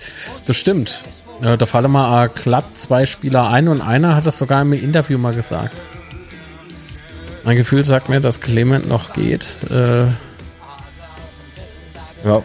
[0.47, 1.03] Das stimmt.
[1.41, 5.35] Da fallen mal glatt zwei Spieler ein und einer hat das sogar im Interview mal
[5.35, 5.77] gesagt.
[7.45, 9.57] Mein Gefühl sagt mir, dass Clement noch geht.
[9.71, 10.07] Äh,
[12.25, 12.43] ja,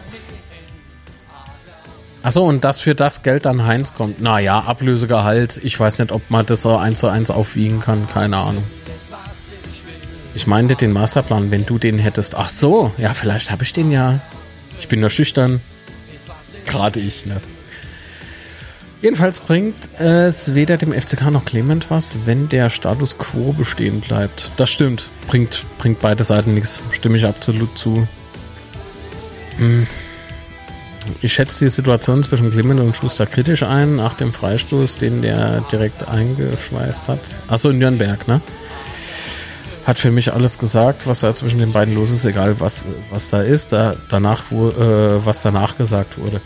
[2.24, 4.22] Achso, und dass für das Geld dann Heinz kommt.
[4.22, 5.60] Naja, Ablösegehalt.
[5.62, 8.06] Ich weiß nicht, ob man das so eins zu eins aufwiegen kann.
[8.06, 8.64] Keine Ahnung.
[10.34, 12.34] Ich meinte den Masterplan, wenn du den hättest.
[12.34, 14.20] Ach so, ja, vielleicht habe ich den ja.
[14.80, 15.60] Ich bin nur schüchtern.
[16.64, 17.42] Gerade ich, ne?
[19.02, 24.50] Jedenfalls bringt es weder dem FCK noch Clement was, wenn der Status quo bestehen bleibt.
[24.56, 25.10] Das stimmt.
[25.28, 26.80] Bringt, bringt beide Seiten nichts.
[26.90, 28.08] Stimme ich absolut zu.
[29.58, 29.86] Hm.
[31.22, 35.60] Ich schätze die Situation zwischen Clement und Schuster kritisch ein, nach dem Freistoß, den der
[35.72, 37.20] direkt eingeschweißt hat.
[37.48, 38.40] Achso, in Nürnberg, ne?
[39.84, 43.28] Hat für mich alles gesagt, was da zwischen den beiden los ist, egal was, was
[43.28, 46.40] da ist, da, danach, wo, äh, was danach gesagt wurde.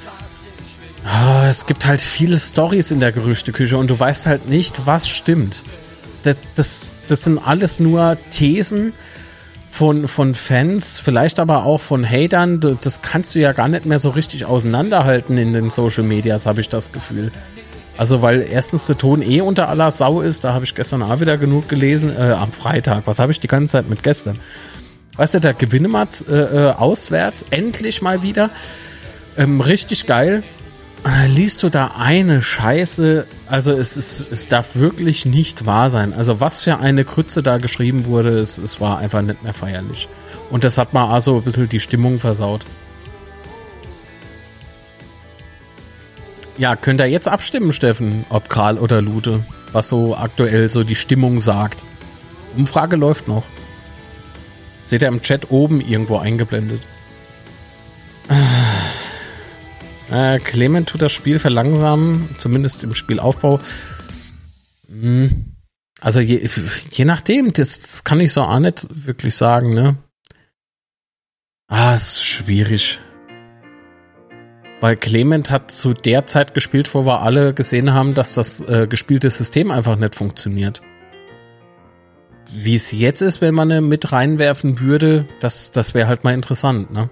[1.05, 5.09] Ah, es gibt halt viele Stories in der Gerüchteküche und du weißt halt nicht, was
[5.09, 5.63] stimmt.
[6.25, 8.93] Das, das, das sind alles nur Thesen
[9.79, 12.59] von, von Fans, vielleicht aber auch von Hatern.
[12.81, 16.61] Das kannst du ja gar nicht mehr so richtig auseinanderhalten in den Social Medias, habe
[16.61, 17.31] ich das Gefühl.
[17.97, 21.21] Also, weil erstens der Ton eh unter aller Sau ist, da habe ich gestern auch
[21.21, 23.05] wieder genug gelesen, äh, am Freitag.
[23.07, 24.37] Was habe ich die ganze Zeit mit gestern?
[25.17, 28.51] Weißt du, der Gewinnemat äh, äh, auswärts, endlich mal wieder.
[29.37, 30.43] Ähm, richtig geil.
[31.05, 33.27] Äh, liest du da eine Scheiße?
[33.47, 36.13] Also es, ist, es darf wirklich nicht wahr sein.
[36.13, 40.09] Also was für eine Krütze da geschrieben wurde, es, es war einfach nicht mehr feierlich.
[40.51, 42.65] Und das hat mal also ein bisschen die Stimmung versaut.
[46.57, 50.97] Ja, könnt ihr jetzt abstimmen, Steffen, ob Karl oder Lute, was so aktuell so die
[50.97, 51.85] Stimmung sagt.
[52.57, 53.45] Umfrage läuft noch.
[54.85, 56.81] Seht ihr im Chat oben irgendwo eingeblendet.
[60.11, 63.61] Äh, Clement tut das Spiel verlangsamen, zumindest im Spielaufbau.
[64.89, 65.55] Hm.
[66.01, 66.49] Also je,
[66.91, 69.97] je nachdem, das, das kann ich so auch nicht wirklich sagen, ne?
[71.67, 73.01] Ah, ist schwierig.
[74.81, 78.87] Weil Clement hat zu der Zeit gespielt, wo wir alle gesehen haben, dass das äh,
[78.87, 80.81] gespielte System einfach nicht funktioniert.
[82.51, 86.91] Wie es jetzt ist, wenn man mit reinwerfen würde, das, das wäre halt mal interessant,
[86.93, 87.11] ne?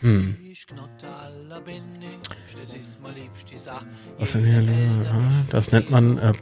[0.00, 0.36] Hm.
[4.18, 4.62] Was hier?
[5.50, 6.32] Das nennt man äh,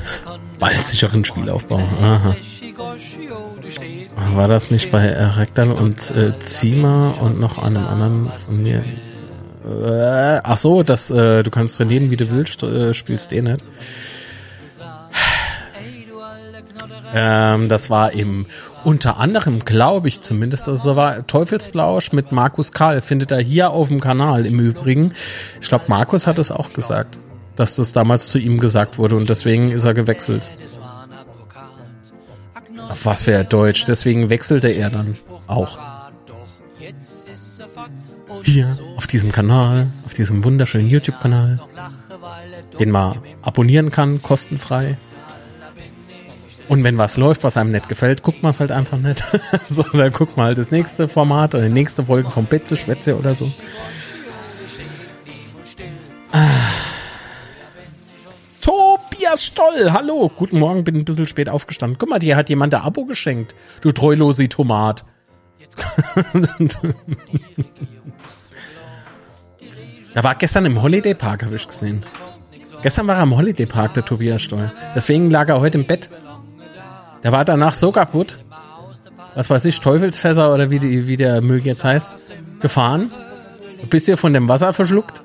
[0.58, 1.78] ballsicheren Spielaufbau.
[1.78, 2.36] Aha.
[4.34, 8.84] War das nicht bei Rektal und äh, Zima und noch einem anderen mir?
[9.64, 13.66] Äh, ach so, das, äh, du kannst trainieren, wie du willst, äh, spielst eh nicht.
[17.14, 18.46] Ähm, das war im
[18.84, 23.88] unter anderem, glaube ich zumindest, also war Teufelsblausch mit Markus Karl, findet er hier auf
[23.88, 25.12] dem Kanal im Übrigen.
[25.60, 27.18] Ich glaube, Markus hat es auch gesagt,
[27.56, 30.50] dass das damals zu ihm gesagt wurde und deswegen ist er gewechselt.
[32.88, 33.84] Auf was wäre Deutsch?
[33.84, 35.14] Deswegen wechselte er dann
[35.46, 35.78] auch.
[38.42, 41.60] Hier, auf diesem Kanal, auf diesem wunderschönen YouTube-Kanal,
[42.78, 44.98] den man abonnieren kann, kostenfrei.
[46.68, 49.22] Und wenn was läuft, was einem nicht gefällt, guckt man es halt einfach nicht.
[49.68, 53.16] so, dann guckt man halt das nächste Format oder die nächste Folge vom Betze, Schwätze
[53.16, 53.50] oder so.
[56.32, 56.48] Ah.
[58.60, 61.98] Tobias Stoll, hallo, guten Morgen, bin ein bisschen spät aufgestanden.
[61.98, 65.04] Guck mal, dir hat jemand ein Abo geschenkt, du treulose Tomat.
[70.14, 72.04] da war gestern im Holiday Park, habe ich gesehen.
[72.82, 74.72] Gestern war er im Holiday Park, der Tobias Stoll.
[74.94, 76.08] Deswegen lag er heute im Bett.
[77.24, 78.38] Der war danach so kaputt,
[79.34, 83.10] was weiß ich, Teufelsfässer oder wie, die, wie der Müll jetzt heißt, gefahren.
[83.82, 85.24] Ein bisschen von dem Wasser verschluckt.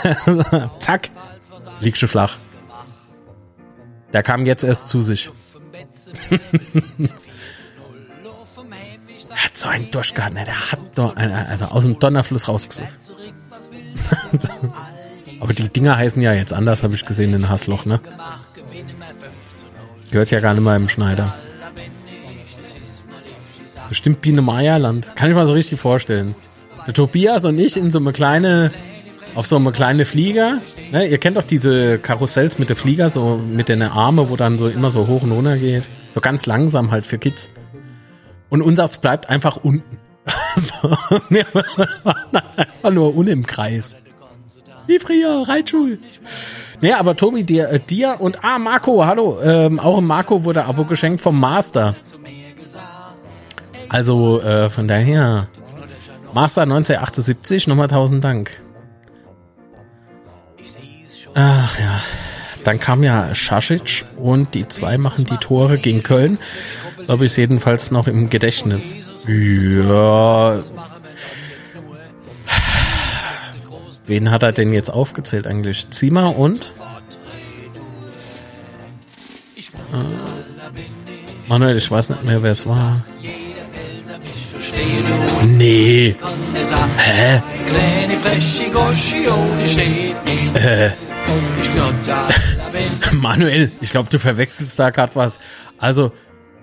[0.80, 1.10] Zack,
[1.80, 2.36] liegst du flach.
[4.12, 5.30] Der kam jetzt erst zu sich.
[6.28, 6.38] er
[9.44, 10.44] hat so einen gehabt, ne?
[10.44, 12.88] der hat doch, also aus dem Donnerfluss rausgesucht.
[15.40, 18.00] Aber die Dinger heißen ja jetzt anders, habe ich gesehen in Hassloch, ne?
[20.12, 21.34] Gehört ja gar nicht mal im Schneider.
[23.88, 25.16] Bestimmt Biene Meierland.
[25.16, 26.34] Kann ich mal so richtig vorstellen.
[26.86, 28.72] Der Tobias und ich in so eine kleine,
[29.34, 30.60] auf so eine kleine Flieger.
[30.92, 34.58] Ne, ihr kennt doch diese Karussells mit der Flieger, so mit den Arme, wo dann
[34.58, 35.84] so immer so hoch und runter geht.
[36.12, 37.48] So ganz langsam halt für Kids.
[38.50, 39.96] Und unseres bleibt einfach unten.
[40.56, 40.94] so,
[42.56, 43.96] einfach nur unten im Kreis.
[44.86, 45.98] Wie früher, Reitschul.
[46.82, 49.40] Nee, aber Tobi, dir, äh, dir und ah, Marco, hallo.
[49.40, 51.94] Ähm, auch Marco wurde Abo geschenkt vom Master.
[53.88, 55.46] Also äh, von daher.
[56.34, 58.60] Master 1978, nochmal tausend Dank.
[61.34, 62.02] Ach ja.
[62.64, 66.38] Dann kam ja Schasic und die zwei machen die Tore gegen Köln.
[67.00, 68.96] So habe ich es jedenfalls noch im Gedächtnis.
[69.28, 70.58] Ja.
[74.06, 75.88] Wen hat er denn jetzt aufgezählt eigentlich?
[75.90, 76.72] Zima und?
[79.92, 79.96] Äh,
[81.48, 83.04] Manuel, ich weiß nicht mehr, wer es war.
[85.46, 86.16] Nee.
[86.96, 87.42] Hä?
[90.54, 90.90] Äh,
[93.12, 95.38] Manuel, ich glaube, du verwechselst da gerade was.
[95.78, 96.12] Also,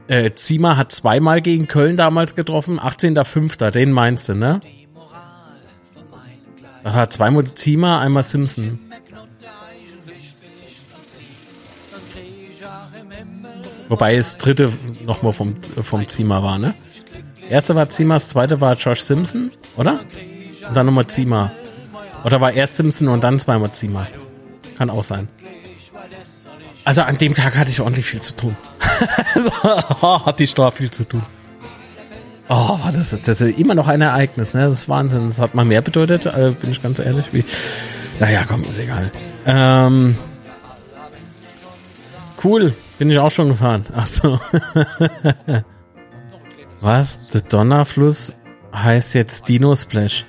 [0.07, 4.59] äh, Ziemer hat zweimal gegen Köln damals getroffen, 18.05., den meinst du, ne?
[6.83, 8.79] Da hat zweimal Ziemer, einmal Simpson.
[13.89, 14.71] Wobei das dritte
[15.03, 16.73] nochmal vom, vom Ziemer war, ne?
[17.49, 19.99] Erste war Ziemer, das zweite war Josh Simpson, oder?
[20.67, 21.51] Und dann nochmal Ziemer.
[22.23, 24.07] Oder war erst Simpson und dann zweimal Ziemer?
[24.77, 25.27] Kann auch sein.
[26.85, 28.55] Also an dem Tag hatte ich ordentlich viel zu tun.
[29.35, 29.51] so,
[30.01, 31.23] oh, hatte viel zu tun.
[32.51, 34.61] Oh, das, ist- das ist immer noch ein Ereignis, ne?
[34.63, 35.27] Das ist Wahnsinn.
[35.27, 37.31] Das hat mal mehr bedeutet, äh, bin ich ganz ehrlich.
[37.31, 37.45] Wie,
[38.19, 39.11] naja, komm, ist egal.
[39.45, 40.17] Ähm,
[42.43, 43.85] cool, bin ich auch schon gefahren.
[43.95, 44.39] Ach so.
[46.81, 47.27] Was?
[47.29, 48.33] Der Donnerfluss
[48.73, 50.25] heißt jetzt Dino Splash.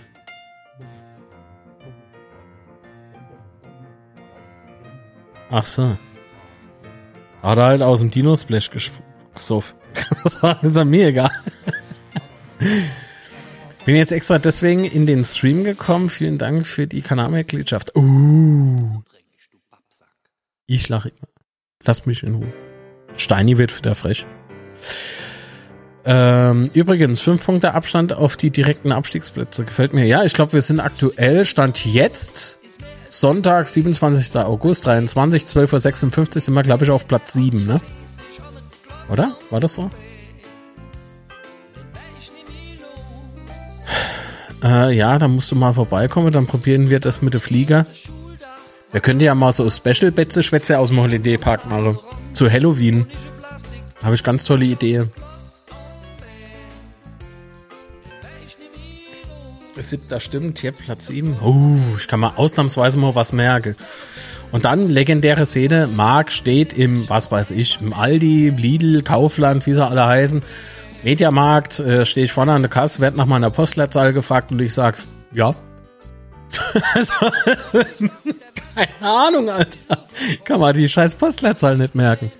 [5.50, 5.96] Ach so.
[7.42, 9.76] Hat er halt aus dem Dino Splash gesoffen.
[10.62, 11.30] Das war- mir egal.
[13.84, 16.10] Bin jetzt extra deswegen in den Stream gekommen.
[16.10, 17.96] Vielen Dank für die Kanalmitgliedschaft.
[17.96, 19.02] Uh.
[20.66, 21.28] Ich lache immer.
[21.84, 22.52] Lasst mich in Ruhe.
[23.16, 24.26] Steini wird wieder frech.
[26.04, 29.64] Ähm, übrigens, fünf Punkte Abstand auf die direkten Abstiegsplätze.
[29.64, 30.06] Gefällt mir.
[30.06, 32.58] Ja, ich glaube, wir sind aktuell, Stand jetzt,
[33.08, 34.36] Sonntag, 27.
[34.36, 37.80] August 23, 12.56 Uhr sind wir, glaube ich, auf Platz 7, ne?
[39.10, 39.36] Oder?
[39.50, 39.90] War das so?
[44.62, 47.86] Äh, ja, da musst du mal vorbeikommen, dann probieren wir das mit dem Flieger.
[48.92, 51.98] Wir könnten ja mal so Special Betze Schwätze aus dem Holiday Park machen.
[52.32, 53.06] Zu Halloween.
[54.02, 55.04] Habe ich ganz tolle Idee.
[59.76, 61.36] Siebter stimmt, hier Platz 7.
[61.42, 63.76] Oh, ich kann mal ausnahmsweise mal was merken.
[64.52, 69.72] Und dann legendäre Szene, Marc steht im, was weiß ich, im Aldi, Lidl, Kaufland, wie
[69.72, 70.42] sie alle heißen,
[71.02, 74.74] Mediamarkt, äh, stehe ich vorne an der Kasse, werd nach meiner Postleitzahl gefragt und ich
[74.74, 74.96] sag,
[75.32, 75.54] ja.
[76.94, 77.12] also,
[78.74, 80.06] keine Ahnung, Alter.
[80.44, 82.32] Kann man die scheiß Postleitzahl nicht merken.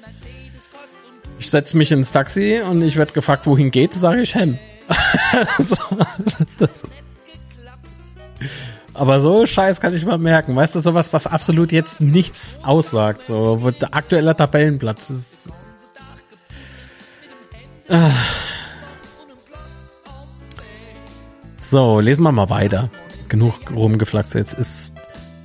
[1.39, 4.59] Ich setz mich ins Taxi und ich werd gefragt, wohin geht's, sage ich Hem.
[5.59, 5.77] so,
[9.01, 10.55] aber so Scheiß kann ich mal merken.
[10.55, 13.25] Weißt du, sowas, was absolut jetzt nichts aussagt.
[13.25, 15.49] So, wo der aktuelle Tabellenplatz ist.
[21.59, 22.89] So, lesen wir mal weiter.
[23.29, 24.55] Genug rumgeflaxt jetzt.
[24.55, 24.95] Ist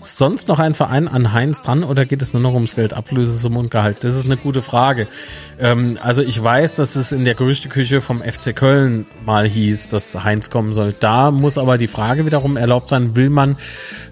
[0.02, 3.60] sonst noch ein Verein an Heinz dran oder geht es nur noch ums Geld, Ablösesumme
[3.60, 4.04] und Gehalt?
[4.04, 5.08] Das ist eine gute Frage.
[5.60, 10.24] Ähm, also ich weiß, dass es in der Gerüchteküche vom FC Köln mal hieß, dass
[10.24, 10.94] Heinz kommen soll.
[11.00, 13.58] Da muss aber die Frage wiederum erlaubt sein, will man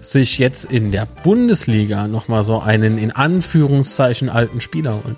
[0.00, 5.16] sich jetzt in der Bundesliga nochmal so einen in Anführungszeichen alten Spieler holen?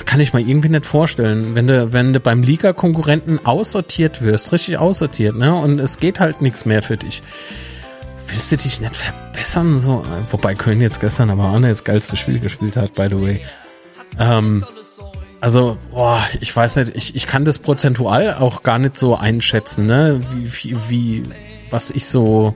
[0.00, 1.54] Das kann ich mir irgendwie nicht vorstellen.
[1.54, 6.40] Wenn du, wenn du beim Liga-Konkurrenten aussortiert wirst, richtig aussortiert, ne, und es geht halt
[6.40, 7.22] nichts mehr für dich.
[8.28, 9.78] Willst du dich nicht verbessern?
[9.78, 13.20] So, wobei Köln jetzt gestern aber auch nicht das geilste Spiel gespielt hat, by the
[13.20, 13.42] way.
[14.18, 14.64] Ähm,
[15.42, 19.84] also, boah, ich weiß nicht, ich, ich kann das prozentual auch gar nicht so einschätzen,
[19.84, 20.22] ne?
[20.32, 21.22] Wie, wie, wie
[21.68, 22.54] was ich so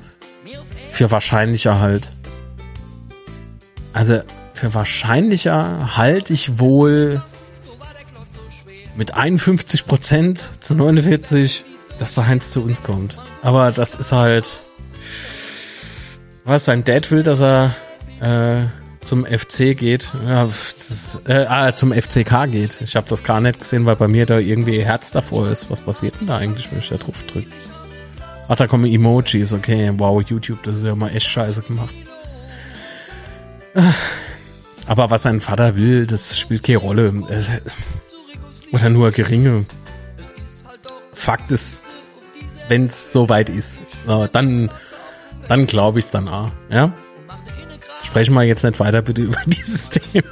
[0.92, 2.10] für wahrscheinlicher halt.
[3.92, 4.22] Also,
[4.54, 7.20] für wahrscheinlicher halte ich wohl
[8.96, 11.64] mit 51 Prozent zu 49,
[11.98, 13.18] dass der Heinz zu uns kommt.
[13.42, 14.60] Aber das ist halt,
[16.44, 17.74] was sein Dad will, dass er
[18.20, 18.66] äh,
[19.04, 22.80] zum FC geht, ja, das, äh, ah, zum FCK geht.
[22.80, 25.70] Ich habe das gar nicht gesehen, weil bei mir da irgendwie Herz davor ist.
[25.70, 27.50] Was passiert denn da eigentlich, wenn ich da drauf drücke?
[28.48, 29.92] Ach, da kommen Emojis, okay.
[29.96, 31.94] Wow, YouTube, das ist ja mal echt scheiße gemacht.
[34.86, 37.12] Aber was sein Vater will, das spielt keine Rolle.
[38.74, 39.66] Oder nur geringe.
[41.12, 41.84] Fakt ist,
[42.68, 44.68] wenn es soweit ist, äh, dann,
[45.46, 46.51] dann glaube ich dann auch.
[46.70, 46.92] Ja?
[48.02, 50.26] Sprechen wir jetzt nicht weiter bitte über dieses Thema.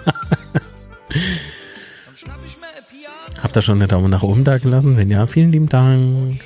[3.41, 4.97] Habt ihr schon eine Daumen nach oben da gelassen?
[4.97, 6.41] Wenn ja, vielen lieben Dank.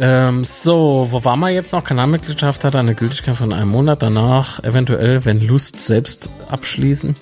[0.00, 1.84] Ähm, so, wo war man jetzt noch?
[1.84, 4.02] Kanalmitgliedschaft hat eine Gültigkeit von einem Monat.
[4.02, 7.14] Danach eventuell, wenn Lust, selbst abschließen.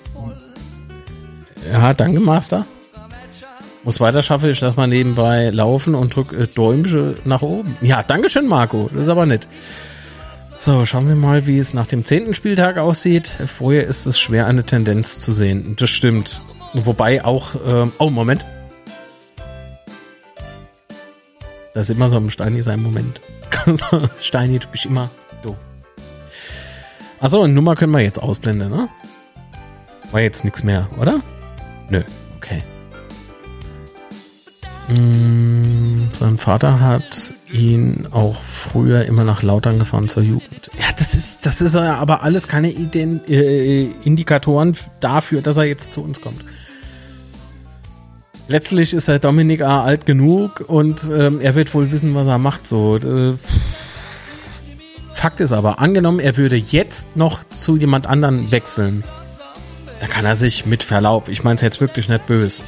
[1.71, 2.65] Ja, danke, Master.
[3.83, 7.75] Muss weiter schaffen, ich lass mal nebenbei laufen und drück äh, Däumchen nach oben.
[7.81, 8.89] Ja, Dankeschön, Marco.
[8.93, 9.47] Das ist aber nett.
[10.59, 13.31] So, schauen wir mal, wie es nach dem zehnten Spieltag aussieht.
[13.47, 15.75] Vorher ist es schwer, eine Tendenz zu sehen.
[15.79, 16.41] Das stimmt.
[16.73, 18.45] Wobei auch, ähm, oh, Moment.
[21.73, 23.19] Da ist immer so ein Steini sein Moment.
[24.21, 25.09] Steini, du bist immer
[25.41, 25.57] doof.
[27.19, 28.89] Achso, Nummer können wir jetzt ausblenden, ne?
[30.11, 31.21] War jetzt nichts mehr, oder?
[31.89, 32.03] Nö,
[36.11, 40.69] sein Vater hat ihn auch früher immer nach Lautern gefahren zur Jugend.
[40.77, 45.91] Ja, das ist, das ist aber alles keine Ideen, äh, Indikatoren dafür, dass er jetzt
[45.91, 46.43] zu uns kommt.
[48.47, 49.83] Letztlich ist er Dominik A.
[49.83, 52.67] alt genug und ähm, er wird wohl wissen, was er macht.
[52.67, 52.97] So.
[52.97, 53.33] Äh,
[55.13, 59.03] Fakt ist aber, angenommen, er würde jetzt noch zu jemand anderen wechseln,
[59.99, 62.63] da kann er sich mit Verlaub, ich meine es jetzt wirklich nicht böse,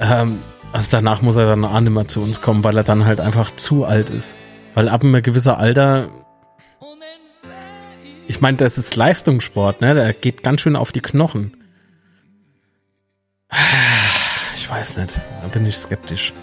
[0.00, 0.38] ähm,
[0.72, 3.20] also danach muss er dann auch nicht mehr zu uns kommen, weil er dann halt
[3.20, 4.36] einfach zu alt ist.
[4.74, 6.08] Weil ab einem gewissen Alter,
[8.28, 9.94] ich meine, das ist Leistungssport, ne?
[9.94, 11.56] Der geht ganz schön auf die Knochen.
[14.54, 16.34] Ich weiß nicht, da bin ich skeptisch.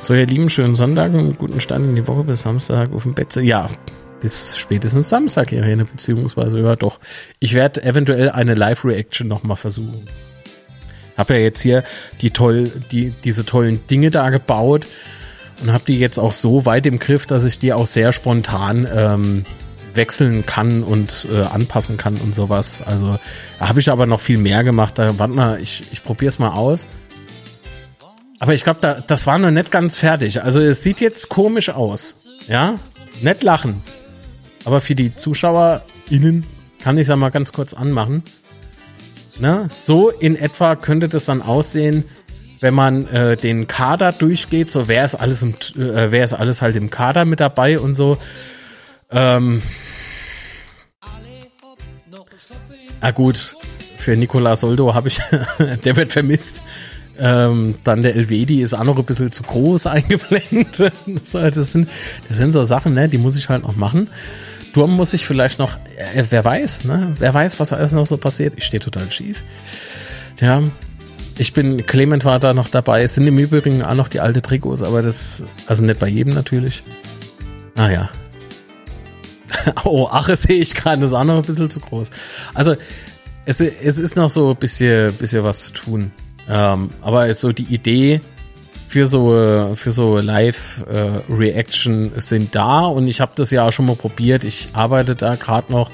[0.00, 3.14] So, ihr lieben, schönen Sonntag und guten Stand in die Woche bis Samstag auf dem
[3.14, 3.34] Bett.
[3.36, 3.68] Ja,
[4.20, 7.00] bis spätestens Samstag, Irene, beziehungsweise, ja doch.
[7.40, 10.06] Ich werde eventuell eine Live-Reaction nochmal versuchen.
[11.16, 11.84] Hab ja jetzt hier
[12.20, 14.86] die toll, die, diese tollen Dinge da gebaut
[15.62, 18.86] und habe die jetzt auch so weit im Griff, dass ich die auch sehr spontan
[18.92, 19.46] ähm,
[19.94, 22.82] wechseln kann und äh, anpassen kann und sowas.
[22.84, 23.18] Also
[23.58, 24.98] habe ich aber noch viel mehr gemacht.
[24.98, 26.86] Da, warte mal, ich, ich probiere es mal aus.
[28.38, 30.42] Aber ich glaube, da, das war noch nicht ganz fertig.
[30.42, 32.14] Also es sieht jetzt komisch aus.
[32.48, 32.74] Ja,
[33.22, 33.82] nicht lachen.
[34.64, 36.44] Aber für die ZuschauerInnen
[36.82, 38.22] kann ich es ja mal ganz kurz anmachen.
[39.38, 39.66] Ne?
[39.68, 42.04] So in etwa könnte das dann aussehen,
[42.60, 46.62] wenn man äh, den Kader durchgeht, so wer ist alles im, äh, wer ist alles
[46.62, 48.18] halt im Kader mit dabei und so.
[49.10, 49.62] Ähm,
[53.00, 53.56] ah gut,
[53.98, 55.20] für Nicolas Soldo habe ich,
[55.84, 56.62] der wird vermisst.
[57.18, 60.92] Ähm, dann der Elvedi ist auch noch ein bisschen zu groß eingeblendet.
[61.32, 61.88] das, sind,
[62.28, 64.08] das sind so Sachen, ne, die muss ich halt noch machen.
[64.76, 67.14] Sturm muss ich vielleicht noch, äh, wer weiß, ne?
[67.18, 68.52] Wer weiß, was alles noch so passiert.
[68.58, 69.42] Ich stehe total schief.
[70.38, 70.62] Ja,
[71.38, 73.02] ich bin, Clement war da noch dabei.
[73.02, 76.34] Es sind im Übrigen auch noch die alte Trikots, aber das, also nicht bei jedem
[76.34, 76.82] natürlich.
[77.74, 78.10] Naja.
[79.84, 82.10] oh, Ache sehe ich gerade, das ist auch noch ein bisschen zu groß.
[82.52, 82.76] Also,
[83.46, 86.10] es, es ist noch so ein bisschen, bisschen was zu tun.
[86.50, 88.20] Ähm, aber so die Idee,
[88.96, 93.70] für so für so Live äh, Reaction sind da und ich habe das ja auch
[93.70, 94.42] schon mal probiert.
[94.44, 95.90] Ich arbeite da gerade noch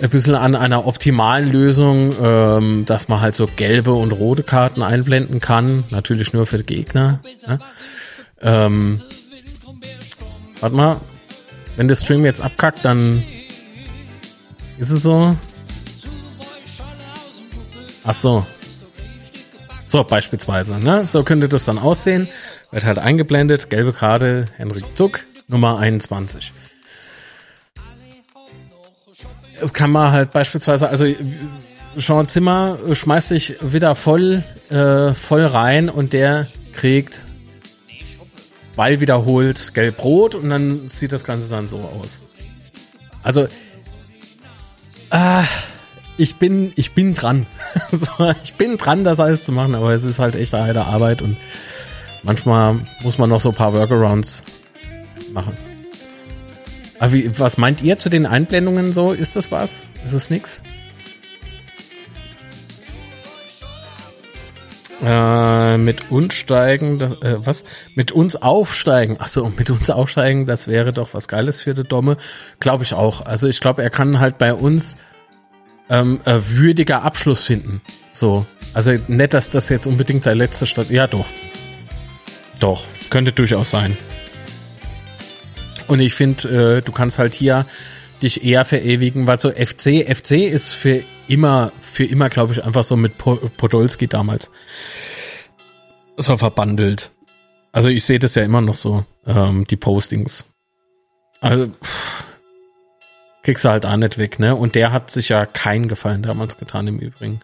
[0.00, 4.82] ein bisschen an einer optimalen Lösung, ähm, dass man halt so gelbe und rote Karten
[4.82, 5.84] einblenden kann.
[5.90, 7.20] Natürlich nur für Gegner.
[7.46, 7.58] Ne?
[8.40, 9.02] Ähm,
[10.60, 11.00] warte mal,
[11.76, 13.22] wenn der Stream jetzt abkackt, dann
[14.78, 15.36] ist es so.
[18.02, 18.46] Ach so,
[19.88, 21.06] so, beispielsweise, ne?
[21.06, 22.28] So könnte das dann aussehen.
[22.70, 26.52] Wird halt eingeblendet, gelbe Karte, Henrik Zuck, Nummer 21.
[29.60, 31.06] Es kann man halt beispielsweise, also
[31.96, 37.24] Sean Zimmer schmeißt sich wieder voll, äh, voll rein und der kriegt
[38.76, 42.20] Ball wiederholt gelb-rot und dann sieht das Ganze dann so aus.
[43.22, 43.48] Also,
[45.10, 45.44] ah,
[46.18, 47.46] ich bin, ich bin dran.
[47.92, 48.10] so,
[48.42, 51.36] ich bin dran, das alles zu machen, aber es ist halt echt eine Arbeit und
[52.24, 54.42] manchmal muss man noch so ein paar Workarounds
[55.32, 55.56] machen.
[56.98, 59.12] Aber wie, was meint ihr zu den Einblendungen so?
[59.12, 59.84] Ist das was?
[60.04, 60.62] Ist es nix?
[65.00, 67.62] Äh, mit uns steigen, das, äh, was?
[67.94, 69.20] Mit uns aufsteigen.
[69.20, 72.16] Achso, mit uns aufsteigen, das wäre doch was Geiles für die Domme.
[72.58, 73.24] Glaube ich auch.
[73.24, 74.96] Also ich glaube, er kann halt bei uns
[75.90, 77.80] ähm, äh, würdiger Abschluss finden.
[78.12, 78.46] So.
[78.74, 80.90] Also nicht, dass das jetzt unbedingt sein letzter Stadt.
[80.90, 81.26] Ja, doch.
[82.60, 82.84] Doch.
[83.10, 83.96] Könnte durchaus sein.
[85.86, 87.64] Und ich finde, äh, du kannst halt hier
[88.22, 92.84] dich eher verewigen, weil so FC, FC ist für immer, für immer, glaube ich, einfach
[92.84, 94.50] so mit Podolski damals
[96.16, 97.10] so verbandelt.
[97.72, 100.44] Also ich sehe das ja immer noch so, ähm, die Postings.
[101.40, 102.17] Also, pff,
[103.42, 104.54] kriegst du halt auch nicht weg, ne?
[104.54, 107.40] Und der hat sich ja keinen Gefallen damals getan im Übrigen.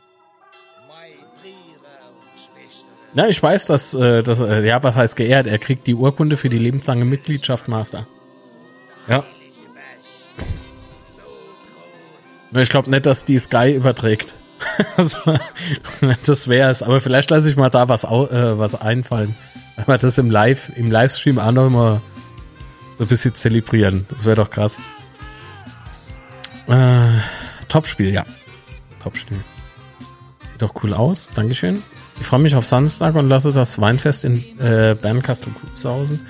[3.15, 5.47] Ja, ich weiß, dass, äh, dass äh, ja, was heißt geehrt?
[5.47, 8.07] Er kriegt die Urkunde für die lebenslange Mitgliedschaft Master.
[9.09, 9.25] Ja.
[12.53, 14.37] Ich glaube nicht, dass die Sky überträgt.
[14.97, 15.17] also,
[16.27, 16.83] das wäre es.
[16.83, 19.37] Aber vielleicht lasse ich mal da was, äh, was einfallen.
[19.77, 22.01] Wenn wir das im Live, im Livestream auch noch mal
[22.97, 24.07] so ein bisschen zelebrieren.
[24.11, 24.79] Das wäre doch krass.
[26.69, 27.09] Äh,
[27.69, 28.25] Topspiel, ja.
[29.03, 29.39] Topspiel.
[30.51, 31.29] Sieht doch cool aus.
[31.35, 31.83] Dankeschön.
[32.21, 36.27] Ich freue mich auf Samstag und lasse das Weinfest in äh, Bernkastel-Kutzhausen.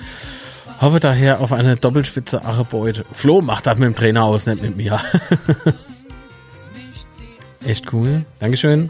[0.81, 3.05] Hoffe daher auf eine Doppelspitze Achebeute.
[3.13, 4.99] Flo macht das mit dem Trainer aus, nicht mit mir.
[7.65, 8.25] Echt cool.
[8.39, 8.89] Dankeschön.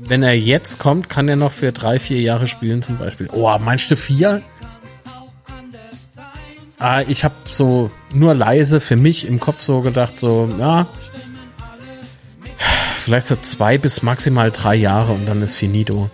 [0.00, 3.28] Wenn er jetzt kommt, kann er noch für drei, vier Jahre spielen zum Beispiel.
[3.32, 4.42] Oh, meinst du vier?
[6.86, 10.86] Ah, ich habe so nur leise für mich im Kopf so gedacht, so, ja,
[12.98, 16.10] vielleicht so zwei bis maximal drei Jahre und dann ist finito.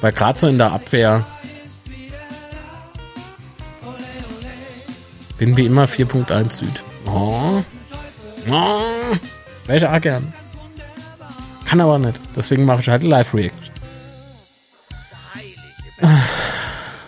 [0.00, 1.24] Weil gerade so in der Abwehr
[5.38, 6.82] bin wie immer 4.1 Süd.
[7.06, 7.62] Oh.
[8.50, 8.80] Oh.
[9.66, 10.34] Welche auch gern.
[11.66, 12.20] Kann aber nicht.
[12.34, 13.52] Deswegen mache ich halt Live-React.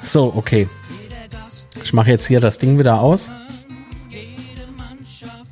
[0.02, 0.68] So, okay.
[1.84, 3.30] Ich mache jetzt hier das Ding wieder aus.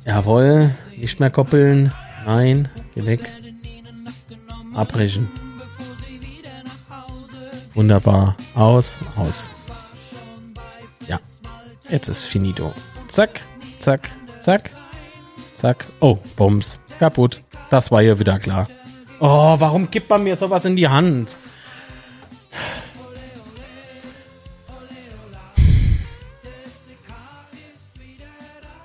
[0.05, 0.71] Jawohl.
[0.97, 1.93] Nicht mehr koppeln.
[2.25, 2.69] Nein.
[2.95, 3.21] Geh weg.
[4.73, 5.29] Abbrechen.
[7.73, 8.35] Wunderbar.
[8.55, 8.97] Aus.
[9.15, 9.49] Aus.
[11.07, 11.19] Ja.
[11.89, 12.73] Jetzt ist finito.
[13.07, 13.45] Zack.
[13.79, 14.09] Zack.
[14.39, 14.69] Zack.
[15.55, 15.87] Zack.
[15.99, 16.79] Oh, Bums.
[16.99, 17.41] Kaputt.
[17.69, 18.67] Das war ja wieder klar.
[19.19, 21.37] Oh, warum gibt man mir sowas in die Hand?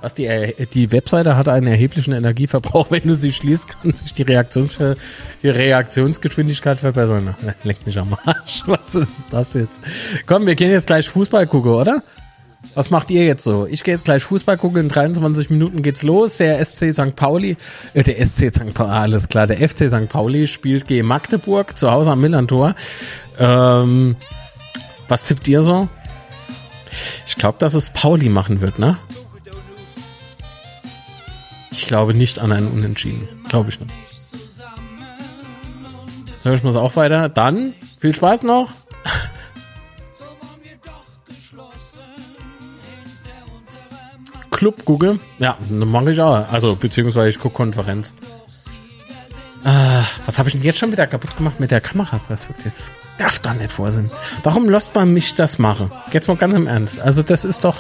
[0.07, 2.87] Was die, äh, die Webseite hat einen erheblichen Energieverbrauch.
[2.93, 4.79] Wenn du sie schließt, kann sich die, Reaktions
[5.43, 7.35] die Reaktionsgeschwindigkeit verbessern.
[7.65, 8.63] Leck mich am Arsch.
[8.67, 9.81] Was ist das jetzt?
[10.27, 12.05] Komm, wir gehen jetzt gleich Fußball gucken, oder?
[12.77, 13.67] Was macht ihr jetzt so?
[13.69, 14.83] Ich gehe jetzt gleich Fußball gucken.
[14.83, 16.37] In 23 Minuten geht's los.
[16.37, 17.17] Der SC St.
[17.17, 17.57] Pauli,
[17.95, 18.75] äh, der SC St.
[18.75, 19.49] Pauli, alles klar.
[19.49, 20.09] Der FC St.
[20.09, 22.77] Pauli spielt gegen Magdeburg zu Hause am Millantor.
[23.41, 24.15] Ähm,
[25.09, 25.89] was tippt ihr so?
[27.27, 28.99] Ich glaube, dass es Pauli machen wird, ne?
[31.87, 33.29] Ich glaube nicht an einen Unentschieden.
[33.49, 33.95] Glaube ich nicht.
[36.43, 37.29] So, ich muss auch weiter.
[37.29, 38.71] Dann viel Spaß noch.
[44.51, 45.21] Club gucke.
[45.39, 46.51] Ja, mache ich auch.
[46.51, 48.15] Also, beziehungsweise ich gucke Konferenz.
[49.63, 52.19] Ah, was habe ich denn jetzt schon wieder kaputt gemacht mit der Kamera?
[52.29, 52.49] Das
[53.17, 54.11] darf doch nicht vor sein.
[54.43, 55.93] Warum lässt man mich das machen?
[56.11, 57.01] Jetzt mal ganz im Ernst.
[57.01, 57.77] Also, das ist doch.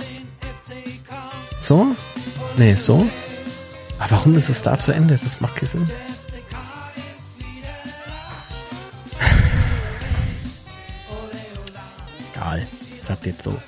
[1.58, 1.88] So?
[2.56, 3.04] Nee, so?
[3.98, 5.18] Aber warum ist es da zu Ende?
[5.22, 5.90] Das macht keinen Sinn.
[12.34, 12.66] Egal.
[13.06, 13.60] Bleibt jetzt so.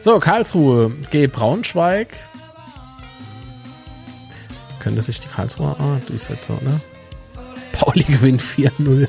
[0.00, 0.90] So, Karlsruhe.
[1.10, 1.26] G.
[1.26, 2.14] Braunschweig.
[4.80, 6.80] Könnte sich die Karlsruhe ah, durchsetzen, oder?
[7.72, 9.08] Pauli gewinnt 4-0.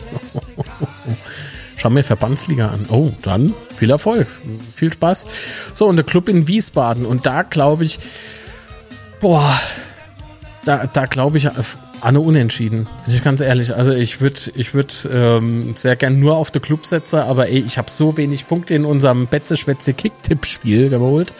[1.77, 2.85] Schau mir Verbandsliga an.
[2.89, 4.27] Oh, dann viel Erfolg.
[4.75, 5.25] Viel Spaß.
[5.73, 7.05] So, und der Club in Wiesbaden.
[7.05, 7.99] Und da glaube ich,
[9.21, 9.57] boah,
[10.65, 11.65] da, da glaube ich an
[12.01, 12.87] eine Unentschieden.
[13.05, 13.75] Bin ich ganz ehrlich.
[13.75, 17.59] Also ich würde ich würd, ähm, sehr gern nur auf den Club setzen, aber ey,
[17.59, 21.33] ich habe so wenig Punkte in unserem Betze-Schwätze-Kick-Tipp-Spiel geholt.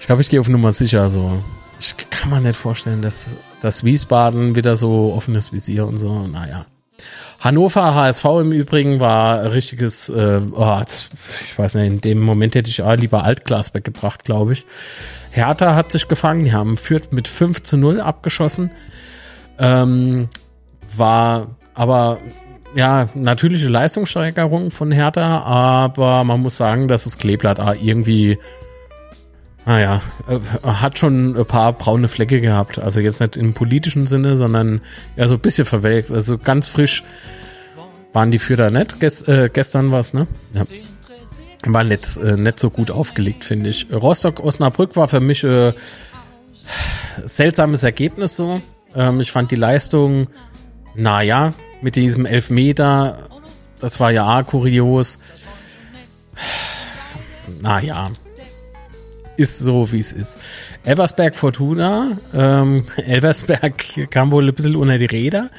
[0.00, 1.42] Ich glaube, ich gehe auf Nummer sicher so.
[1.80, 6.26] Ich kann mir nicht vorstellen, dass, dass Wiesbaden wieder so offenes Visier und so.
[6.26, 6.66] Naja.
[7.40, 10.80] Hannover HSV im Übrigen war richtiges, äh, oh,
[11.42, 14.64] ich weiß nicht, in dem Moment hätte ich auch lieber Altglas weggebracht, glaube ich.
[15.30, 18.70] Hertha hat sich gefangen, die haben Fürth mit 5 zu 0 abgeschossen.
[19.58, 20.28] Ähm,
[20.96, 22.18] war aber
[22.74, 28.38] ja, natürliche Leistungssteigerung von Hertha, aber man muss sagen, dass das Kleeblatt irgendwie,
[29.66, 32.78] naja, äh, hat schon ein paar braune Flecke gehabt.
[32.78, 34.80] Also jetzt nicht im politischen Sinne, sondern
[35.16, 36.10] ja so ein bisschen verwelkt.
[36.10, 37.02] Also ganz frisch
[38.12, 39.00] waren die Fürther nicht.
[39.00, 40.26] Gest, äh, gestern war es, ne?
[40.52, 40.64] Ja
[41.66, 43.86] war nicht, äh, nicht so gut aufgelegt, finde ich.
[43.90, 45.72] Rostock-Osnabrück war für mich äh,
[47.24, 48.60] seltsames Ergebnis so.
[48.94, 50.28] Ähm, ich fand die Leistung,
[50.94, 51.50] naja,
[51.80, 53.28] mit diesem Elfmeter,
[53.80, 55.18] das war ja kurios.
[57.60, 58.10] Naja,
[59.36, 60.38] ist so, wie es ist.
[60.84, 65.50] Elversberg Fortuna, ähm, Elversberg kam wohl ein bisschen unter die Räder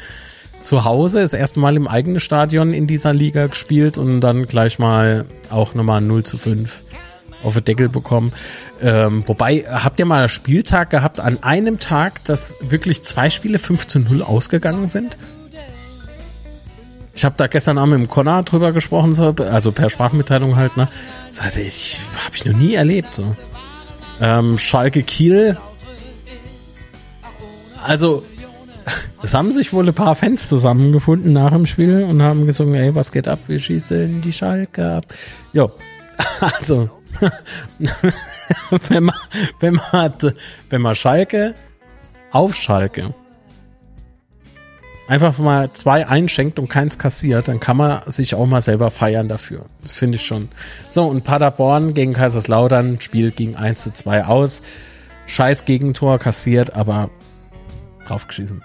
[0.62, 4.80] zu Hause, das erste Mal im eigenen Stadion in dieser Liga gespielt und dann gleich
[4.80, 6.84] mal auch nochmal 0 zu 5
[7.44, 8.34] auf den Deckel bekommen.
[8.82, 13.60] Ähm, wobei, habt ihr mal einen Spieltag gehabt an einem Tag, dass wirklich zwei Spiele
[13.60, 15.18] 5 zu 0 ausgegangen sind?
[17.14, 20.76] Ich habe da gestern Abend mit dem Connor drüber gesprochen, so, also per Sprachmitteilung halt,
[20.76, 20.90] ne?
[21.32, 23.14] Sagte ich, habe ich noch nie erlebt.
[23.14, 23.36] So.
[24.22, 25.58] Ähm, Schalke Kiel.
[27.84, 28.24] Also
[29.22, 32.94] es haben sich wohl ein paar Fans zusammengefunden nach dem Spiel und haben gesungen, ey,
[32.94, 33.40] was geht ab?
[33.48, 35.06] Wir schießen die Schalke ab.
[35.54, 35.72] Jo,
[36.40, 36.90] also,
[38.90, 39.16] wenn man,
[39.60, 40.14] wenn man,
[40.70, 41.56] wenn man Schalke
[42.32, 43.14] auf Schalke
[45.08, 49.28] einfach mal zwei einschenkt und keins kassiert, dann kann man sich auch mal selber feiern
[49.28, 49.66] dafür.
[49.82, 50.50] Das finde ich schon.
[50.90, 54.62] So, und Paderborn gegen Kaiserslautern, Spiel ging 1 zu 2 aus.
[55.28, 57.10] Scheiß Gegentor kassiert, aber
[58.08, 58.64] draufgeschissen.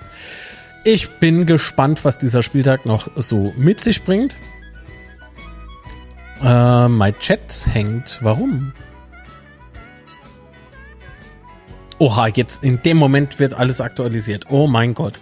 [0.85, 4.37] Ich bin gespannt, was dieser Spieltag noch so mit sich bringt.
[6.43, 8.19] Äh, mein Chat hängt.
[8.23, 8.73] Warum?
[11.99, 14.47] Oha, jetzt in dem Moment wird alles aktualisiert.
[14.49, 15.21] Oh mein Gott.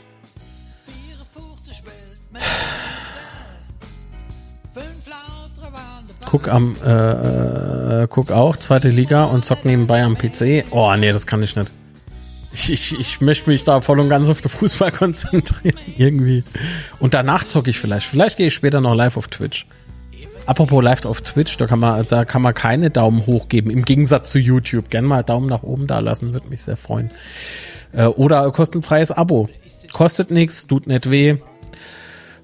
[6.30, 10.66] Guck am, äh, äh, guck auch, zweite Liga und zock nebenbei am PC.
[10.70, 11.72] Oh, nee, das kann ich nicht.
[12.52, 16.44] Ich, ich, ich möchte mich da voll und ganz auf den Fußball konzentrieren, irgendwie.
[17.00, 18.06] Und danach zocke ich vielleicht.
[18.06, 19.66] Vielleicht gehe ich später noch live auf Twitch.
[20.44, 23.70] Apropos live auf Twitch, da kann man, da kann man keine Daumen hoch geben.
[23.70, 24.90] Im Gegensatz zu YouTube.
[24.90, 27.08] Gern mal Daumen nach oben da lassen, würde mich sehr freuen.
[27.92, 29.48] Äh, oder kostenfreies Abo.
[29.94, 31.36] Kostet nichts, tut nicht weh.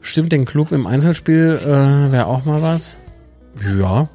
[0.01, 2.97] Stimmt, den Club im Einzelspiel äh, wäre auch mal was.
[3.62, 4.09] Ja.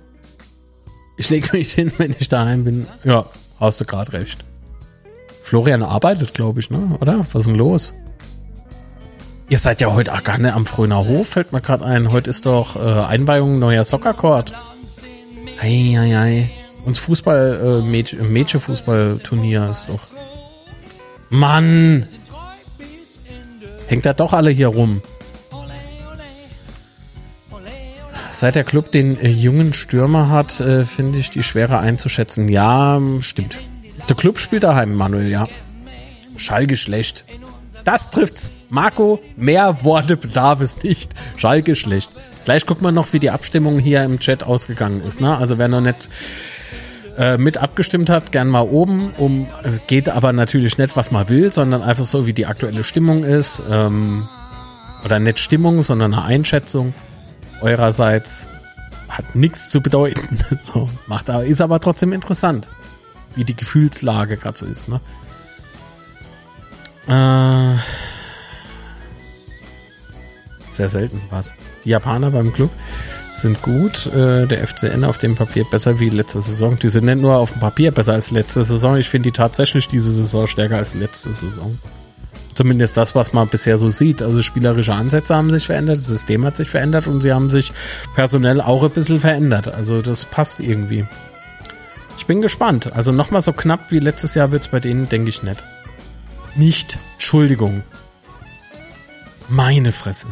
[1.18, 2.88] Ich lege mich hin, wenn ich daheim bin.
[3.03, 3.26] Ja,
[3.60, 4.44] hast du gerade recht.
[5.44, 6.98] Florian arbeitet, glaube ich, ne?
[7.02, 7.20] Oder?
[7.20, 7.94] Was ist denn los?
[9.49, 12.11] Ihr seid ja heute auch gar nicht am Fröner Hof, fällt mir gerade ein.
[12.11, 14.53] Heute ist doch äh, Einweihung neuer Soccercourt.
[15.60, 16.52] Ei, ei, ei.
[16.86, 20.02] Und Fußball, äh, Mädchen, Mädchenfußballturnier ist doch.
[21.30, 22.06] Mann!
[23.88, 25.02] Hängt da doch alle hier rum.
[28.40, 32.48] Seit der Club den äh, jungen Stürmer hat, äh, finde ich die schwerer einzuschätzen.
[32.48, 33.57] Ja, stimmt.
[34.07, 35.45] Der Club spielt daheim, Manuel, ja.
[36.38, 37.26] Schalke schlecht.
[37.84, 38.53] Das trifft's.
[38.70, 41.16] Marco, mehr Worte bedarf es nicht.
[41.36, 42.11] Schalke schlecht.
[42.45, 45.20] Gleich guckt man noch, wie die Abstimmung hier im Chat ausgegangen ist.
[45.20, 45.38] Ne?
[45.38, 46.10] Also wer noch nicht
[47.18, 49.11] äh, mit abgestimmt hat, gern mal oben.
[49.18, 49.48] Um
[49.88, 53.61] geht aber natürlich nicht, was man will, sondern einfach so, wie die aktuelle Stimmung ist.
[53.70, 54.30] Ähm,
[55.03, 56.94] oder nicht Stimmung, sondern eine Einschätzung
[57.61, 58.48] eurerseits.
[59.07, 60.38] Hat nichts zu bedeuten.
[60.64, 62.69] so, macht, ist aber trotzdem interessant,
[63.36, 64.88] wie die Gefühlslage gerade so ist.
[64.88, 65.02] Ne?
[67.07, 67.77] Äh,
[70.69, 71.53] sehr selten was.
[71.84, 72.69] Die Japaner beim Club
[73.36, 74.06] sind gut.
[74.07, 76.77] Äh, der FCN auf dem Papier besser wie letzte Saison.
[76.77, 78.98] Die sind nicht nur auf dem Papier besser als letzte Saison.
[78.98, 81.80] Ich finde die tatsächlich diese Saison stärker als letzte Saison.
[82.60, 84.22] Zumindest das, was man bisher so sieht.
[84.22, 87.72] Also spielerische Ansätze haben sich verändert, das System hat sich verändert und sie haben sich
[88.15, 89.69] personell auch ein bisschen verändert.
[89.69, 91.06] Also das passt irgendwie.
[92.18, 92.91] Ich bin gespannt.
[92.91, 95.64] Also nochmal so knapp wie letztes Jahr wird es bei denen, denke ich, nicht.
[96.57, 96.98] Nicht.
[97.14, 97.81] Entschuldigung.
[99.48, 100.27] Meine Fresse.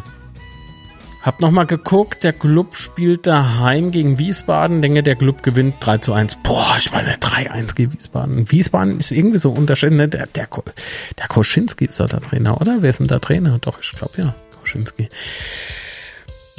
[1.27, 4.81] Hab nochmal geguckt, der Club spielt daheim gegen Wiesbaden.
[4.81, 6.37] Denke, der Club gewinnt 3 zu 1.
[6.41, 8.49] Boah, ich meine 3-1 gegen Wiesbaden.
[8.49, 9.97] Wiesbaden ist irgendwie so unterschiedlich.
[9.97, 10.07] Ne?
[10.07, 12.77] Der, der, der Koschinski ist doch der Trainer, oder?
[12.79, 13.59] Wer ist denn der Trainer?
[13.59, 14.35] Doch, ich glaube ja.
[14.57, 15.09] Koschinski.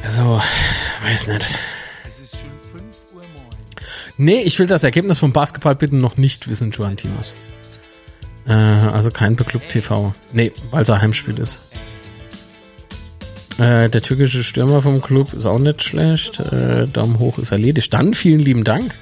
[0.05, 0.43] Also,
[1.03, 1.47] weiß nicht.
[4.19, 7.35] Nee, ich will das Ergebnis vom Basketball bitte noch nicht wissen, Joantinos.
[8.47, 10.13] Äh, also kein Club TV.
[10.35, 11.59] Nee, weil es ein Heimspiel ist.
[13.59, 16.39] Äh, der türkische Stürmer vom Club ist auch nicht schlecht.
[16.39, 17.93] Äh, Daumen hoch ist erledigt.
[17.93, 18.95] Dann vielen lieben Dank.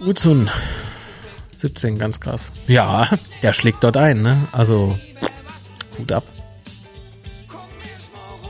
[0.00, 0.48] Uzun.
[1.56, 2.52] 17, ganz krass.
[2.66, 3.08] Ja,
[3.42, 4.36] der schlägt dort ein, ne?
[4.52, 4.98] Also,
[5.98, 6.24] Hut ab.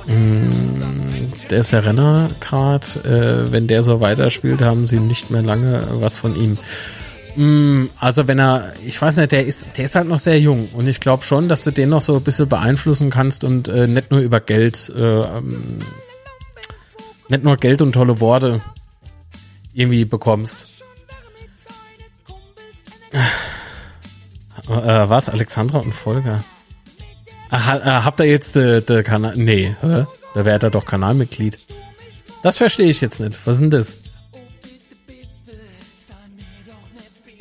[0.07, 0.51] Mm,
[1.51, 2.87] der ist der Renner gerade.
[3.05, 6.59] Äh, wenn der so weiterspielt, haben sie nicht mehr lange was von ihm.
[7.37, 10.69] Mm, also wenn er, ich weiß nicht, der ist, der ist halt noch sehr jung
[10.75, 13.87] und ich glaube schon, dass du den noch so ein bisschen beeinflussen kannst und äh,
[13.87, 15.79] nicht nur über Geld, äh, ähm,
[17.29, 18.61] nicht nur Geld und tolle Worte
[19.73, 20.67] irgendwie bekommst.
[23.13, 23.19] Äh,
[24.69, 25.29] was?
[25.29, 26.45] Alexandra und Volker?
[27.51, 29.37] Ach, äh, habt ihr jetzt de, de Kanal?
[29.37, 30.07] Nee, hä?
[30.35, 31.59] da wäre er doch Kanalmitglied.
[32.43, 33.41] Das verstehe ich jetzt nicht.
[33.47, 34.02] Was ist denn das?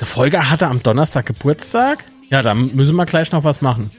[0.02, 2.02] Der Folger hatte am Donnerstag Geburtstag.
[2.28, 3.92] Ja, da müssen wir gleich noch was machen.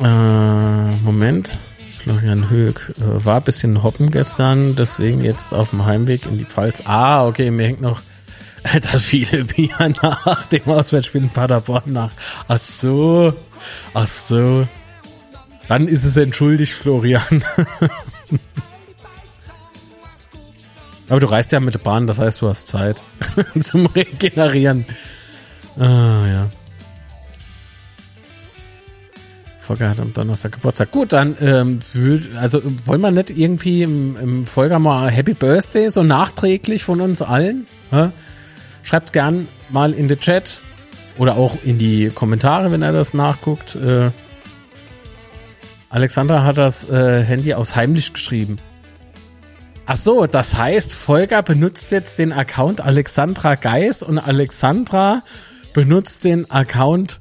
[0.00, 1.58] Äh, Moment.
[2.02, 6.46] Florian Höck äh, war ein bisschen hoppen gestern, deswegen jetzt auf dem Heimweg in die
[6.46, 6.84] Pfalz.
[6.86, 8.00] Ah, okay, mir hängt noch
[8.80, 12.12] das viele Bier nach dem Auswärtsspiel in Paderborn nach.
[12.48, 13.34] Ach so,
[13.92, 14.66] ach so.
[15.68, 17.44] Dann ist es entschuldigt, Florian.
[21.12, 23.02] Aber du reist ja mit der Bahn, das heißt, du hast Zeit
[23.60, 24.86] zum Regenerieren.
[25.78, 26.50] Ah, ja.
[29.60, 30.90] Volker hat am Donnerstag Geburtstag.
[30.90, 31.80] Gut, dann ähm,
[32.36, 37.20] also wollen wir nicht irgendwie im, im Folger mal Happy Birthday so nachträglich von uns
[37.20, 37.66] allen?
[38.82, 40.62] Schreibt gern mal in den Chat.
[41.18, 43.76] Oder auch in die Kommentare, wenn er das nachguckt.
[43.76, 44.12] Äh,
[45.90, 48.56] Alexandra hat das äh, Handy aus heimlich geschrieben.
[49.84, 55.22] Ach so, das heißt, Volker benutzt jetzt den Account Alexandra Geis und Alexandra
[55.74, 57.20] benutzt den Account.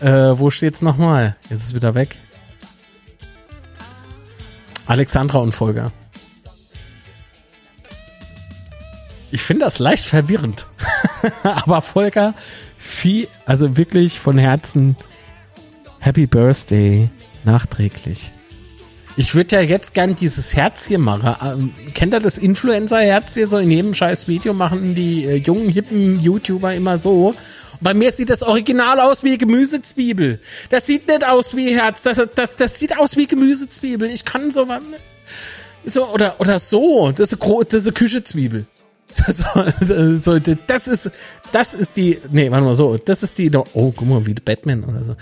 [0.00, 1.36] Äh, wo steht's nochmal?
[1.50, 2.18] Jetzt ist es wieder weg.
[4.86, 5.92] Alexandra und Volker.
[9.30, 10.66] Ich finde das leicht verwirrend.
[11.42, 12.34] Aber Volker,
[12.78, 14.96] viel, also wirklich von Herzen
[16.00, 17.08] Happy Birthday
[17.44, 18.32] nachträglich.
[19.16, 21.36] Ich würde ja jetzt gern dieses Herz hier machen.
[21.44, 25.68] Ähm, kennt ihr das Influencer-Herz hier so in jedem scheiß Video machen die äh, jungen,
[25.68, 27.28] hippen YouTuber immer so?
[27.28, 27.36] Und
[27.82, 30.40] bei mir sieht das Original aus wie Gemüsezwiebel.
[30.70, 32.00] Das sieht nicht aus wie Herz.
[32.02, 34.08] Das, das, das sieht aus wie Gemüsezwiebel.
[34.10, 34.80] Ich kann so was.
[35.84, 37.12] So, oder, oder so.
[37.12, 38.66] Das ist, eine, das ist eine Küchezwiebel.
[39.26, 39.44] Das,
[40.24, 41.10] so, das ist,
[41.52, 44.84] das ist die, nee, warte mal so, das ist die, oh, guck mal, wie Batman
[44.84, 45.16] oder so.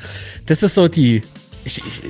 [0.46, 1.22] Das ist so die,
[1.64, 2.02] ich, ich,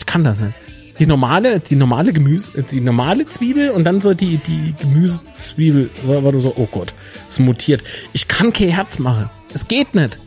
[0.00, 0.54] ich kann das nicht.
[0.98, 6.32] Die normale, die normale Gemüse, die normale Zwiebel und dann so die, die Gemüsezwiebel, war
[6.32, 6.94] du so, oh Gott,
[7.28, 7.84] es mutiert.
[8.14, 9.28] Ich kann kein Herz machen.
[9.52, 10.18] Es geht nicht.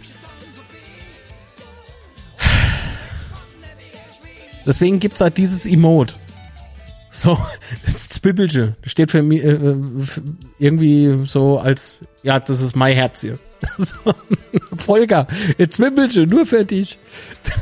[4.65, 6.13] Deswegen gibt's halt dieses Emote.
[7.09, 7.37] So,
[7.85, 8.75] das Zwiebelche.
[8.85, 9.75] Steht für mich äh,
[10.59, 13.39] irgendwie so als, ja, das ist mein Herz hier.
[14.77, 15.27] Volker,
[15.57, 16.99] jetzt Zwiebelche, nur für dich.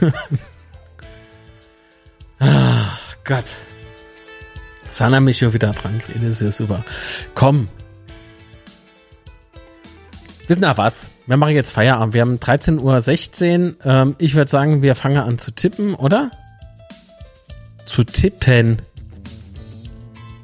[2.41, 3.45] Ach Gott.
[4.89, 6.83] Sana mich schon wieder dran das ist ja super.
[7.35, 7.69] Komm.
[10.47, 11.11] Wissen ihr was?
[11.27, 12.13] Wir machen jetzt Feierabend.
[12.15, 13.85] Wir haben 13.16 Uhr.
[13.85, 16.31] Ähm, ich würde sagen, wir fangen an zu tippen, oder?
[17.85, 18.81] Zu tippen.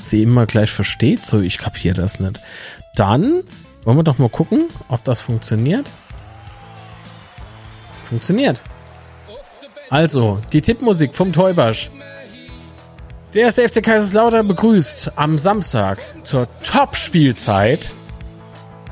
[0.04, 1.26] Sie immer gleich versteht.
[1.26, 2.40] So, ich kapiere das nicht.
[2.96, 3.44] Dann
[3.84, 5.90] wollen wir doch mal gucken, ob das funktioniert.
[8.04, 8.62] Funktioniert.
[9.90, 11.90] Also, die Tippmusik vom Teubasch.
[13.34, 17.90] Der erste FC Kaiserslautern begrüßt am Samstag zur Top-Spielzeit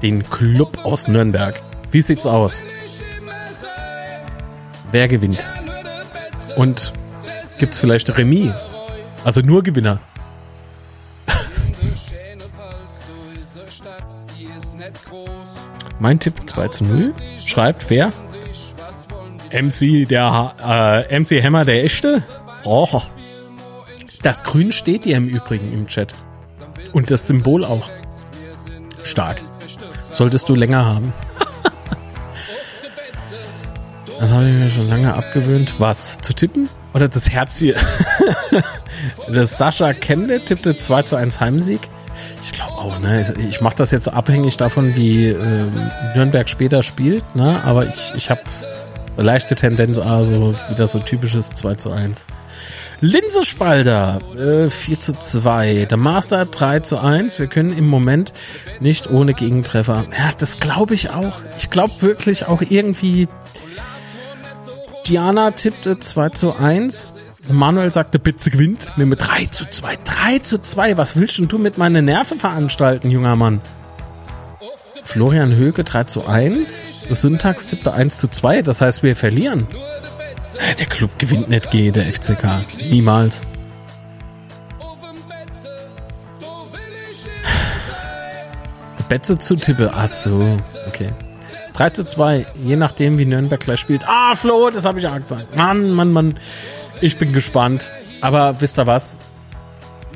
[0.01, 1.61] den Club aus Nürnberg.
[1.91, 2.63] Wie sieht's aus?
[4.91, 5.45] Wer gewinnt?
[6.55, 6.93] Und
[7.57, 8.53] gibt's vielleicht Remis?
[9.23, 9.99] Also nur Gewinner.
[15.99, 17.13] mein Tipp 2 zu 0.
[17.43, 18.11] Schreibt wer?
[19.61, 22.23] MC, der äh, MC Hammer, der echte.
[22.63, 23.01] Oh.
[24.21, 26.13] Das Grün steht dir im Übrigen im Chat.
[26.93, 27.89] Und das Symbol auch.
[29.03, 29.41] Stark.
[30.09, 31.13] Solltest du länger haben.
[34.19, 35.75] das habe ich mir schon lange abgewöhnt.
[35.79, 36.17] Was?
[36.21, 36.69] Zu tippen?
[36.93, 37.75] Oder das Herz hier?
[39.31, 41.81] das Sascha Kende tippte 2 zu 1 Heimsieg.
[42.41, 43.33] Ich glaube auch, ne?
[43.49, 45.63] Ich mache das jetzt abhängig davon, wie äh,
[46.15, 47.61] Nürnberg später spielt, ne?
[47.65, 48.41] Aber ich, ich habe
[49.15, 52.25] so leichte Tendenz, also wieder so typisches 2 zu 1.
[53.01, 55.85] Linsespalter, äh, 4 zu 2.
[55.85, 57.39] Der Master 3 zu 1.
[57.39, 58.33] Wir können im Moment
[58.79, 60.05] nicht ohne Gegentreffer.
[60.17, 61.33] Ja, das glaube ich auch.
[61.57, 63.27] Ich glaube wirklich auch irgendwie.
[65.07, 67.13] Diana tippte 2 zu 1.
[67.51, 68.97] Manuel sagte, bitte gewinnt.
[68.97, 69.97] Mit 3 zu 2.
[70.03, 70.97] 3 zu 2.
[70.97, 73.61] Was willst denn du mit meinen Nerven veranstalten, junger Mann?
[75.05, 76.83] Florian Höke 3 zu 1.
[77.11, 78.63] Syntax tippte 1 zu 2.
[78.63, 79.67] Das heißt, wir verlieren.
[80.59, 82.65] Äh, der Club gewinnt nicht G, der FCK.
[82.77, 83.41] Niemals.
[89.07, 89.91] Betze zu Tippe.
[89.95, 90.57] Ach so,
[90.87, 91.09] okay.
[91.75, 94.07] 3 zu 2, je nachdem, wie Nürnberg gleich spielt.
[94.07, 95.55] Ah, Flo, das habe ich auch gesagt.
[95.55, 96.39] Mann, Mann, Mann.
[97.01, 97.91] Ich bin gespannt.
[98.21, 99.19] Aber wisst ihr was?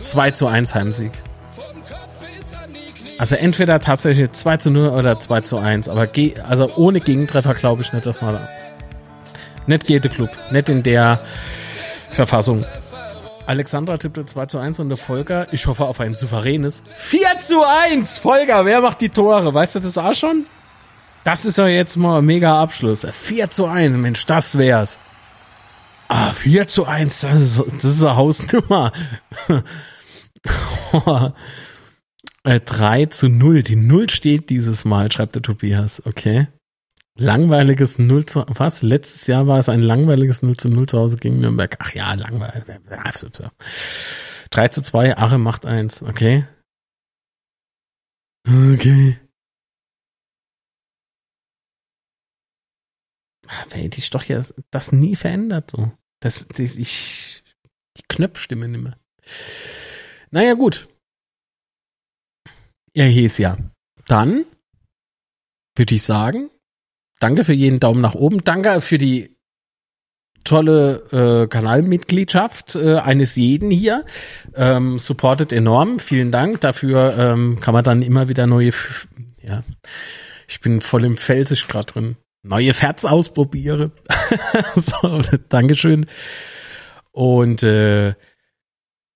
[0.02, 1.12] 2 zu 1 Heimsieg.
[3.20, 5.90] Also entweder tatsächlich 2 zu 0 oder 2 zu 1.
[5.90, 6.08] Aber
[6.48, 8.40] also ohne Gegentreffer glaube ich nicht, dass man
[9.68, 10.30] nicht geht der Club.
[10.52, 11.20] Nicht in der
[12.12, 12.64] Verfassung.
[13.46, 17.62] Alexandra tippte 2 zu 1 und der Volker, ich hoffe auf ein souveränes 4 zu
[17.62, 18.20] 1.
[18.20, 19.54] Volker, wer macht die Tore?
[19.54, 20.46] Weißt du das auch schon?
[21.26, 23.06] Das ist ja jetzt mal ein mega Abschluss.
[23.12, 24.98] 4 zu 1, Mensch, das wär's.
[26.08, 28.94] Ah, 4 zu 1, das ist, das ist eine Hausnummer.
[32.44, 33.64] 3 äh, zu 0.
[33.64, 36.06] Die 0 steht dieses Mal, schreibt der Tobias.
[36.06, 36.48] Okay.
[37.16, 38.82] Langweiliges 0 zu, was?
[38.82, 41.76] Letztes Jahr war es ein langweiliges 0 zu 0 zu Hause gegen Nürnberg.
[41.80, 42.64] Ach ja, langweilig.
[44.52, 46.04] 3 zu 2, Ache macht 1.
[46.04, 46.46] Okay.
[48.48, 49.20] Okay.
[53.48, 55.92] Hätte ich doch ja das nie verändert, so.
[56.20, 57.44] Das, die, ich,
[57.98, 58.98] die Knöpfstimme nimmer.
[60.32, 60.89] Naja, gut.
[62.94, 63.58] Er hieß ja.
[64.08, 64.46] Dann
[65.76, 66.50] würde ich sagen,
[67.20, 68.44] danke für jeden Daumen nach oben.
[68.44, 69.38] Danke für die
[70.44, 74.06] tolle äh, Kanalmitgliedschaft äh, eines jeden hier.
[74.56, 76.00] Ähm, supportet enorm.
[76.00, 76.62] Vielen Dank.
[76.62, 79.08] Dafür ähm, kann man dann immer wieder neue, F
[79.42, 79.64] ja,
[80.48, 82.16] ich bin voll im Felsisch gerade drin.
[82.42, 83.92] Neue Ferts ausprobiere.
[84.76, 86.08] so, Dankeschön.
[87.12, 88.16] Und äh,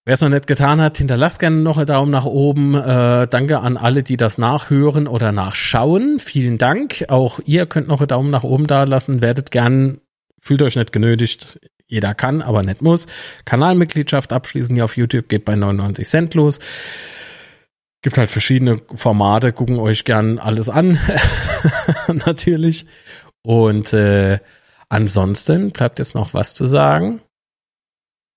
[0.05, 2.75] Wer es noch nicht getan hat, hinterlasst gerne noch einen Daumen nach oben.
[2.75, 6.19] Äh, danke an alle, die das nachhören oder nachschauen.
[6.19, 7.05] Vielen Dank.
[7.07, 9.21] Auch ihr könnt noch einen Daumen nach oben da lassen.
[9.21, 10.01] Werdet gern,
[10.41, 11.61] fühlt euch nicht genötigt.
[11.87, 13.07] Jeder kann, aber nicht muss.
[13.45, 16.59] Kanalmitgliedschaft abschließen hier auf YouTube geht bei 99 Cent los.
[18.01, 20.99] Gibt halt verschiedene Formate, gucken euch gern alles an.
[22.07, 22.87] Natürlich.
[23.41, 24.39] Und äh,
[24.89, 27.21] ansonsten bleibt jetzt noch was zu sagen.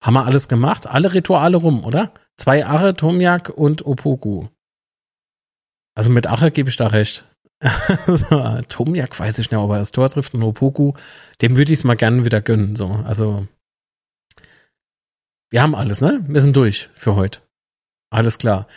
[0.07, 0.87] Haben wir alles gemacht?
[0.87, 2.13] Alle Rituale rum, oder?
[2.37, 4.47] Zwei Ache, Tomiak und Opoku.
[5.97, 7.25] Also mit Ache gebe ich da recht.
[8.69, 10.93] Tomiak weiß ich nicht, ob er das Tor trifft und Opoku,
[11.43, 12.77] dem würde ich es mal gerne wieder gönnen.
[12.77, 13.49] So, also
[15.51, 16.25] wir haben alles, ne?
[16.29, 17.41] Wir sind durch für heute.
[18.09, 18.69] Alles klar.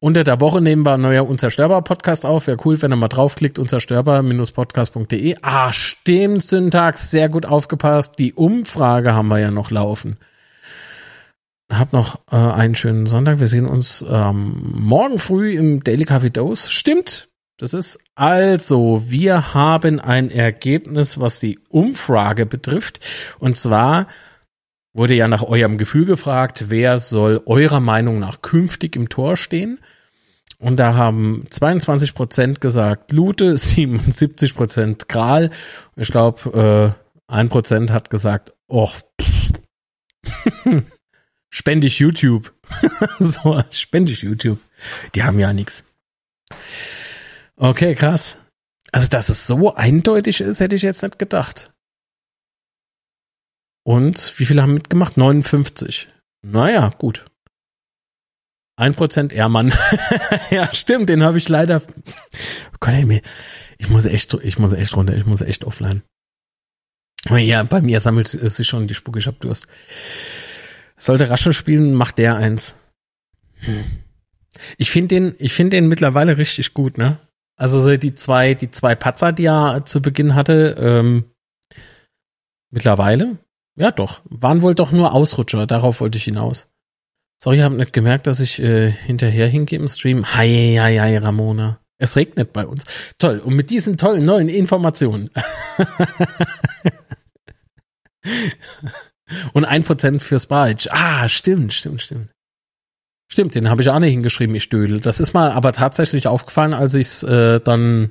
[0.00, 2.46] Unter der Woche nehmen wir ein neuer Unzerstörbar-Podcast auf.
[2.46, 5.36] Wäre cool, wenn ihr mal draufklickt, unzerstörbar-podcast.de.
[5.42, 8.18] Ah, stimmt, Syntax, sehr gut aufgepasst.
[8.18, 10.16] Die Umfrage haben wir ja noch laufen.
[11.70, 13.40] Habt noch äh, einen schönen Sonntag.
[13.40, 16.70] Wir sehen uns ähm, morgen früh im Daily Coffee Dose.
[16.70, 17.28] Stimmt.
[17.58, 23.00] Das ist also, wir haben ein Ergebnis, was die Umfrage betrifft.
[23.38, 24.06] Und zwar
[24.94, 29.80] wurde ja nach eurem Gefühl gefragt, wer soll eurer Meinung nach künftig im Tor stehen?
[30.58, 35.50] Und da haben 22 Prozent gesagt Lute, 77 Prozent Kral.
[35.96, 36.96] Ich glaube,
[37.28, 38.90] äh, ein Prozent hat gesagt, oh,
[41.50, 42.54] spende ich YouTube.
[43.18, 44.60] so, spende ich YouTube.
[45.14, 45.84] Die haben ja nichts.
[47.56, 48.38] Okay, krass.
[48.92, 51.72] Also, dass es so eindeutig ist, hätte ich jetzt nicht gedacht.
[53.84, 55.16] Und wie viele haben mitgemacht?
[55.16, 56.08] 59.
[56.42, 57.24] Naja, gut.
[58.76, 59.72] Ein Prozent Ehrmann.
[60.50, 61.82] ja, stimmt, den habe ich leider.
[61.84, 63.22] Oh Gott, ey,
[63.78, 66.02] ich muss echt, ich muss echt runter, ich muss echt offline.
[67.28, 69.66] Ja, bei mir sammelt sich schon die Spucke, ich hab Durst.
[70.98, 72.74] Sollte Rasche spielen, macht der eins.
[73.60, 73.84] Hm.
[74.76, 77.18] Ich finde den, ich finde den mittlerweile richtig gut, ne?
[77.56, 81.24] Also so die zwei, die zwei Patzer, die er zu Beginn hatte, ähm,
[82.70, 83.38] mittlerweile,
[83.76, 86.68] ja doch, waren wohl doch nur Ausrutscher, darauf wollte ich hinaus.
[87.40, 90.34] Sorry, ich habe nicht gemerkt, dass ich äh, hinterher hingehe im Stream.
[90.34, 91.80] Hi, hi, hi, Ramona.
[91.98, 92.84] Es regnet bei uns.
[93.18, 93.38] Toll.
[93.38, 95.30] Und mit diesen tollen neuen Informationen
[99.52, 100.88] Und ein Prozent fürs Barge.
[100.90, 102.30] Ah, stimmt, stimmt, stimmt.
[103.30, 105.00] Stimmt, den habe ich auch nicht hingeschrieben, ich Dödel.
[105.00, 108.10] Das ist mal aber tatsächlich aufgefallen, als ich es äh, dann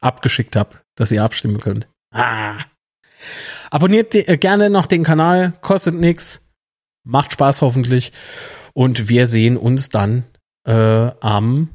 [0.00, 1.88] abgeschickt habe, dass ihr abstimmen könnt.
[2.12, 2.58] Ah.
[3.70, 6.46] Abonniert äh, gerne noch den Kanal, kostet nix,
[7.04, 8.12] macht Spaß hoffentlich.
[8.74, 10.24] Und wir sehen uns dann
[10.66, 11.70] äh, am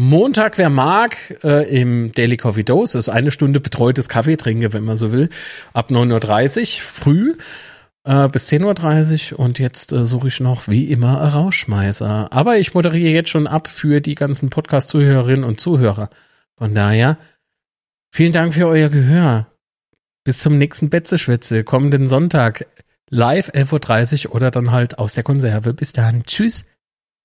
[0.00, 4.72] Montag, wer mag, äh, im Daily Coffee Dose, das ist eine Stunde betreutes Kaffee trinke,
[4.72, 5.28] wenn man so will,
[5.72, 7.36] ab 9.30 Uhr früh
[8.04, 12.32] äh, bis 10.30 Uhr und jetzt äh, suche ich noch wie immer Rauschmeißer.
[12.32, 16.10] Aber ich moderiere jetzt schon ab für die ganzen Podcast-Zuhörerinnen und Zuhörer.
[16.56, 17.18] Von daher,
[18.12, 19.48] vielen Dank für euer Gehör.
[20.22, 22.66] Bis zum nächsten Betzeschwätze, kommenden Sonntag,
[23.10, 25.74] live 11.30 Uhr oder dann halt aus der Konserve.
[25.74, 26.22] Bis dann.
[26.22, 26.62] Tschüss.